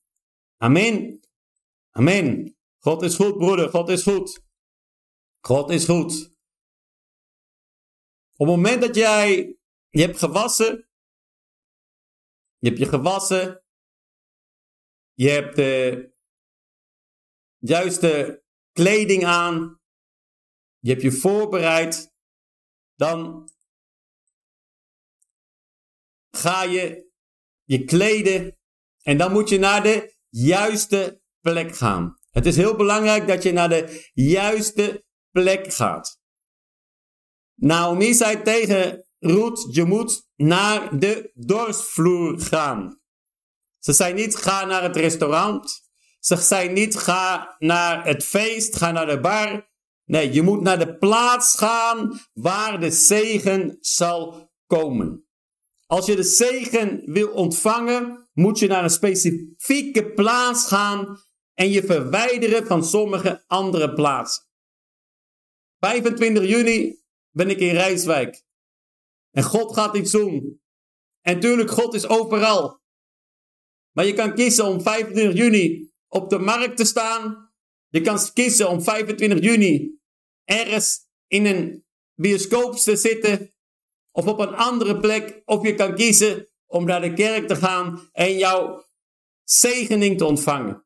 Amen. 0.57 1.21
Amen. 1.91 2.57
God 2.79 3.03
is 3.03 3.15
goed, 3.15 3.39
broeder. 3.39 3.69
God 3.69 3.89
is 3.89 4.03
goed. 4.03 4.43
God 5.41 5.71
is 5.71 5.85
goed. 5.85 6.39
Op 8.37 8.47
het 8.47 8.57
moment 8.57 8.81
dat 8.81 8.95
jij 8.95 9.57
je 9.91 10.01
hebt 10.01 10.19
gewassen, 10.19 10.90
je 12.61 12.69
hebt 12.69 12.79
je 12.79 12.89
gewassen, 12.89 13.65
je 15.13 15.29
hebt 15.29 15.57
de 15.57 16.15
juiste 17.59 18.43
kleding 18.73 19.25
aan, 19.25 19.81
je 20.79 20.91
hebt 20.91 21.03
je 21.03 21.13
voorbereid, 21.13 22.15
dan 22.95 23.49
ga 26.31 26.63
je 26.63 27.13
je 27.65 27.85
kleden 27.85 28.59
en 29.03 29.19
dan 29.19 29.33
moet 29.33 29.49
je 29.49 29.59
naar 29.59 29.83
de 29.83 30.17
juiste 30.29 31.23
plek 31.41 31.77
gaan. 31.77 32.19
Het 32.31 32.47
is 32.47 32.57
heel 32.57 32.77
belangrijk 32.77 33.27
dat 33.27 33.43
je 33.43 33.53
naar 33.53 33.69
de 33.69 34.11
juiste 34.13 35.05
plek 35.31 35.73
gaat. 35.73 36.19
Naomi 37.55 38.15
zei 38.15 38.43
tegen 38.43 39.10
Ruth, 39.21 39.67
je 39.71 39.85
moet 39.85 40.31
naar 40.37 40.99
de 40.99 41.31
dorsvloer 41.35 42.41
gaan. 42.41 43.01
Ze 43.79 43.93
zei 43.93 44.15
niet, 44.15 44.37
ga 44.37 44.65
naar 44.65 44.83
het 44.83 44.97
restaurant. 44.97 45.89
Ze 46.19 46.37
zei 46.37 46.69
niet, 46.69 46.97
ga 46.97 47.55
naar 47.59 48.07
het 48.07 48.25
feest, 48.25 48.77
ga 48.77 48.91
naar 48.91 49.07
de 49.07 49.21
bar. 49.21 49.69
Nee, 50.05 50.33
je 50.33 50.43
moet 50.43 50.61
naar 50.61 50.79
de 50.79 50.97
plaats 50.97 51.57
gaan 51.57 52.21
waar 52.33 52.81
de 52.81 52.91
zegen 52.91 53.77
zal 53.81 54.51
komen. 54.67 55.29
Als 55.87 56.07
je 56.07 56.17
de 56.17 56.23
zegen 56.23 57.03
wil 57.05 57.29
ontvangen, 57.29 58.29
moet 58.33 58.59
je 58.59 58.67
naar 58.67 58.83
een 58.83 58.91
specifieke 58.91 60.13
plaats 60.13 60.67
gaan 60.67 61.19
en 61.55 61.71
je 61.71 61.85
verwijderen 61.85 62.67
van 62.67 62.85
sommige 62.85 63.45
andere 63.47 63.95
plaatsen. 63.95 64.45
25 65.79 66.47
juni 66.47 67.03
ben 67.31 67.51
ik 67.51 67.59
in 67.59 67.75
Rijswijk. 67.75 68.49
En 69.31 69.43
God 69.43 69.75
gaat 69.75 69.97
iets 69.97 70.11
doen. 70.11 70.61
En 71.21 71.41
tuurlijk, 71.41 71.71
God 71.71 71.95
is 71.95 72.09
overal. 72.09 72.81
Maar 73.93 74.05
je 74.05 74.13
kan 74.13 74.35
kiezen 74.35 74.65
om 74.65 74.81
25 74.81 75.37
juni 75.37 75.93
op 76.09 76.31
de 76.31 76.39
markt 76.39 76.77
te 76.77 76.85
staan. 76.85 77.53
Je 77.89 78.01
kan 78.01 78.19
kiezen 78.33 78.69
om 78.69 78.83
25 78.83 79.41
juni 79.41 79.99
ergens 80.45 81.09
in 81.27 81.47
een 81.47 81.85
bioscoop 82.15 82.77
te 82.77 82.97
zitten. 82.97 83.55
Of 84.11 84.27
op 84.27 84.39
een 84.39 84.55
andere 84.55 85.01
plek. 85.01 85.43
Of 85.45 85.67
je 85.67 85.75
kan 85.75 85.95
kiezen 85.95 86.49
om 86.67 86.85
naar 86.85 87.01
de 87.01 87.13
kerk 87.13 87.49
te 87.49 87.57
gaan 87.57 88.09
en 88.13 88.39
jouw 88.39 88.85
zegening 89.45 90.19
te 90.19 90.25
ontvangen. 90.25 90.85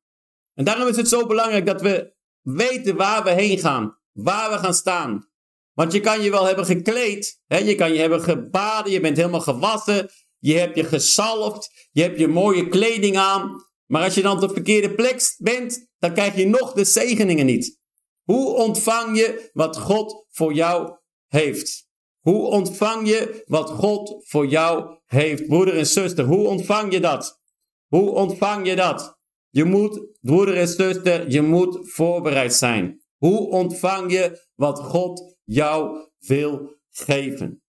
En 0.55 0.65
daarom 0.65 0.89
is 0.89 0.97
het 0.97 1.09
zo 1.09 1.27
belangrijk 1.27 1.67
dat 1.67 1.81
we 1.81 2.15
weten 2.41 2.97
waar 2.97 3.25
we 3.25 3.31
heen 3.31 3.59
gaan. 3.59 3.99
Waar 4.13 4.51
we 4.51 4.59
gaan 4.59 4.75
staan. 4.75 5.29
Want 5.75 5.93
je 5.93 6.01
kan 6.01 6.23
je 6.23 6.31
wel 6.31 6.45
hebben 6.45 6.65
gekleed. 6.65 7.41
Hè? 7.47 7.59
Je 7.59 7.75
kan 7.75 7.93
je 7.93 7.99
hebben 7.99 8.21
gebaden. 8.21 8.93
Je 8.93 9.01
bent 9.01 9.17
helemaal 9.17 9.41
gewassen. 9.41 10.11
Je 10.39 10.59
hebt 10.59 10.77
je 10.77 10.85
gesalfd. 10.85 11.89
Je 11.93 12.03
hebt 12.03 12.19
je 12.19 12.29
mooie 12.29 12.69
kleding 12.69 13.17
aan. 13.17 13.65
Maar 13.87 14.03
als 14.03 14.15
je 14.15 14.23
dan 14.23 14.35
op 14.35 14.41
de 14.41 14.49
verkeerde 14.49 14.95
plek 14.95 15.35
bent, 15.39 15.87
dan 15.99 16.13
krijg 16.13 16.37
je 16.37 16.47
nog 16.47 16.73
de 16.73 16.85
zegeningen 16.85 17.47
niet. 17.47 17.79
Hoe 18.23 18.55
ontvang 18.55 19.19
je 19.19 19.51
wat 19.53 19.79
God 19.79 20.27
voor 20.31 20.53
jou 20.53 20.97
heeft? 21.27 21.89
Hoe 22.21 22.47
ontvang 22.47 23.09
je 23.09 23.45
wat 23.47 23.71
God 23.71 24.25
voor 24.29 24.47
jou 24.47 24.99
heeft? 25.07 25.47
Broeder 25.47 25.77
en 25.77 25.87
zuster, 25.87 26.25
hoe 26.25 26.47
ontvang 26.47 26.93
je 26.93 27.01
dat? 27.01 27.41
Hoe 27.87 28.11
ontvang 28.11 28.67
je 28.67 28.77
dat? 28.77 29.19
Je 29.51 29.65
moet, 29.65 30.07
broeder 30.21 30.57
en 30.57 30.69
zuster, 30.69 31.31
je 31.31 31.43
moet 31.43 31.79
voorbereid 31.83 32.55
zijn. 32.55 33.03
Hoe 33.17 33.51
ontvang 33.51 34.13
je 34.13 34.43
wat 34.55 34.79
God 34.79 35.34
jou 35.45 36.09
wil 36.19 36.81
geven? 36.91 37.63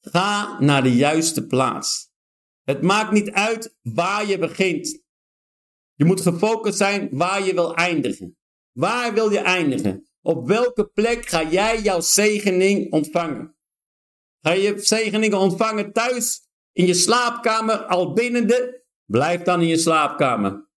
Ga 0.00 0.60
naar 0.60 0.82
de 0.82 0.94
juiste 0.94 1.46
plaats. 1.46 2.10
Het 2.62 2.82
maakt 2.82 3.12
niet 3.12 3.30
uit 3.30 3.76
waar 3.82 4.26
je 4.26 4.38
begint. 4.38 5.02
Je 5.94 6.04
moet 6.04 6.20
gefocust 6.20 6.76
zijn 6.76 7.08
waar 7.12 7.42
je 7.42 7.54
wil 7.54 7.74
eindigen. 7.74 8.38
Waar 8.72 9.14
wil 9.14 9.30
je 9.30 9.38
eindigen? 9.38 10.08
Op 10.20 10.46
welke 10.46 10.86
plek 10.86 11.26
ga 11.26 11.48
jij 11.48 11.80
jouw 11.80 12.00
zegening 12.00 12.92
ontvangen? 12.92 13.56
Ga 14.40 14.50
je 14.52 14.78
zegeningen 14.78 15.38
ontvangen 15.38 15.92
thuis, 15.92 16.40
in 16.72 16.86
je 16.86 16.94
slaapkamer, 16.94 17.84
al 17.84 18.12
binnende? 18.12 18.86
Blijf 19.04 19.42
dan 19.42 19.60
in 19.60 19.66
je 19.66 19.78
slaapkamer. 19.78 20.68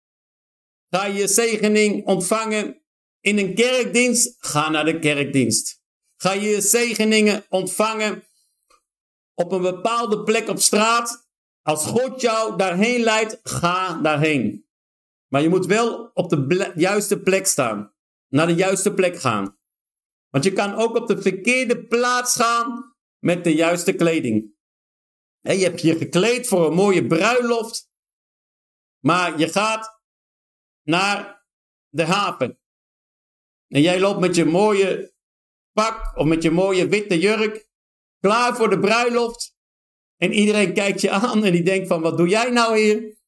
Ga 0.88 1.04
je 1.04 1.28
zegening 1.28 2.06
ontvangen 2.06 2.82
in 3.20 3.38
een 3.38 3.54
kerkdienst? 3.54 4.36
Ga 4.38 4.70
naar 4.70 4.84
de 4.84 4.98
kerkdienst. 4.98 5.79
Ga 6.22 6.32
je 6.32 6.60
zegeningen 6.60 7.44
ontvangen 7.48 8.24
op 9.34 9.52
een 9.52 9.62
bepaalde 9.62 10.22
plek 10.22 10.48
op 10.48 10.58
straat? 10.58 11.28
Als 11.62 11.86
God 11.86 12.20
jou 12.20 12.56
daarheen 12.56 13.02
leidt, 13.02 13.40
ga 13.42 14.00
daarheen. 14.00 14.66
Maar 15.28 15.42
je 15.42 15.48
moet 15.48 15.66
wel 15.66 16.10
op 16.14 16.30
de 16.30 16.72
juiste 16.74 17.20
plek 17.20 17.46
staan. 17.46 17.94
Naar 18.28 18.46
de 18.46 18.54
juiste 18.54 18.94
plek 18.94 19.16
gaan. 19.16 19.58
Want 20.28 20.44
je 20.44 20.52
kan 20.52 20.74
ook 20.74 20.96
op 20.96 21.06
de 21.06 21.22
verkeerde 21.22 21.86
plaats 21.86 22.36
gaan 22.36 22.96
met 23.18 23.44
de 23.44 23.54
juiste 23.54 23.92
kleding. 23.92 24.54
je 25.40 25.50
hebt 25.50 25.80
je 25.80 25.96
gekleed 25.96 26.48
voor 26.48 26.66
een 26.66 26.74
mooie 26.74 27.06
bruiloft. 27.06 27.90
Maar 29.04 29.38
je 29.38 29.48
gaat 29.48 30.02
naar 30.82 31.46
de 31.88 32.04
haven. 32.04 32.60
En 33.68 33.80
jij 33.80 34.00
loopt 34.00 34.20
met 34.20 34.34
je 34.34 34.44
mooie 34.44 35.09
pak 35.80 36.16
of 36.16 36.26
met 36.26 36.42
je 36.42 36.50
mooie 36.50 36.88
witte 36.88 37.18
jurk. 37.18 37.68
Klaar 38.20 38.56
voor 38.56 38.70
de 38.70 38.78
bruiloft. 38.78 39.56
En 40.16 40.32
iedereen 40.32 40.74
kijkt 40.74 41.00
je 41.00 41.10
aan 41.10 41.44
en 41.44 41.52
die 41.52 41.62
denkt 41.62 41.88
van 41.88 42.00
wat 42.00 42.16
doe 42.16 42.28
jij 42.28 42.50
nou 42.50 42.78
hier? 42.78 43.18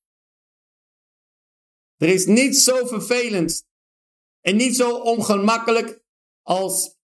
Er 1.96 2.08
is 2.08 2.26
niets 2.26 2.64
zo 2.64 2.86
vervelend 2.86 3.68
en 4.40 4.56
niet 4.56 4.76
zo 4.76 4.98
ongemakkelijk 4.98 6.02
als 6.42 6.98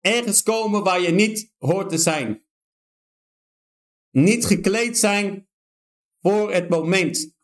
ergens 0.00 0.42
komen 0.42 0.82
waar 0.82 1.00
je 1.00 1.10
niet 1.10 1.54
hoort 1.58 1.88
te 1.88 1.98
zijn. 1.98 2.44
Niet 4.10 4.46
gekleed 4.46 4.98
zijn 4.98 5.48
voor 6.20 6.52
het 6.52 6.68
moment. 6.68 7.34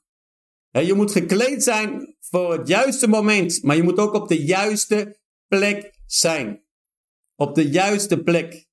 Je 0.70 0.94
moet 0.94 1.12
gekleed 1.12 1.62
zijn 1.62 2.16
voor 2.20 2.52
het 2.52 2.68
juiste 2.68 3.08
moment, 3.08 3.62
maar 3.62 3.76
je 3.76 3.82
moet 3.82 3.98
ook 3.98 4.14
op 4.14 4.28
de 4.28 4.44
juiste 4.44 5.20
plek 5.46 5.98
zijn. 6.06 6.65
Op 7.36 7.54
de 7.54 7.68
juiste 7.68 8.22
plek. 8.22 8.66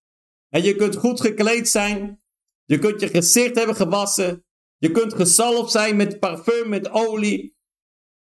En 0.49 0.64
je 0.64 0.76
kunt 0.76 0.95
goed 0.95 1.22
gekleed 1.22 1.70
zijn, 1.70 2.24
je 2.64 2.80
kunt 2.80 2.99
je 2.99 3.07
gezicht 3.07 3.55
hebben 3.55 3.76
gewassen, 3.76 4.45
je 4.78 4.91
kunt 4.91 5.14
gezalfd 5.14 5.72
zijn 5.72 5.95
met 5.95 6.20
parfum, 6.20 6.70
met 6.70 6.89
olie. 6.89 7.57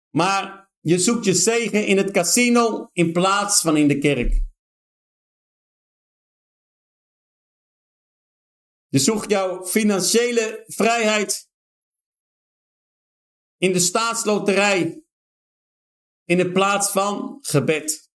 Maar 0.09 0.71
je 0.80 0.99
zoekt 0.99 1.25
je 1.25 1.34
zegen 1.34 1.86
in 1.86 1.97
het 1.97 2.11
casino 2.11 2.89
in 2.91 3.11
plaats 3.11 3.61
van 3.61 3.77
in 3.77 3.88
de 3.88 3.97
kerk. 3.97 4.47
Je 8.88 8.99
zoekt 8.99 9.30
jouw 9.30 9.65
financiële 9.65 10.63
vrijheid 10.67 11.49
in 13.57 13.73
de 13.73 13.80
staatsloterij 13.80 15.03
in 16.23 16.38
de 16.38 16.51
plaats 16.51 16.91
van 16.91 17.38
gebed. 17.41 18.09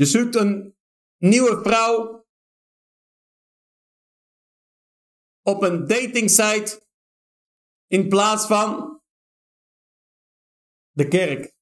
Je 0.00 0.06
zoekt 0.06 0.34
een 0.34 0.76
nieuwe 1.16 1.62
vrouw 1.62 2.26
op 5.42 5.62
een 5.62 5.86
datingsite 5.86 6.86
in 7.86 8.08
plaats 8.08 8.46
van 8.46 9.00
de 10.90 11.08
kerk. 11.08 11.54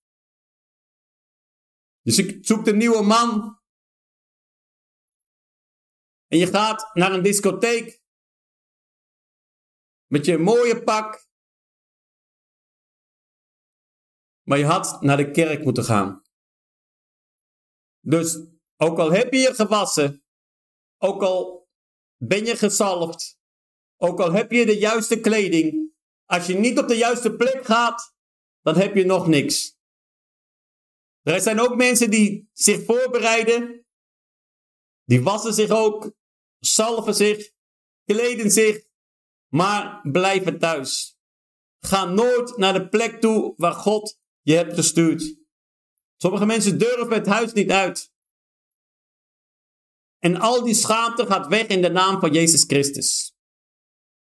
Je 2.01 2.41
zoekt 2.41 2.67
een 2.67 2.77
nieuwe 2.77 3.03
man. 3.03 3.61
En 6.27 6.39
je 6.39 6.47
gaat 6.47 6.95
naar 6.95 7.13
een 7.13 7.23
discotheek. 7.23 8.03
Met 10.07 10.25
je 10.25 10.39
mooie 10.39 10.83
pak. 10.85 11.29
Maar 14.43 14.59
je 14.59 14.65
had 14.65 15.03
naar 15.03 15.17
de 15.17 15.31
kerk 15.31 15.65
moeten 15.65 15.85
gaan. 15.85 16.28
Dus 18.01 18.39
ook 18.77 18.99
al 18.99 19.13
heb 19.13 19.33
je 19.33 19.39
je 19.39 19.55
gewassen. 19.55 20.25
Ook 20.99 21.23
al 21.23 21.69
ben 22.17 22.45
je 22.45 22.57
gezalfd. 22.57 23.39
Ook 23.97 24.21
al 24.21 24.33
heb 24.33 24.51
je 24.51 24.67
de 24.67 24.79
juiste 24.79 25.21
kleding, 25.21 25.93
als 26.25 26.47
je 26.47 26.55
niet 26.55 26.79
op 26.79 26.89
de 26.89 26.97
juiste 26.97 27.37
plek 27.37 27.65
gaat, 27.65 28.17
dan 28.61 28.77
heb 28.77 28.95
je 28.95 29.05
nog 29.05 29.27
niks. 29.27 29.77
Er 31.23 31.41
zijn 31.41 31.61
ook 31.61 31.77
mensen 31.77 32.11
die 32.11 32.51
zich 32.53 32.85
voorbereiden. 32.85 33.87
Die 35.05 35.23
wassen 35.23 35.55
zich 35.55 35.71
ook, 35.71 36.13
salven 36.59 37.15
zich, 37.15 37.53
kleden 38.05 38.51
zich, 38.51 38.87
maar 39.49 40.01
blijven 40.11 40.59
thuis. 40.59 41.19
Ga 41.79 42.05
nooit 42.05 42.57
naar 42.57 42.73
de 42.73 42.89
plek 42.89 43.21
toe 43.21 43.55
waar 43.57 43.73
God 43.73 44.21
je 44.41 44.55
hebt 44.55 44.75
gestuurd. 44.75 45.38
Sommige 46.21 46.47
mensen 46.47 46.79
durven 46.79 47.13
het 47.13 47.27
huis 47.27 47.53
niet 47.53 47.71
uit. 47.71 48.13
En 50.19 50.37
al 50.37 50.65
die 50.65 50.75
schaamte 50.75 51.27
gaat 51.27 51.47
weg 51.47 51.67
in 51.67 51.83
de 51.83 51.91
naam 51.91 52.21
van 52.21 52.33
Jezus 52.33 52.65
Christus. 52.65 53.37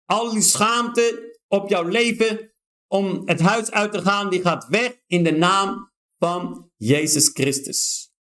Al 0.05 0.33
die 0.33 0.43
schaamte 0.43 1.39
op 1.49 1.69
jouw 1.69 1.83
leven 1.83 2.55
om 2.87 3.23
het 3.25 3.41
huis 3.41 3.71
uit 3.71 3.93
te 3.93 4.03
gaan, 4.03 4.31
die 4.31 4.41
gaat 4.41 4.67
weg 4.69 5.01
in 5.07 5.25
de 5.25 5.33
naam 5.33 5.93
van 6.19 6.71
Jezus 6.77 7.29
Christus. 7.29 8.11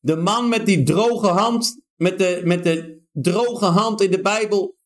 De 0.00 0.16
man 0.16 0.48
met 0.48 0.66
die 0.66 0.82
droge 0.82 1.28
hand, 1.28 1.84
met 1.94 2.18
de, 2.18 2.42
met 2.44 2.64
de 2.64 3.02
droge 3.12 3.64
hand 3.64 4.00
in 4.00 4.10
de 4.10 4.20
Bijbel, 4.20 4.76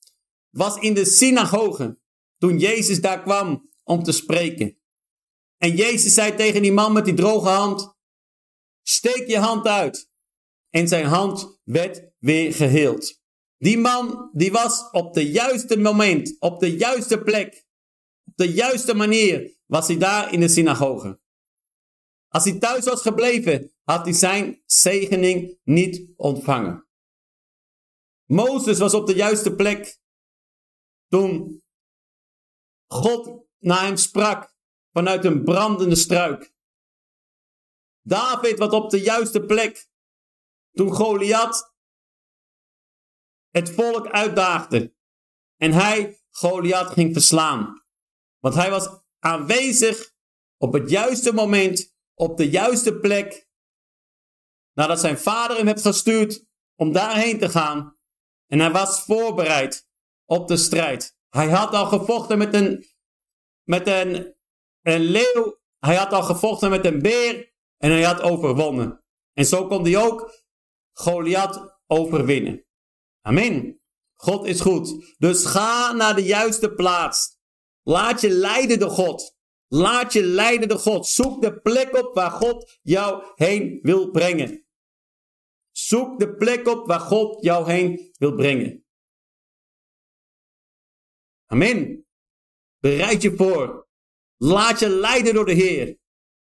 was 0.51 0.77
in 0.77 0.95
de 0.95 1.05
synagoge 1.05 1.99
toen 2.39 2.59
Jezus 2.59 3.01
daar 3.01 3.23
kwam 3.23 3.71
om 3.83 4.03
te 4.03 4.13
spreken. 4.13 4.79
En 5.57 5.77
Jezus 5.77 6.15
zei 6.15 6.37
tegen 6.37 6.63
die 6.63 6.73
man 6.73 6.93
met 6.93 7.05
die 7.05 7.15
droge 7.15 7.49
hand, 7.49 7.95
steek 8.83 9.27
je 9.27 9.39
hand 9.39 9.67
uit. 9.67 10.11
En 10.71 10.89
zijn 10.89 11.07
hand 11.07 11.61
werd 11.65 12.11
weer 12.19 12.55
geheeld. 12.55 13.21
Die 13.59 13.79
man 13.79 14.31
die 14.33 14.53
was 14.53 14.91
op 14.91 15.15
de 15.15 15.31
juiste 15.31 15.79
moment, 15.79 16.37
op 16.39 16.61
de 16.61 16.77
juiste 16.77 17.23
plek, 17.23 17.67
op 18.25 18.37
de 18.37 18.53
juiste 18.53 18.95
manier 18.95 19.57
was 19.67 19.87
hij 19.87 19.99
daar 19.99 20.33
in 20.33 20.41
de 20.41 20.49
synagoge. 20.49 21.21
Als 22.29 22.45
hij 22.45 22.59
thuis 22.59 22.85
was 22.85 23.03
gebleven, 23.03 23.73
had 23.83 24.05
hij 24.05 24.13
zijn 24.13 24.63
zegening 24.65 25.59
niet 25.63 26.09
ontvangen. 26.17 26.89
Mozes 28.25 28.79
was 28.79 28.95
op 28.95 29.07
de 29.07 29.15
juiste 29.15 29.55
plek 29.55 29.99
toen 31.09 31.63
God 32.87 33.47
naar 33.59 33.85
hem 33.85 33.97
sprak 33.97 34.56
vanuit 34.97 35.25
een 35.25 35.45
brandende 35.45 35.97
struik. 35.97 36.55
David 38.03 38.59
was 38.59 38.73
op 38.73 38.91
de 38.91 39.01
juiste 39.01 39.41
plek 39.41 39.89
toen 40.73 40.91
Goliath 40.91 41.75
het 43.51 43.71
volk 43.71 44.07
uitdaagde 44.11 44.95
en 45.57 45.73
hij 45.73 46.21
Goliath 46.31 46.93
ging 46.93 47.13
verslaan. 47.13 47.85
Want 48.39 48.55
hij 48.55 48.71
was 48.71 48.89
aanwezig 49.19 50.15
op 50.57 50.73
het 50.73 50.91
juiste 50.91 51.33
moment, 51.33 51.97
op 52.15 52.37
de 52.37 52.51
juiste 52.51 52.99
plek, 52.99 53.49
nadat 54.73 55.01
zijn 55.01 55.19
vader 55.19 55.57
hem 55.57 55.67
heeft 55.67 55.83
gestuurd 55.83 56.47
om 56.75 56.93
daarheen 56.93 57.39
te 57.39 57.49
gaan. 57.49 57.99
En 58.47 58.59
hij 58.59 58.71
was 58.71 59.03
voorbereid 59.03 59.89
op 60.25 60.49
de 60.49 60.57
strijd. 60.57 61.19
Hij 61.29 61.51
had 61.51 61.73
al 61.73 61.87
gevochten 61.87 62.39
met 62.39 62.55
een, 62.55 62.87
met 63.63 63.87
een, 63.87 64.36
een 64.87 65.01
leeuw. 65.01 65.59
Hij 65.79 65.97
had 65.97 66.13
al 66.13 66.23
gevochten 66.23 66.71
met 66.71 66.85
een 66.85 67.03
beer. 67.03 67.55
En 67.77 67.91
hij 67.91 68.03
had 68.03 68.21
overwonnen. 68.21 69.05
En 69.33 69.45
zo 69.45 69.67
kon 69.67 69.85
hij 69.85 69.97
ook 69.97 70.45
Goliath 70.93 71.81
overwinnen. 71.87 72.67
Amen. 73.21 73.81
God 74.15 74.47
is 74.47 74.61
goed. 74.61 75.15
Dus 75.19 75.45
ga 75.45 75.93
naar 75.93 76.15
de 76.15 76.25
juiste 76.25 76.75
plaats. 76.75 77.39
Laat 77.83 78.21
je 78.21 78.31
leiden 78.31 78.79
door 78.79 78.91
God. 78.91 79.37
Laat 79.67 80.13
je 80.13 80.23
leiden 80.23 80.69
door 80.69 80.79
God. 80.79 81.07
Zoek 81.07 81.43
de 81.43 81.61
plek 81.61 81.97
op 81.97 82.15
waar 82.15 82.31
God 82.31 82.79
jou 82.83 83.33
heen 83.35 83.79
wil 83.83 84.11
brengen. 84.11 84.67
Zoek 85.71 86.19
de 86.19 86.35
plek 86.37 86.69
op 86.69 86.87
waar 86.87 87.01
God 87.01 87.45
jou 87.45 87.71
heen 87.71 88.13
wil 88.19 88.35
brengen. 88.35 88.87
Amen. 91.47 92.07
Bereid 92.79 93.23
je 93.23 93.37
voor. 93.37 93.86
Laat 94.37 94.79
je 94.79 94.89
leiden 94.89 95.35
door 95.35 95.45
de 95.45 95.53
Heer. 95.53 95.99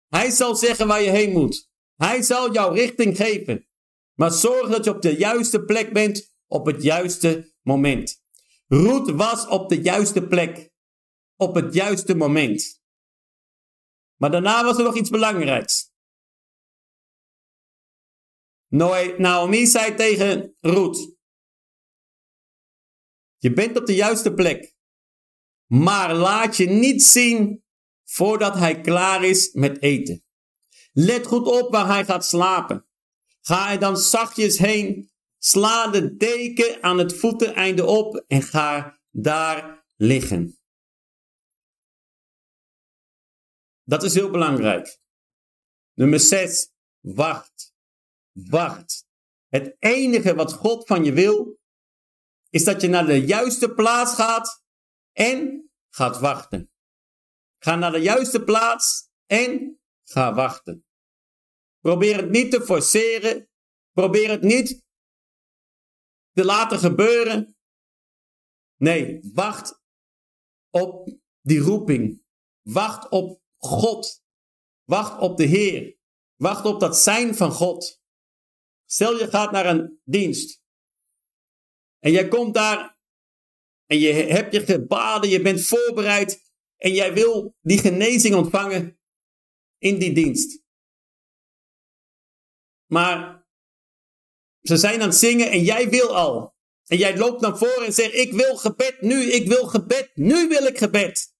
Hij 0.07 0.29
zal 0.29 0.55
zeggen 0.55 0.87
waar 0.87 1.01
je 1.01 1.09
heen 1.09 1.31
moet. 1.31 1.71
Hij 1.95 2.21
zal 2.21 2.53
jou 2.53 2.75
richting 2.75 3.17
geven. 3.17 3.67
Maar 4.13 4.31
zorg 4.31 4.69
dat 4.69 4.83
je 4.83 4.95
op 4.95 5.01
de 5.01 5.15
juiste 5.15 5.63
plek 5.63 5.93
bent 5.93 6.35
op 6.47 6.65
het 6.65 6.83
juiste 6.83 7.53
moment. 7.61 8.21
Ruth 8.67 9.09
was 9.09 9.47
op 9.47 9.69
de 9.69 9.81
juiste 9.81 10.27
plek. 10.27 10.71
Op 11.35 11.55
het 11.55 11.73
juiste 11.73 12.15
moment. 12.15 12.81
Maar 14.15 14.31
daarna 14.31 14.63
was 14.63 14.77
er 14.77 14.83
nog 14.83 14.95
iets 14.95 15.09
belangrijks. 15.09 15.91
Naomi 19.17 19.65
zei 19.65 19.95
tegen 19.95 20.55
Ruth: 20.59 21.17
Je 23.37 23.53
bent 23.53 23.77
op 23.77 23.85
de 23.85 23.95
juiste 23.95 24.33
plek. 24.33 24.75
Maar 25.65 26.15
laat 26.15 26.57
je 26.57 26.65
niet 26.65 27.03
zien 27.03 27.62
voordat 28.03 28.55
hij 28.55 28.81
klaar 28.81 29.23
is 29.23 29.51
met 29.53 29.81
eten. 29.81 30.23
Let 30.91 31.27
goed 31.27 31.47
op 31.47 31.71
waar 31.71 31.87
hij 31.87 32.05
gaat 32.05 32.25
slapen. 32.25 32.87
Ga 33.41 33.71
er 33.71 33.79
dan 33.79 33.97
zachtjes 33.97 34.57
heen, 34.57 35.11
sla 35.37 35.87
de 35.87 36.15
deken 36.15 36.83
aan 36.83 36.97
het 36.97 37.17
voeteneinde 37.17 37.85
op 37.85 38.23
en 38.27 38.41
ga 38.41 38.99
daar 39.09 39.85
liggen. 39.95 40.57
Dat 43.83 44.03
is 44.03 44.13
heel 44.13 44.29
belangrijk. 44.29 44.99
Nummer 45.93 46.19
6. 46.19 46.71
Wacht. 46.99 47.73
Wacht. 48.31 49.07
Het 49.47 49.75
enige 49.79 50.35
wat 50.35 50.53
God 50.53 50.87
van 50.87 51.03
je 51.03 51.13
wil, 51.13 51.59
is 52.49 52.63
dat 52.63 52.81
je 52.81 52.87
naar 52.87 53.05
de 53.05 53.25
juiste 53.25 53.73
plaats 53.73 54.15
gaat 54.15 54.63
en 55.11 55.69
gaat 55.89 56.19
wachten. 56.19 56.72
Ga 57.63 57.75
naar 57.75 57.91
de 57.91 57.99
juiste 57.99 58.43
plaats 58.43 59.09
en 59.25 59.79
ga 60.03 60.33
wachten. 60.33 60.85
Probeer 61.79 62.17
het 62.17 62.29
niet 62.29 62.51
te 62.51 62.61
forceren. 62.61 63.49
Probeer 63.91 64.29
het 64.29 64.41
niet 64.41 64.85
te 66.31 66.45
laten 66.45 66.79
gebeuren. 66.79 67.57
Nee, 68.75 69.31
wacht 69.33 69.81
op 70.69 71.17
die 71.41 71.59
roeping. 71.59 72.23
Wacht 72.61 73.09
op 73.09 73.41
God. 73.57 74.23
Wacht 74.83 75.19
op 75.19 75.37
de 75.37 75.45
Heer. 75.45 75.97
Wacht 76.35 76.65
op 76.65 76.79
dat 76.79 76.97
zijn 76.97 77.35
van 77.35 77.51
God. 77.51 78.01
Stel 78.85 79.17
je 79.17 79.27
gaat 79.27 79.51
naar 79.51 79.65
een 79.65 80.01
dienst. 80.03 80.61
En 81.99 82.11
jij 82.11 82.27
komt 82.27 82.53
daar. 82.53 82.99
En 83.85 83.97
je 83.97 84.13
hebt 84.13 84.53
je 84.53 84.65
gebaden. 84.65 85.29
Je 85.29 85.41
bent 85.41 85.65
voorbereid. 85.65 86.42
En 86.83 86.93
jij 86.93 87.13
wil 87.13 87.55
die 87.61 87.77
genezing 87.77 88.35
ontvangen 88.35 88.99
in 89.77 89.99
die 89.99 90.13
dienst. 90.13 90.63
Maar 92.85 93.47
ze 94.61 94.77
zijn 94.77 95.01
aan 95.01 95.07
het 95.07 95.17
zingen 95.17 95.51
en 95.51 95.63
jij 95.63 95.89
wil 95.89 96.15
al. 96.15 96.55
En 96.85 96.97
jij 96.97 97.17
loopt 97.17 97.41
naar 97.41 97.57
voren 97.57 97.85
en 97.85 97.93
zegt: 97.93 98.13
Ik 98.13 98.33
wil 98.33 98.57
gebed 98.57 99.01
nu, 99.01 99.31
ik 99.31 99.47
wil 99.47 99.67
gebed, 99.67 100.15
nu 100.15 100.47
wil 100.47 100.65
ik 100.65 100.77
gebed. 100.77 101.35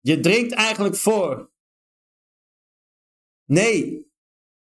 Je 0.00 0.20
dringt 0.20 0.52
eigenlijk 0.52 0.96
voor. 0.96 1.52
Nee, 3.44 4.10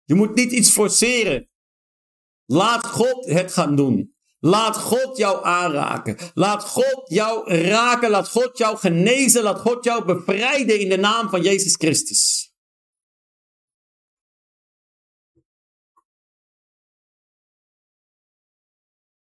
je 0.04 0.14
moet 0.14 0.34
niet 0.34 0.52
iets 0.52 0.70
forceren. 0.70 1.50
Laat 2.44 2.86
God 2.86 3.24
het 3.24 3.52
gaan 3.52 3.76
doen. 3.76 4.15
Laat 4.46 4.76
God 4.76 5.16
jou 5.16 5.44
aanraken. 5.44 6.30
Laat 6.34 6.64
God 6.64 7.02
jou 7.08 7.54
raken. 7.54 8.10
Laat 8.10 8.28
God 8.28 8.58
jou 8.58 8.76
genezen. 8.76 9.42
Laat 9.42 9.60
God 9.60 9.84
jou 9.84 10.04
bevrijden 10.04 10.80
in 10.80 10.88
de 10.88 10.96
naam 10.96 11.28
van 11.28 11.42
Jezus 11.42 11.74
Christus. 11.74 12.54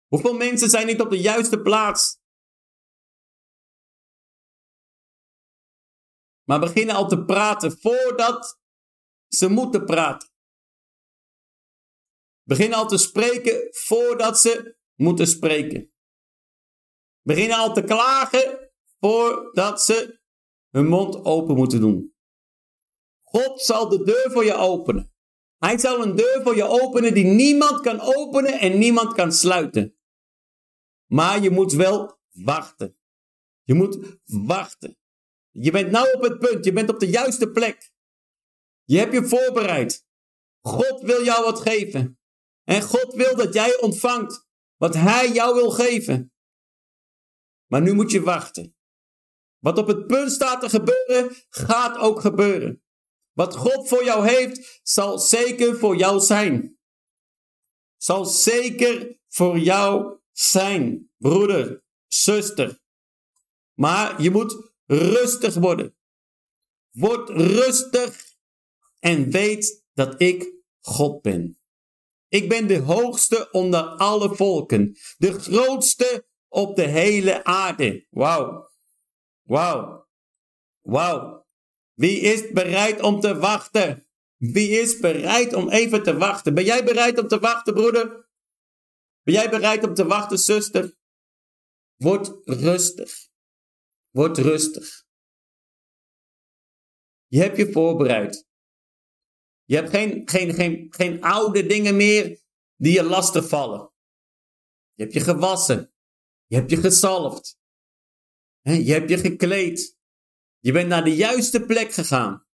Hoeveel 0.07 0.33
mensen 0.33 0.69
zijn 0.69 0.87
niet 0.87 1.01
op 1.01 1.09
de 1.09 1.19
juiste 1.19 1.61
plaats? 1.61 2.19
Maar 6.43 6.59
beginnen 6.59 6.95
al 6.95 7.07
te 7.07 7.25
praten 7.25 7.79
voordat 7.79 8.59
ze 9.27 9.49
moeten 9.49 9.85
praten. 9.85 10.29
Beginnen 12.43 12.77
al 12.77 12.87
te 12.87 12.97
spreken 12.97 13.67
voordat 13.71 14.39
ze 14.39 14.79
moeten 15.01 15.27
spreken. 15.27 15.91
Beginnen 17.21 17.57
al 17.57 17.73
te 17.73 17.83
klagen 17.83 18.71
voordat 18.99 19.81
ze 19.81 20.19
hun 20.69 20.87
mond 20.87 21.25
open 21.25 21.55
moeten 21.55 21.79
doen. 21.79 22.15
God 23.21 23.61
zal 23.61 23.89
de 23.89 24.03
deur 24.03 24.31
voor 24.31 24.45
je 24.45 24.53
openen. 24.53 25.13
Hij 25.57 25.77
zal 25.77 26.01
een 26.01 26.15
deur 26.15 26.41
voor 26.43 26.55
je 26.55 26.63
openen 26.63 27.13
die 27.13 27.25
niemand 27.25 27.81
kan 27.81 27.99
openen 27.99 28.59
en 28.59 28.77
niemand 28.77 29.13
kan 29.13 29.31
sluiten. 29.31 29.97
Maar 31.05 31.41
je 31.41 31.49
moet 31.49 31.73
wel 31.73 32.19
wachten. 32.29 32.97
Je 33.63 33.73
moet 33.73 34.19
wachten. 34.23 34.97
Je 35.49 35.71
bent 35.71 35.91
nou 35.91 36.13
op 36.13 36.21
het 36.21 36.39
punt. 36.39 36.65
Je 36.65 36.73
bent 36.73 36.89
op 36.89 36.99
de 36.99 37.09
juiste 37.09 37.51
plek. 37.51 37.91
Je 38.83 38.97
hebt 38.97 39.13
je 39.13 39.27
voorbereid. 39.27 40.05
God 40.61 41.01
wil 41.01 41.23
jou 41.23 41.43
wat 41.43 41.59
geven. 41.59 42.19
En 42.63 42.81
God 42.81 43.13
wil 43.13 43.35
dat 43.35 43.53
jij 43.53 43.79
ontvangt 43.79 44.49
wat 44.81 44.93
Hij 44.93 45.31
jou 45.31 45.55
wil 45.55 45.71
geven. 45.71 46.33
Maar 47.65 47.81
nu 47.81 47.93
moet 47.93 48.11
je 48.11 48.21
wachten. 48.21 48.75
Wat 49.59 49.77
op 49.77 49.87
het 49.87 50.07
punt 50.07 50.31
staat 50.31 50.61
te 50.61 50.69
gebeuren, 50.69 51.35
gaat 51.49 51.97
ook 51.97 52.21
gebeuren. 52.21 52.83
Wat 53.31 53.55
God 53.55 53.87
voor 53.87 54.03
jou 54.03 54.27
heeft, 54.27 54.79
zal 54.83 55.19
zeker 55.19 55.77
voor 55.77 55.95
jou 55.95 56.19
zijn. 56.19 56.79
Zal 57.97 58.25
zeker 58.25 59.19
voor 59.27 59.59
jou 59.59 60.19
zijn, 60.31 61.11
broeder, 61.17 61.83
zuster. 62.07 62.79
Maar 63.73 64.21
je 64.21 64.31
moet 64.31 64.71
rustig 64.85 65.53
worden. 65.53 65.97
Word 66.91 67.29
rustig 67.29 68.35
en 68.99 69.29
weet 69.29 69.85
dat 69.93 70.21
ik 70.21 70.53
God 70.79 71.21
ben. 71.21 71.60
Ik 72.31 72.49
ben 72.49 72.67
de 72.67 72.77
hoogste 72.77 73.51
onder 73.51 73.83
alle 73.83 74.35
volken, 74.35 74.97
de 75.17 75.39
grootste 75.39 76.27
op 76.47 76.75
de 76.75 76.87
hele 76.87 77.43
aarde. 77.43 78.07
Wauw. 78.09 78.69
Wauw. 79.41 80.07
Wauw. 80.81 81.45
Wie 81.93 82.19
is 82.19 82.51
bereid 82.51 83.01
om 83.01 83.19
te 83.19 83.37
wachten? 83.37 84.07
Wie 84.37 84.69
is 84.69 84.99
bereid 84.99 85.53
om 85.53 85.69
even 85.69 86.03
te 86.03 86.17
wachten? 86.17 86.53
Ben 86.53 86.63
jij 86.63 86.83
bereid 86.83 87.17
om 87.17 87.27
te 87.27 87.39
wachten, 87.39 87.73
broeder? 87.73 88.29
Ben 89.23 89.33
jij 89.33 89.49
bereid 89.49 89.83
om 89.83 89.93
te 89.93 90.05
wachten, 90.05 90.37
zuster? 90.37 90.95
Word 91.95 92.31
rustig. 92.45 93.27
Word 94.09 94.37
rustig. 94.37 95.03
Je 97.27 97.39
hebt 97.39 97.57
je 97.57 97.71
voorbereid. 97.71 98.49
Je 99.71 99.77
hebt 99.77 99.89
geen, 99.89 100.29
geen, 100.29 100.53
geen, 100.53 100.87
geen 100.89 101.21
oude 101.21 101.65
dingen 101.65 101.95
meer 101.95 102.41
die 102.75 102.93
je 102.93 103.03
lastig 103.03 103.47
vallen. 103.47 103.93
Je 104.93 105.03
hebt 105.03 105.13
je 105.13 105.19
gewassen. 105.19 105.93
Je 106.45 106.55
hebt 106.55 106.69
je 106.69 106.77
gezalfd. 106.77 107.59
Je 108.61 108.91
hebt 108.91 109.09
je 109.09 109.17
gekleed. 109.17 109.97
Je 110.59 110.71
bent 110.71 110.87
naar 110.87 111.03
de 111.03 111.15
juiste 111.15 111.65
plek 111.65 111.91
gegaan. 111.91 112.47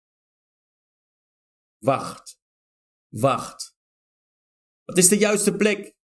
Wacht. 1.78 2.40
Wacht. 3.08 3.76
Wat 4.84 4.98
is 4.98 5.08
de 5.08 5.18
juiste 5.18 5.56
plek? 5.56 5.94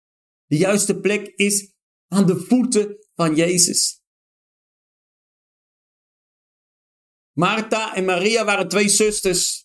De 0.47 0.57
juiste 0.57 1.01
plek 1.01 1.27
is 1.27 1.75
aan 2.09 2.27
de 2.27 2.37
voeten 2.37 3.09
van 3.15 3.35
Jezus. 3.35 4.03
Martha 7.33 7.95
en 7.95 8.05
Maria 8.05 8.45
waren 8.45 8.69
twee 8.69 8.89
zusters. 8.89 9.62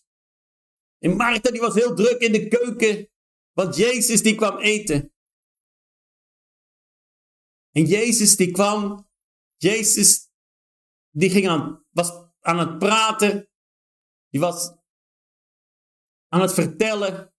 En 0.98 1.16
Martha 1.16 1.50
die 1.50 1.60
was 1.60 1.74
heel 1.74 1.94
druk 1.94 2.20
in 2.20 2.32
de 2.32 2.48
keuken, 2.48 3.10
want 3.52 3.76
Jezus 3.76 4.22
die 4.22 4.34
kwam 4.34 4.58
eten. 4.58 5.12
En 7.70 7.84
Jezus 7.84 8.36
die 8.36 8.50
kwam, 8.50 9.08
Jezus 9.56 10.30
die 11.10 11.30
ging 11.30 11.48
aan, 11.48 11.86
was 11.90 12.10
aan 12.40 12.58
het 12.58 12.78
praten, 12.78 13.50
die 14.28 14.40
was 14.40 14.76
aan 16.28 16.40
het 16.40 16.54
vertellen 16.54 17.34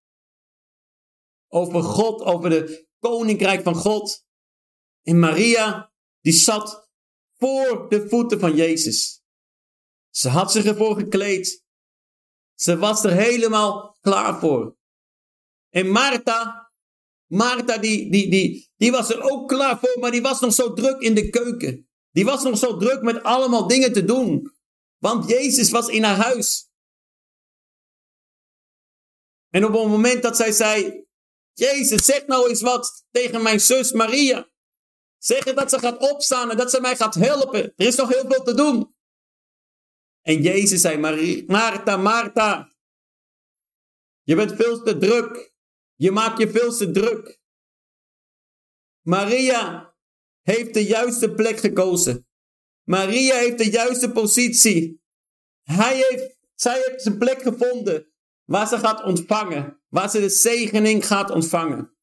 over 1.48 1.84
God, 1.84 2.22
over 2.22 2.50
de 2.50 2.88
koninkrijk 3.00 3.64
van 3.64 3.76
God. 3.76 4.28
En 5.02 5.20
Maria, 5.20 5.94
die 6.22 6.34
zat 6.34 6.90
voor 7.38 7.90
de 7.90 8.10
voeten 8.10 8.40
van 8.40 8.56
Jezus. 8.56 9.24
Ze 10.10 10.30
had 10.30 10.52
zich 10.52 10.66
ervoor 10.66 10.96
gekleed. 10.96 11.68
Ze 12.60 12.78
was 12.78 13.04
er 13.04 13.12
helemaal 13.12 13.98
klaar 14.02 14.40
voor. 14.40 14.78
En 15.70 15.90
Martha, 15.90 16.72
Martha 17.26 17.78
die, 17.78 18.12
die, 18.12 18.30
die, 18.30 18.72
die 18.76 18.92
was 18.92 19.10
er 19.10 19.22
ook 19.22 19.48
klaar 19.48 19.80
voor, 19.80 20.00
maar 20.00 20.12
die 20.12 20.22
was 20.22 20.40
nog 20.40 20.54
zo 20.54 20.74
druk 20.74 21.02
in 21.02 21.14
de 21.14 21.30
keuken. 21.30 21.90
Die 22.12 22.26
was 22.26 22.44
nog 22.44 22.58
zo 22.58 22.78
druk 22.78 23.02
met 23.02 23.24
allemaal 23.24 23.68
dingen 23.68 23.94
te 23.94 24.06
doen. 24.06 24.52
Want 24.98 25.30
Jezus 25.30 25.70
was 25.70 25.88
in 25.88 26.04
haar 26.04 26.16
huis. 26.16 26.70
En 29.50 29.66
op 29.66 29.74
het 29.74 29.88
moment 29.88 30.22
dat 30.22 30.36
zij 30.36 30.52
zei, 30.52 31.06
Jezus, 31.54 32.06
zeg 32.06 32.28
nou 32.28 32.50
eens 32.50 32.62
wat 32.62 33.06
tegen 33.12 33.42
mijn 33.42 33.60
zus 33.60 33.92
Maria. 33.92 34.50
Zeg 35.18 35.44
dat 35.44 35.70
ze 35.70 35.80
gaat 35.80 36.12
opstaan 36.12 36.52
en 36.52 36.58
dat 36.58 36.72
ze 36.72 36.82
mij 36.82 36.96
gaat 36.96 37.16
helpen. 37.16 37.74
Er 37.76 37.88
is 37.88 37.96
nog 37.96 38.10
heel 38.10 38.26
veel 38.28 38.44
te 38.44 38.54
doen. 38.54 38.96
En 40.30 40.42
Jezus 40.42 40.82
zei, 40.82 40.98
Martha, 41.48 41.98
Martha, 41.98 42.76
je 44.24 44.36
bent 44.36 44.56
veel 44.56 44.84
te 44.84 44.98
druk. 44.98 45.54
Je 45.96 46.12
maakt 46.12 46.40
je 46.40 46.50
veel 46.50 46.76
te 46.76 46.92
druk. 46.92 47.40
Maria 49.02 49.96
heeft 50.42 50.74
de 50.74 50.86
juiste 50.86 51.32
plek 51.32 51.60
gekozen. 51.60 52.28
Maria 52.84 53.36
heeft 53.36 53.58
de 53.58 53.70
juiste 53.70 54.12
positie. 54.12 55.02
Hij 55.64 55.96
heeft, 55.96 56.38
zij 56.56 56.82
heeft 56.86 57.02
zijn 57.02 57.18
plek 57.18 57.42
gevonden 57.42 58.12
waar 58.44 58.68
ze 58.68 58.78
gaat 58.78 59.04
ontvangen. 59.04 59.82
Waar 59.88 60.10
ze 60.10 60.20
de 60.20 60.30
zegening 60.30 61.08
gaat 61.08 61.32
ontvangen. 61.32 61.98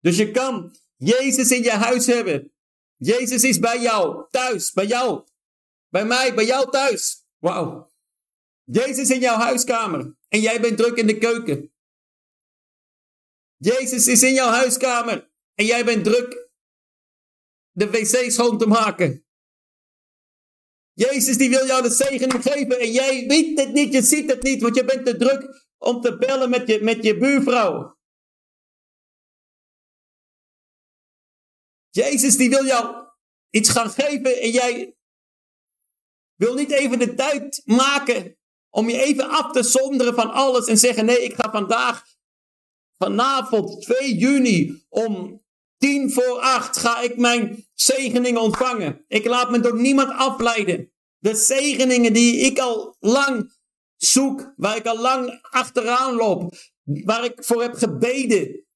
Dus 0.00 0.16
je 0.16 0.30
kan 0.30 0.76
Jezus 0.96 1.50
in 1.50 1.62
je 1.62 1.70
huis 1.70 2.06
hebben. 2.06 2.52
Jezus 2.96 3.42
is 3.42 3.58
bij 3.58 3.80
jou, 3.80 4.28
thuis, 4.30 4.72
bij 4.72 4.86
jou. 4.86 5.27
Bij 5.88 6.04
mij, 6.04 6.34
bij 6.34 6.44
jou 6.44 6.70
thuis. 6.70 7.26
Wauw. 7.38 7.90
Jezus 8.64 9.10
in 9.10 9.20
jouw 9.20 9.36
huiskamer. 9.36 10.16
En 10.28 10.40
jij 10.40 10.60
bent 10.60 10.76
druk 10.76 10.96
in 10.96 11.06
de 11.06 11.18
keuken. 11.18 11.72
Jezus 13.56 14.06
is 14.06 14.22
in 14.22 14.34
jouw 14.34 14.50
huiskamer. 14.50 15.30
En 15.54 15.64
jij 15.64 15.84
bent 15.84 16.04
druk 16.04 16.50
de 17.70 17.90
wc 17.90 18.30
schoon 18.30 18.58
te 18.58 18.66
maken. 18.66 19.26
Jezus 20.92 21.36
die 21.36 21.50
wil 21.50 21.66
jou 21.66 21.82
de 21.82 21.90
zegening 21.90 22.42
geven 22.42 22.80
en 22.80 22.92
jij 22.92 23.26
weet 23.26 23.58
het 23.58 23.72
niet, 23.72 23.92
je 23.92 24.02
ziet 24.02 24.30
het 24.30 24.42
niet, 24.42 24.62
want 24.62 24.74
je 24.74 24.84
bent 24.84 25.06
te 25.06 25.16
druk 25.16 25.66
om 25.78 26.00
te 26.00 26.16
bellen 26.16 26.50
met 26.50 26.68
je, 26.68 26.82
met 26.82 27.04
je 27.04 27.18
buurvrouw. 27.18 27.96
Jezus 31.90 32.36
die 32.36 32.48
wil 32.48 32.64
jou 32.64 33.06
iets 33.50 33.70
gaan 33.70 33.90
geven 33.90 34.40
en 34.40 34.50
jij 34.50 34.97
wil 36.38 36.54
niet 36.54 36.70
even 36.70 36.98
de 36.98 37.14
tijd 37.14 37.62
maken 37.64 38.38
om 38.70 38.88
je 38.88 39.02
even 39.02 39.28
af 39.28 39.52
te 39.52 39.62
zonderen 39.62 40.14
van 40.14 40.30
alles 40.30 40.66
en 40.66 40.78
zeggen 40.78 41.04
nee, 41.04 41.24
ik 41.24 41.34
ga 41.34 41.50
vandaag, 41.50 42.04
vanavond 42.96 43.82
2 43.82 44.16
juni 44.16 44.84
om 44.88 45.42
tien 45.76 46.12
voor 46.12 46.38
acht 46.38 46.76
ga 46.76 47.00
ik 47.00 47.16
mijn 47.16 47.66
zegeningen 47.74 48.40
ontvangen. 48.40 49.04
Ik 49.08 49.24
laat 49.24 49.50
me 49.50 49.60
door 49.60 49.80
niemand 49.80 50.10
afleiden. 50.10 50.92
De 51.18 51.34
zegeningen 51.34 52.12
die 52.12 52.36
ik 52.36 52.58
al 52.58 52.96
lang 52.98 53.52
zoek, 53.96 54.52
waar 54.56 54.76
ik 54.76 54.86
al 54.86 54.98
lang 54.98 55.38
achteraan 55.42 56.14
loop, 56.14 56.54
waar 56.82 57.24
ik 57.24 57.44
voor 57.44 57.62
heb 57.62 57.74
gebeden. 57.74 58.66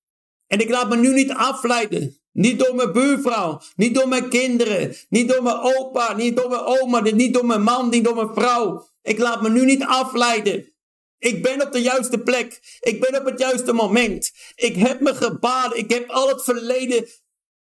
En 0.46 0.58
ik 0.58 0.68
laat 0.68 0.88
me 0.88 0.96
nu 0.96 1.12
niet 1.14 1.30
afleiden. 1.30 2.21
Niet 2.32 2.58
door 2.58 2.74
mijn 2.74 2.92
buurvrouw, 2.92 3.60
niet 3.76 3.94
door 3.94 4.08
mijn 4.08 4.28
kinderen, 4.28 4.94
niet 5.08 5.28
door 5.28 5.42
mijn 5.42 5.56
opa, 5.56 6.12
niet 6.12 6.36
door 6.36 6.48
mijn 6.48 6.60
oma, 6.60 7.00
niet 7.00 7.34
door 7.34 7.46
mijn 7.46 7.62
man, 7.62 7.88
niet 7.88 8.04
door 8.04 8.14
mijn 8.14 8.34
vrouw. 8.34 8.88
Ik 9.02 9.18
laat 9.18 9.42
me 9.42 9.50
nu 9.50 9.64
niet 9.64 9.84
afleiden. 9.84 10.74
Ik 11.18 11.42
ben 11.42 11.62
op 11.62 11.72
de 11.72 11.82
juiste 11.82 12.18
plek. 12.18 12.78
Ik 12.80 13.00
ben 13.00 13.20
op 13.20 13.24
het 13.24 13.38
juiste 13.38 13.72
moment. 13.72 14.32
Ik 14.54 14.76
heb 14.76 15.00
me 15.00 15.14
gebaden. 15.14 15.78
Ik 15.78 15.90
heb 15.90 16.10
al 16.10 16.28
het 16.28 16.42
verleden 16.42 17.08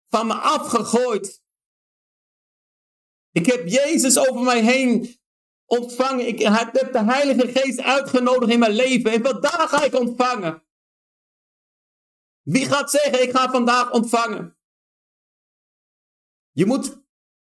van 0.09 0.27
me 0.27 0.33
afgegooid. 0.33 1.41
Ik 3.31 3.45
heb 3.45 3.67
Jezus 3.67 4.17
over 4.17 4.41
mij 4.41 4.63
heen 4.63 5.19
ontvangen. 5.65 6.27
Ik 6.27 6.39
heb 6.39 6.93
de 6.93 7.03
Heilige 7.03 7.47
Geest 7.47 7.81
uitgenodigd 7.81 8.51
in 8.51 8.59
mijn 8.59 8.71
leven. 8.71 9.11
En 9.11 9.23
vandaag 9.23 9.69
ga 9.69 9.83
ik 9.83 9.95
ontvangen. 9.95 10.63
Wie 12.41 12.65
gaat 12.65 12.91
zeggen, 12.91 13.21
ik 13.21 13.31
ga 13.31 13.51
vandaag 13.51 13.91
ontvangen? 13.91 14.58
Je 16.59 16.65
moet 16.65 17.01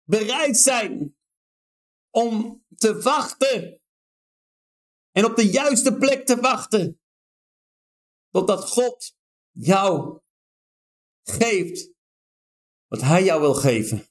bereid 0.03 0.57
zijn 0.57 1.17
om 2.09 2.65
te 2.75 3.01
wachten. 3.01 3.81
En 5.11 5.25
op 5.25 5.35
de 5.35 5.49
juiste 5.49 5.97
plek 5.97 6.25
te 6.25 6.35
wachten. 6.35 7.01
Totdat 8.29 8.69
God 8.69 9.17
jou 9.51 10.21
geeft 11.23 11.93
wat 12.87 13.01
Hij 13.01 13.23
jou 13.23 13.41
wil 13.41 13.53
geven. 13.53 14.07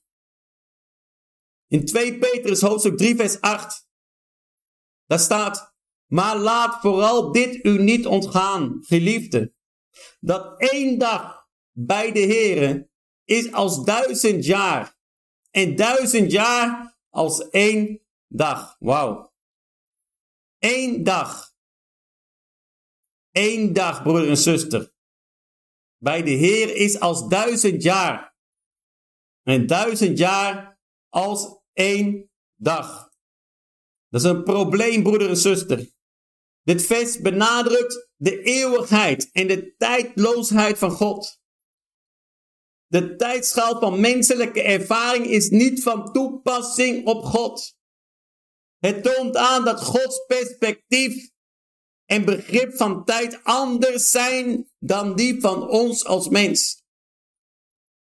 In 1.67 1.85
2 1.85 2.19
Petrus 2.19 2.61
hoofdstuk 2.61 2.97
3 2.97 3.17
vers 3.17 3.41
8. 3.41 3.89
Daar 5.07 5.19
staat, 5.19 5.77
maar 6.07 6.39
laat 6.39 6.81
vooral 6.81 7.33
dit 7.33 7.65
u 7.65 7.83
niet 7.83 8.07
ontgaan, 8.07 8.85
geliefde. 8.85 9.55
Dat 10.21 10.61
één 10.61 10.99
dag 10.99 11.49
bij 11.73 12.13
de 12.13 12.21
Here 12.21 12.88
is 13.29 13.53
als 13.53 13.85
duizend 13.85 14.45
jaar. 14.45 14.97
En 15.51 15.77
duizend 15.77 16.33
jaar 16.33 16.99
als 17.11 17.49
één 17.49 18.01
dag. 18.27 18.77
Wauw. 18.79 19.33
Eén 20.59 21.05
dag. 21.05 21.53
Eén 23.31 23.73
dag, 23.73 24.03
broeder 24.03 24.29
en 24.29 24.37
zuster. 24.37 24.93
Bij 25.97 26.23
de 26.23 26.31
Heer 26.31 26.77
is 26.77 27.01
als 27.01 27.29
duizend 27.29 27.83
jaar. 27.83 28.37
En 29.43 29.67
duizend 29.67 30.19
jaar 30.19 30.81
als 31.09 31.61
één 31.73 32.31
dag. 32.55 33.11
Dat 34.09 34.21
is 34.21 34.27
een 34.27 34.45
probleem, 34.45 35.03
broeder 35.03 35.29
en 35.29 35.37
zuster. 35.37 35.93
Dit 36.63 36.87
vers 36.87 37.21
benadrukt 37.21 38.11
de 38.17 38.43
eeuwigheid 38.43 39.31
en 39.33 39.47
de 39.47 39.75
tijdloosheid 39.77 40.79
van 40.79 40.91
God. 40.91 41.38
De 42.89 43.17
tijdschaal 43.17 43.79
van 43.79 44.01
menselijke 44.01 44.63
ervaring 44.63 45.27
is 45.27 45.49
niet 45.49 45.83
van 45.83 46.13
toepassing 46.13 47.07
op 47.07 47.25
God. 47.25 47.77
Het 48.79 49.03
toont 49.03 49.37
aan 49.37 49.65
dat 49.65 49.81
Gods 49.81 50.27
perspectief 50.27 51.31
en 52.05 52.25
begrip 52.25 52.77
van 52.77 53.05
tijd 53.05 53.45
anders 53.45 54.11
zijn 54.11 54.71
dan 54.79 55.17
die 55.17 55.41
van 55.41 55.69
ons 55.69 56.05
als 56.05 56.29
mens. 56.29 56.83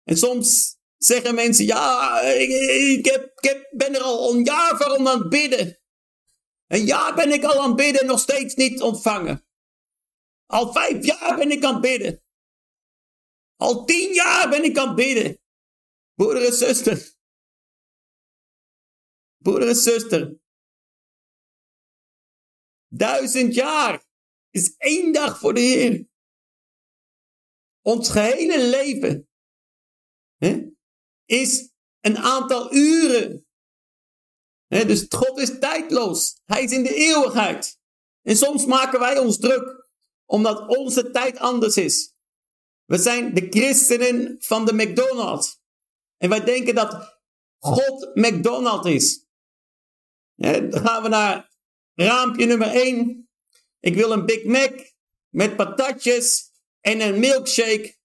En 0.04 0.18
soms 0.18 0.78
zeggen 0.98 1.36
mensen, 1.36 1.66
ja, 1.66 2.22
ik, 2.22 3.30
ben 3.72 3.96
er 3.96 4.02
al 4.02 4.34
een 4.34 4.44
jaar 4.44 4.78
voor 4.78 4.98
aan 4.98 5.20
het 5.20 5.30
bidden. 5.30 5.80
Een 6.68 6.86
jaar 6.86 7.16
ben 7.16 7.32
ik 7.32 7.44
al 7.44 7.62
aan 7.62 7.68
het 7.68 7.76
bidden 7.76 8.02
en 8.02 8.08
nog 8.08 8.20
steeds 8.20 8.56
niet 8.56 8.82
ontvangen. 8.82 9.46
Al 10.46 10.72
vijf 10.72 11.06
jaar 11.06 11.38
ben 11.38 11.52
ik 11.52 11.64
aan 11.64 11.74
het 11.74 11.82
bidden. 11.82 12.24
Al 13.62 13.86
tien 13.86 14.14
jaar 14.14 14.50
ben 14.50 14.64
ik 14.64 14.78
aan 14.78 14.88
het 14.88 14.96
bidden. 14.96 15.40
Broeder 16.14 16.46
en 16.46 16.54
zuster. 16.54 17.16
Broeder 19.38 19.68
en 19.68 19.76
zuster. 19.76 20.40
Duizend 22.88 23.54
jaar 23.54 24.06
is 24.50 24.76
één 24.78 25.14
dag 25.14 25.40
voor 25.40 25.54
de 25.54 25.60
Heer. 25.60 26.10
Ons 27.82 28.10
gehele 28.10 28.68
leven 28.70 29.30
hè, 30.38 30.70
is 31.26 31.72
een 32.00 32.18
aantal 32.18 32.74
uren. 32.74 33.48
Hè, 34.68 34.86
dus 34.86 35.06
God 35.10 35.38
is 35.38 35.60
tijdloos. 35.60 36.42
Hij 36.46 36.64
is 36.64 36.72
in 36.72 36.84
de 36.84 36.96
eeuwigheid. 36.96 37.80
En 38.22 38.36
soms 38.36 38.66
maken 38.66 39.00
wij 39.00 39.18
ons 39.18 39.40
druk 39.40 39.90
omdat 40.26 40.78
onze 40.78 41.12
tijd 41.12 41.38
anders 41.38 41.76
is. 41.76 42.16
We 42.92 42.98
zijn 42.98 43.34
de 43.34 43.48
christenen 43.50 44.36
van 44.40 44.66
de 44.66 44.74
McDonald's. 44.74 45.62
En 46.18 46.30
wij 46.30 46.44
denken 46.44 46.76
dat 46.76 47.20
God 47.58 48.12
McDonald's 48.14 48.90
is. 48.90 49.26
dan 50.36 50.78
gaan 50.78 51.04
we 51.04 51.10
naar 51.10 51.52
raampje 51.94 52.46
nummer 52.46 52.68
1. 52.68 53.30
Ik 53.80 53.96
wil 53.96 54.12
een 54.12 54.26
Big 54.26 54.44
Mac 54.44 54.94
met 55.30 55.56
patatjes 55.56 56.52
en 56.80 57.02
een 57.02 57.20
milkshake. 57.20 57.98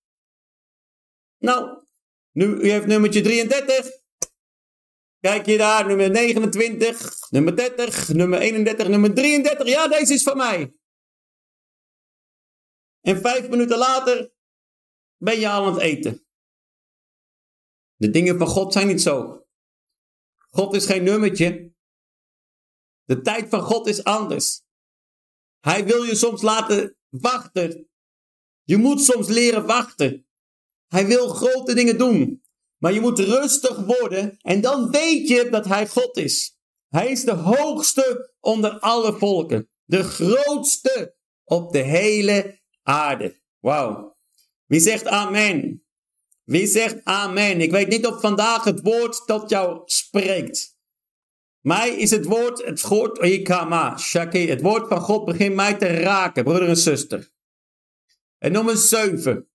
Nou, 1.39 1.85
nu, 2.33 2.45
u 2.47 2.71
heeft 2.71 2.87
nummertje 2.87 3.21
33. 3.21 3.91
Kijk 5.21 5.47
je 5.47 5.57
daar, 5.57 5.87
nummer 5.87 6.11
29, 6.11 7.31
nummer 7.31 7.57
30, 7.57 8.09
nummer 8.09 8.39
31, 8.39 8.89
nummer 8.89 9.15
33. 9.15 9.69
Ja, 9.69 9.89
deze 9.89 10.15
is 10.15 10.23
van 10.23 10.37
mij. 10.37 10.75
En 13.01 13.21
vijf 13.21 13.49
minuten 13.49 13.79
later 13.79 14.35
ben 15.19 15.41
je 15.41 15.49
al 15.49 15.67
aan 15.67 15.73
het 15.73 15.83
eten. 15.83 16.27
De 17.97 18.11
dingen 18.11 18.39
van 18.39 18.47
God 18.47 18.73
zijn 18.73 18.87
niet 18.87 19.03
zo. 19.03 19.47
God 20.51 20.75
is 20.75 20.87
geen 20.87 21.05
nummertje. 21.05 21.75
De 23.05 23.21
tijd 23.21 23.49
van 23.49 23.61
God 23.61 23.87
is 23.87 24.05
anders. 24.05 24.63
Hij 25.61 25.85
wil 25.85 26.03
je 26.03 26.15
soms 26.15 26.43
laten 26.43 26.97
wachten. 27.09 27.89
Je 28.63 28.77
moet 28.77 29.01
soms 29.01 29.29
leren 29.29 29.67
wachten. 29.67 30.27
Hij 30.87 31.07
wil 31.07 31.29
grote 31.29 31.75
dingen 31.75 31.99
doen. 31.99 32.45
Maar 32.77 32.93
je 32.93 33.01
moet 33.01 33.19
rustig 33.19 33.77
worden 33.77 34.37
en 34.39 34.61
dan 34.61 34.91
weet 34.91 35.29
je 35.29 35.49
dat 35.51 35.65
hij 35.65 35.89
God 35.89 36.17
is. 36.17 36.59
Hij 36.89 37.11
is 37.11 37.25
de 37.25 37.33
hoogste 37.33 38.35
onder 38.41 38.79
alle 38.79 39.19
volken. 39.19 39.71
De 39.85 40.03
grootste 40.03 41.17
op 41.45 41.73
de 41.73 41.83
hele 41.83 42.61
aarde. 42.83 43.41
Wauw. 43.59 44.16
Wie 44.67 44.81
zegt 44.81 45.07
amen? 45.07 45.87
Wie 46.45 46.67
zegt 46.67 47.05
amen? 47.05 47.61
Ik 47.61 47.71
weet 47.71 47.89
niet 47.89 48.07
of 48.07 48.21
vandaag 48.21 48.65
het 48.65 48.81
woord 48.81 49.27
tot 49.27 49.51
jou 49.51 49.83
spreekt. 49.85 50.79
Mij 51.61 51.97
is 51.97 52.11
het 52.11 52.25
woord, 52.25 52.65
het 52.65 52.81
woord, 52.81 53.19
shaki, 54.01 54.49
het 54.49 54.61
woord 54.61 54.89
van 54.89 55.01
God 55.01 55.25
begint 55.25 55.55
mij 55.55 55.75
te 55.75 55.87
raken, 55.87 56.45
broeder 56.45 56.69
en 56.69 56.77
zuster. 56.77 57.33
En 58.39 58.53
nummer 58.53 58.77
7. 58.77 59.51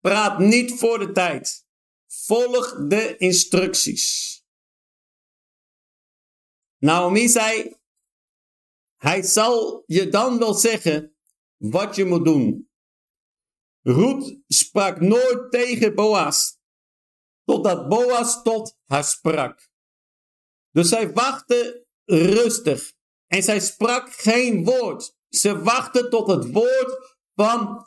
Praat 0.00 0.38
niet 0.38 0.72
voor 0.78 0.98
de 0.98 1.12
tijd. 1.12 1.66
Volg 2.06 2.86
de 2.86 3.16
instructies. 3.16 4.36
Naomi 6.78 7.28
zei, 7.28 7.76
hij 8.96 9.22
zal 9.22 9.82
je 9.86 10.08
dan 10.08 10.38
wel 10.38 10.54
zeggen 10.54 11.17
wat 11.58 11.96
je 11.96 12.04
moet 12.04 12.24
doen. 12.24 12.70
Ruth 13.82 14.38
sprak 14.46 15.00
nooit 15.00 15.50
tegen 15.50 15.94
Boas, 15.94 16.58
totdat 17.44 17.88
Boas 17.88 18.42
tot 18.42 18.76
haar 18.84 19.04
sprak. 19.04 19.70
Dus 20.70 20.88
zij 20.88 21.12
wachtte 21.12 21.86
rustig 22.04 22.92
en 23.26 23.42
zij 23.42 23.60
sprak 23.60 24.12
geen 24.12 24.64
woord. 24.64 25.16
Ze 25.28 25.62
wachtte 25.62 26.08
tot 26.08 26.26
het 26.26 26.52
woord 26.52 27.16
van 27.34 27.86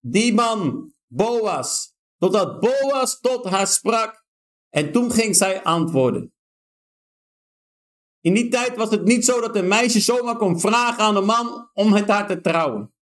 die 0.00 0.34
man, 0.34 0.92
Boas, 1.06 1.94
totdat 2.18 2.60
Boas 2.60 3.20
tot 3.20 3.44
haar 3.44 3.66
sprak 3.66 4.24
en 4.68 4.92
toen 4.92 5.10
ging 5.10 5.36
zij 5.36 5.62
antwoorden. 5.62 6.34
In 8.20 8.34
die 8.34 8.48
tijd 8.48 8.76
was 8.76 8.90
het 8.90 9.04
niet 9.04 9.24
zo 9.24 9.40
dat 9.40 9.56
een 9.56 9.68
meisje 9.68 10.00
zomaar 10.00 10.36
kon 10.36 10.60
vragen 10.60 11.04
aan 11.04 11.16
een 11.16 11.24
man 11.24 11.70
om 11.72 11.90
met 11.90 12.08
haar 12.08 12.26
te 12.26 12.40
trouwen. 12.40 12.94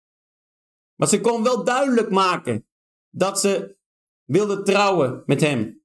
Maar 0.94 1.08
ze 1.08 1.20
kon 1.20 1.42
wel 1.42 1.64
duidelijk 1.64 2.10
maken 2.10 2.68
dat 3.10 3.40
ze 3.40 3.78
wilde 4.24 4.62
trouwen 4.62 5.22
met 5.26 5.40
hem. 5.40 5.82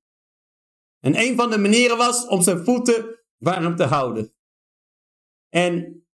En 0.99 1.19
een 1.19 1.35
van 1.35 1.49
de 1.49 1.57
manieren 1.57 1.97
was 1.97 2.27
om 2.27 2.41
zijn 2.41 2.63
voeten 2.63 3.25
warm 3.37 3.75
te 3.75 3.83
houden. 3.83 4.35
En 5.49 6.05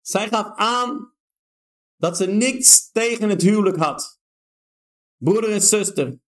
zij 0.00 0.28
gaf 0.28 0.56
aan 0.56 1.14
dat 1.96 2.16
ze 2.16 2.26
niks 2.26 2.90
tegen 2.90 3.28
het 3.28 3.42
huwelijk 3.42 3.76
had. 3.76 4.20
Broeder 5.16 5.52
en 5.52 5.62
zuster, 5.62 6.20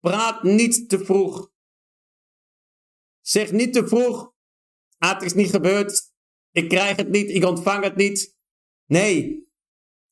praat 0.00 0.42
niet 0.42 0.88
te 0.88 1.04
vroeg. 1.04 1.51
Zeg 3.22 3.52
niet 3.52 3.72
te 3.72 3.88
vroeg, 3.88 4.32
ah, 4.98 5.14
het 5.14 5.22
is 5.22 5.34
niet 5.34 5.50
gebeurd, 5.50 6.12
ik 6.50 6.68
krijg 6.68 6.96
het 6.96 7.08
niet, 7.08 7.30
ik 7.30 7.44
ontvang 7.44 7.84
het 7.84 7.96
niet. 7.96 8.36
Nee, 8.86 9.46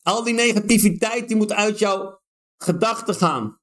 al 0.03 0.25
die 0.25 0.35
negativiteit 0.35 1.29
die 1.29 1.37
moet 1.37 1.53
uit 1.53 1.79
jouw 1.79 2.23
gedachten 2.57 3.15
gaan. 3.15 3.61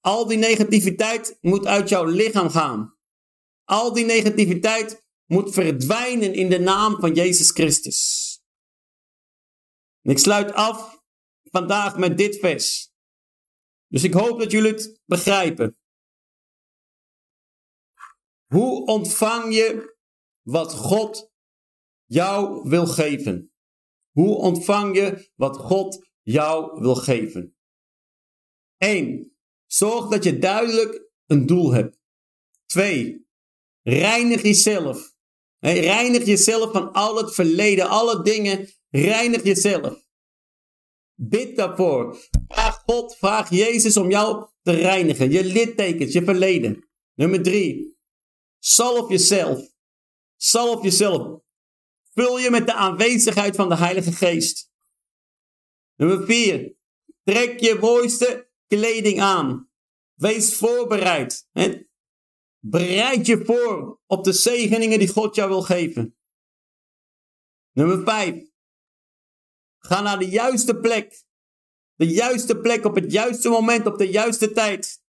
Al 0.00 0.26
die 0.26 0.38
negativiteit 0.38 1.38
moet 1.40 1.66
uit 1.66 1.88
jouw 1.88 2.04
lichaam 2.04 2.50
gaan. 2.50 2.96
Al 3.64 3.92
die 3.92 4.04
negativiteit 4.04 5.06
moet 5.26 5.52
verdwijnen 5.52 6.34
in 6.34 6.48
de 6.48 6.58
naam 6.58 7.00
van 7.00 7.14
Jezus 7.14 7.50
Christus. 7.50 8.32
Ik 10.02 10.18
sluit 10.18 10.52
af 10.52 11.02
vandaag 11.42 11.96
met 11.96 12.18
dit 12.18 12.38
vers. 12.38 12.92
Dus 13.88 14.02
ik 14.02 14.14
hoop 14.14 14.38
dat 14.38 14.50
jullie 14.50 14.72
het 14.72 15.00
begrijpen. 15.04 15.78
Hoe 18.46 18.86
ontvang 18.86 19.54
je 19.54 19.96
wat 20.42 20.72
God 20.72 21.32
jou 22.04 22.68
wil 22.68 22.86
geven? 22.86 23.52
Hoe 24.10 24.36
ontvang 24.36 24.96
je 24.96 25.30
wat 25.34 25.56
God 25.56 26.08
jou 26.22 26.80
wil 26.80 26.94
geven? 26.94 27.56
1. 28.76 29.36
Zorg 29.66 30.08
dat 30.08 30.24
je 30.24 30.38
duidelijk 30.38 31.10
een 31.26 31.46
doel 31.46 31.72
hebt. 31.72 31.98
2. 32.66 33.26
Reinig 33.82 34.42
jezelf. 34.42 35.12
reinig 35.58 36.24
jezelf 36.26 36.72
van 36.72 36.92
al 36.92 37.16
het 37.16 37.34
verleden, 37.34 37.88
alle 37.88 38.22
dingen. 38.22 38.68
Reinig 38.90 39.42
jezelf. 39.42 40.04
Bid 41.14 41.56
daarvoor. 41.56 42.16
Vraag 42.48 42.82
God, 42.86 43.16
vraag 43.16 43.50
Jezus 43.50 43.96
om 43.96 44.10
jou 44.10 44.48
te 44.62 44.72
reinigen. 44.72 45.30
Je 45.30 45.44
littekens, 45.44 46.12
je 46.12 46.24
verleden. 46.24 46.88
Nummer 47.14 47.42
3. 47.42 47.93
Zalf 48.64 49.08
jezelf. 49.08 49.68
Zalf 50.36 50.82
jezelf. 50.82 51.40
Vul 52.14 52.38
je 52.38 52.50
met 52.50 52.66
de 52.66 52.74
aanwezigheid 52.74 53.56
van 53.56 53.68
de 53.68 53.76
Heilige 53.76 54.12
Geest. 54.12 54.70
Nummer 55.94 56.26
4. 56.26 56.76
Trek 57.22 57.60
je 57.60 57.78
mooiste 57.80 58.50
kleding 58.66 59.20
aan. 59.20 59.70
Wees 60.14 60.56
voorbereid. 60.56 61.48
Bereid 62.58 63.26
je 63.26 63.44
voor 63.44 64.00
op 64.06 64.24
de 64.24 64.32
zegeningen 64.32 64.98
die 64.98 65.08
God 65.08 65.34
jou 65.34 65.48
wil 65.48 65.62
geven. 65.62 66.16
Nummer 67.72 68.04
5. 68.04 68.50
Ga 69.78 70.00
naar 70.00 70.18
de 70.18 70.28
juiste 70.28 70.76
plek. 70.76 71.24
De 71.94 72.06
juiste 72.08 72.58
plek 72.58 72.84
op 72.84 72.94
het 72.94 73.12
juiste 73.12 73.48
moment, 73.48 73.86
op 73.86 73.98
de 73.98 74.10
juiste 74.10 74.52
tijd. 74.52 75.03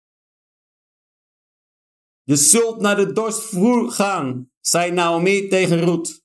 Je 2.32 2.38
zult 2.38 2.80
naar 2.80 2.96
de 2.96 3.12
dorstvoer 3.12 3.92
gaan, 3.92 4.52
zei 4.60 4.92
Naomi 4.92 5.48
tegen 5.48 5.80
Ruth. 5.80 6.24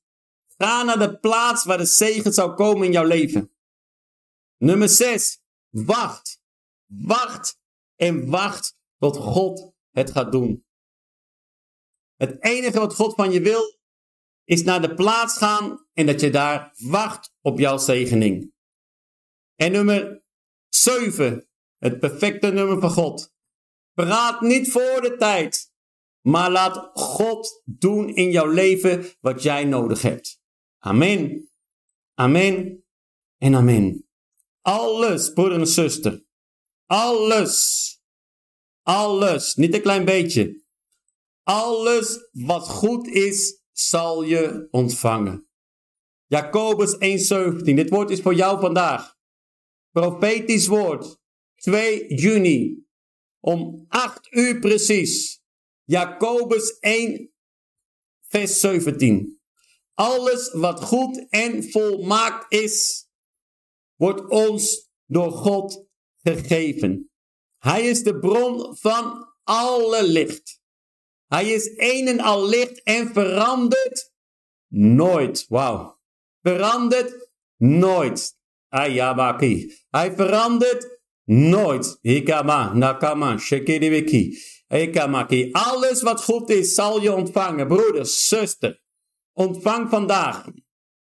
Ga 0.57 0.83
naar 0.83 0.99
de 0.99 1.19
plaats 1.19 1.65
waar 1.65 1.79
de 1.79 1.85
zegen 1.85 2.33
zou 2.33 2.55
komen 2.55 2.87
in 2.87 2.93
jouw 2.93 3.05
leven. 3.05 3.57
Nummer 4.57 4.89
6. 4.89 5.41
Wacht. 5.69 6.41
Wacht 6.87 7.61
en 7.97 8.31
wacht 8.31 8.77
tot 8.99 9.17
God 9.17 9.73
het 9.91 10.11
gaat 10.11 10.33
doen. 10.33 10.67
Het 12.15 12.43
enige 12.43 12.79
wat 12.79 12.95
God 12.95 13.15
van 13.15 13.33
je 13.33 13.41
wil, 13.41 13.79
is 14.45 14.63
naar 14.63 14.81
de 14.81 14.95
plaats 14.95 15.37
gaan 15.37 15.87
en 15.93 16.07
dat 16.07 16.21
je 16.21 16.31
daar 16.31 16.73
wacht 16.77 17.35
op 17.41 17.59
jouw 17.59 17.77
zegening. 17.77 18.53
En 19.55 19.73
nummer 19.73 20.25
7. 20.69 21.49
Het 21.79 21.99
perfecte 21.99 22.53
nummer 22.53 22.81
van 22.81 22.91
God. 22.91 23.35
Praat 23.93 24.41
niet 24.41 24.71
voor 24.71 25.01
de 25.01 25.17
tijd. 25.19 25.75
Maar 26.27 26.51
laat 26.51 26.91
God 26.93 27.63
doen 27.65 28.09
in 28.15 28.31
jouw 28.31 28.47
leven 28.47 29.07
wat 29.21 29.43
jij 29.43 29.65
nodig 29.65 30.03
hebt. 30.03 30.41
Amen. 30.79 31.51
Amen. 32.15 32.85
En 33.37 33.55
amen. 33.55 34.09
Alles, 34.61 35.33
broeder 35.33 35.59
en 35.59 35.67
zuster. 35.67 36.25
Alles. 36.87 38.01
Alles. 38.83 39.55
Niet 39.55 39.75
een 39.75 39.83
klein 39.83 40.05
beetje. 40.05 40.65
Alles 41.43 42.29
wat 42.33 42.69
goed 42.69 43.07
is, 43.07 43.63
zal 43.73 44.23
je 44.23 44.69
ontvangen. 44.71 45.49
Jacobus 46.27 46.95
1,17. 46.95 46.99
Dit 47.63 47.91
woord 47.91 48.11
is 48.11 48.21
voor 48.21 48.35
jou 48.35 48.61
vandaag. 48.61 49.17
Profetisch 49.91 50.67
woord. 50.67 51.19
2 51.55 52.15
juni. 52.15 52.87
Om 53.41 53.85
8 53.89 54.33
uur 54.33 54.59
precies. 54.59 55.36
Jacobus 55.87 56.79
1, 56.81 57.31
vers 58.29 58.61
17. 58.61 59.41
Alles 59.95 60.53
wat 60.53 60.83
goed 60.83 61.27
en 61.29 61.71
volmaakt 61.71 62.53
is, 62.53 63.09
wordt 63.95 64.29
ons 64.29 64.91
door 65.05 65.31
God 65.33 65.87
gegeven. 66.23 67.11
Hij 67.59 67.87
is 67.87 68.03
de 68.03 68.19
bron 68.19 68.77
van 68.77 69.33
alle 69.43 70.03
licht. 70.07 70.61
Hij 71.27 71.51
is 71.51 71.73
een 71.77 72.09
en 72.09 72.21
al 72.21 72.49
licht 72.49 72.83
en 72.83 73.13
verandert 73.13 74.13
nooit. 74.69 75.47
Wauw. 75.49 76.01
Verandert 76.43 77.31
nooit. 77.57 78.39
Ayabaki. 78.69 79.73
Hij 79.91 80.15
verandert 80.15 81.01
nooit. 81.25 81.99
Hikama, 82.01 82.73
nakama, 82.75 83.39
shekiribiki. 83.39 84.39
Hikamaki. 84.69 85.49
Alles 85.53 86.03
wat 86.03 86.23
goed 86.23 86.51
is, 86.51 86.75
zal 86.75 87.01
je 87.03 87.13
ontvangen. 87.13 87.67
Broeders, 87.67 88.29
zuster. 88.29 88.83
Ontvang 89.33 89.91
vandaag. 89.91 90.45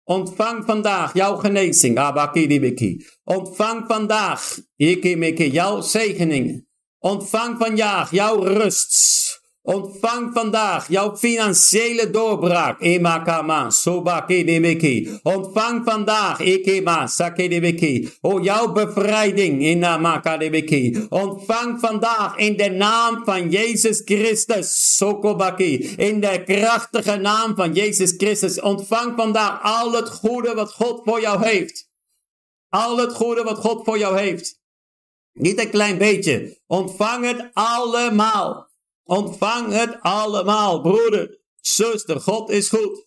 Ontvang 0.04 0.64
vandaag 0.64 1.14
jouw 1.14 1.36
genezing. 1.36 1.98
Abakiribiki. 1.98 3.06
Ontvang 3.24 3.84
vandaag. 3.86 4.58
Ikimiki. 4.76 5.50
Jouw 5.50 5.80
zegeningen. 5.80 6.68
Ontvang 6.98 7.58
vandaag 7.58 8.10
jouw 8.10 8.44
rust. 8.44 9.31
Ontvang 9.62 10.32
vandaag 10.32 10.88
jouw 10.88 11.16
financiële 11.16 12.10
doorbraak. 12.10 12.80
Emakama, 12.80 13.70
sobake 13.70 14.44
debeki. 14.44 15.18
Ontvang 15.22 15.84
vandaag, 15.84 16.40
ikema, 16.40 17.08
debeki. 17.36 18.10
O 18.20 18.40
jouw 18.40 18.72
bevrijding, 18.72 19.62
inamaka 19.62 20.36
debeki. 20.36 21.06
Ontvang 21.08 21.80
vandaag 21.80 22.36
in 22.36 22.56
de 22.56 22.70
naam 22.70 23.24
van 23.24 23.50
Jezus 23.50 24.02
Christus, 24.04 24.96
sokobaki. 24.96 25.94
In 25.96 26.20
de 26.20 26.42
krachtige 26.44 27.16
naam 27.16 27.54
van 27.54 27.72
Jezus 27.72 28.14
Christus. 28.16 28.60
Ontvang 28.60 29.12
vandaag 29.16 29.62
al 29.62 29.92
het 29.92 30.08
goede 30.08 30.54
wat 30.54 30.72
God 30.72 31.00
voor 31.04 31.20
jou 31.20 31.44
heeft. 31.44 31.90
Al 32.68 32.96
het 32.96 33.12
goede 33.12 33.42
wat 33.42 33.58
God 33.58 33.84
voor 33.84 33.98
jou 33.98 34.18
heeft. 34.18 34.60
Niet 35.32 35.58
een 35.58 35.70
klein 35.70 35.98
beetje. 35.98 36.60
Ontvang 36.66 37.24
het 37.24 37.50
allemaal. 37.52 38.70
Ontvang 39.04 39.72
het 39.72 39.98
allemaal, 40.00 40.80
broeder, 40.80 41.40
zuster. 41.60 42.20
God 42.20 42.50
is 42.50 42.68
goed. 42.68 43.06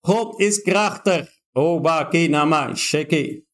God 0.00 0.40
is 0.40 0.62
krachtig. 0.62 1.34
Nama 1.52 2.74
sheki. 2.74 3.44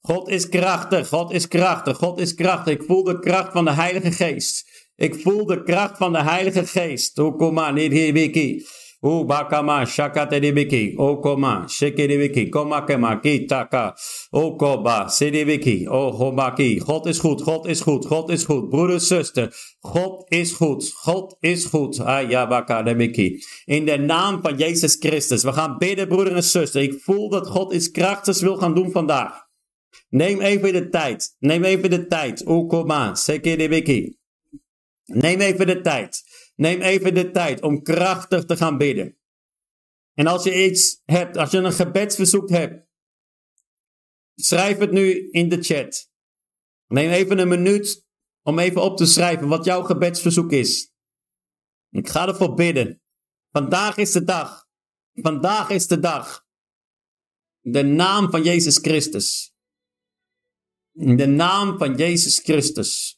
God 0.00 0.28
is 0.28 0.48
krachtig, 0.48 1.08
God 1.08 1.32
is 1.32 1.48
krachtig, 1.48 1.96
God 1.96 2.20
is 2.20 2.34
krachtig. 2.34 2.74
Ik 2.74 2.82
voel 2.82 3.04
de 3.04 3.18
kracht 3.18 3.52
van 3.52 3.64
de 3.64 3.72
Heilige 3.72 4.12
Geest. 4.12 4.86
Ik 4.96 5.14
voel 5.14 5.46
de 5.46 5.62
kracht 5.62 5.96
van 5.96 6.12
de 6.12 6.22
Heilige 6.22 6.66
Geest. 6.66 7.18
Okoma, 7.18 7.70
niet 7.70 7.92
hier, 7.92 8.62
O 9.02 9.24
bakama 9.24 9.86
shakateribiki. 9.86 10.94
O 10.98 11.20
koma 11.20 11.66
shekeribiki. 11.68 12.50
Koma 12.50 12.84
kema 12.86 13.20
kitaka. 13.22 13.94
O 14.32 14.56
koba 14.56 15.08
seribiki. 15.08 15.86
O 15.88 16.12
hobaki. 16.12 16.80
God 16.84 17.06
is 17.06 17.20
goed. 17.20 17.40
God 17.44 17.66
is 17.66 17.80
goed. 17.80 18.04
God 18.04 18.30
is 18.30 18.44
goed. 18.44 18.70
Broeder, 18.70 18.98
zuster. 18.98 19.52
God 19.82 20.24
is 20.30 20.52
goed. 20.52 20.82
God 21.04 21.36
is 21.40 21.66
goed. 21.66 22.00
Ayabakademiki. 22.00 23.40
In 23.66 23.86
de 23.86 23.98
naam 23.98 24.42
van 24.42 24.56
Jezus 24.56 24.96
Christus. 24.98 25.42
We 25.42 25.52
gaan 25.52 25.78
bidden, 25.78 26.08
broeder 26.08 26.34
en 26.34 26.42
zuster. 26.42 26.82
Ik 26.82 27.00
voel 27.00 27.28
dat 27.28 27.46
God 27.46 27.72
iets 27.72 27.90
krachtigs 27.90 28.40
wil 28.40 28.56
gaan 28.56 28.74
doen 28.74 28.90
vandaag. 28.90 29.46
Neem 30.10 30.40
even 30.40 30.72
de 30.72 30.88
tijd. 30.88 31.36
Neem 31.38 31.64
even 31.64 31.90
de 31.90 32.06
tijd. 32.06 32.46
O 32.46 32.66
koma 32.66 33.14
sekeribiki. 33.14 34.16
Neem 35.04 35.40
even 35.40 35.66
de 35.66 35.80
tijd. 35.80 36.22
Neem 36.58 36.80
even 36.80 37.14
de 37.14 37.30
tijd 37.30 37.62
om 37.62 37.82
krachtig 37.82 38.44
te 38.44 38.56
gaan 38.56 38.78
bidden. 38.78 39.18
En 40.14 40.26
als 40.26 40.44
je 40.44 40.64
iets 40.64 41.02
hebt, 41.04 41.36
als 41.36 41.50
je 41.50 41.58
een 41.58 41.72
gebedsverzoek 41.72 42.48
hebt, 42.48 42.86
schrijf 44.34 44.78
het 44.78 44.90
nu 44.90 45.30
in 45.30 45.48
de 45.48 45.62
chat. 45.62 46.10
Neem 46.86 47.10
even 47.10 47.38
een 47.38 47.48
minuut 47.48 48.06
om 48.42 48.58
even 48.58 48.82
op 48.82 48.96
te 48.96 49.06
schrijven 49.06 49.48
wat 49.48 49.64
jouw 49.64 49.82
gebedsverzoek 49.82 50.52
is. 50.52 50.92
Ik 51.90 52.08
ga 52.08 52.26
ervoor 52.26 52.54
bidden. 52.54 53.02
Vandaag 53.50 53.96
is 53.96 54.12
de 54.12 54.24
dag. 54.24 54.68
Vandaag 55.12 55.70
is 55.70 55.86
de 55.86 55.98
dag. 56.00 56.46
In 57.60 57.72
de 57.72 57.82
naam 57.82 58.30
van 58.30 58.42
Jezus 58.42 58.78
Christus. 58.78 59.54
In 60.92 61.16
de 61.16 61.26
naam 61.26 61.78
van 61.78 61.96
Jezus 61.96 62.38
Christus. 62.38 63.17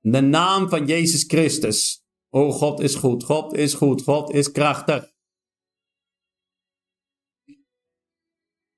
De 0.00 0.20
naam 0.20 0.68
van 0.68 0.86
Jezus 0.86 1.24
Christus. 1.24 2.04
O 2.30 2.50
God 2.50 2.80
is 2.80 2.94
goed, 2.94 3.24
God 3.24 3.56
is 3.56 3.74
goed, 3.74 4.02
God 4.02 4.34
is 4.34 4.50
krachtig. 4.50 5.04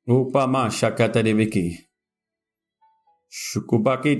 Upama 0.06 0.70
shakataribiki. 0.70 1.88
Shukubaki. 3.28 4.18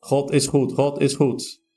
God 0.00 0.32
is 0.32 0.46
goed, 0.46 0.74
God 0.74 1.02
is 1.02 1.14
goed. 1.14 1.67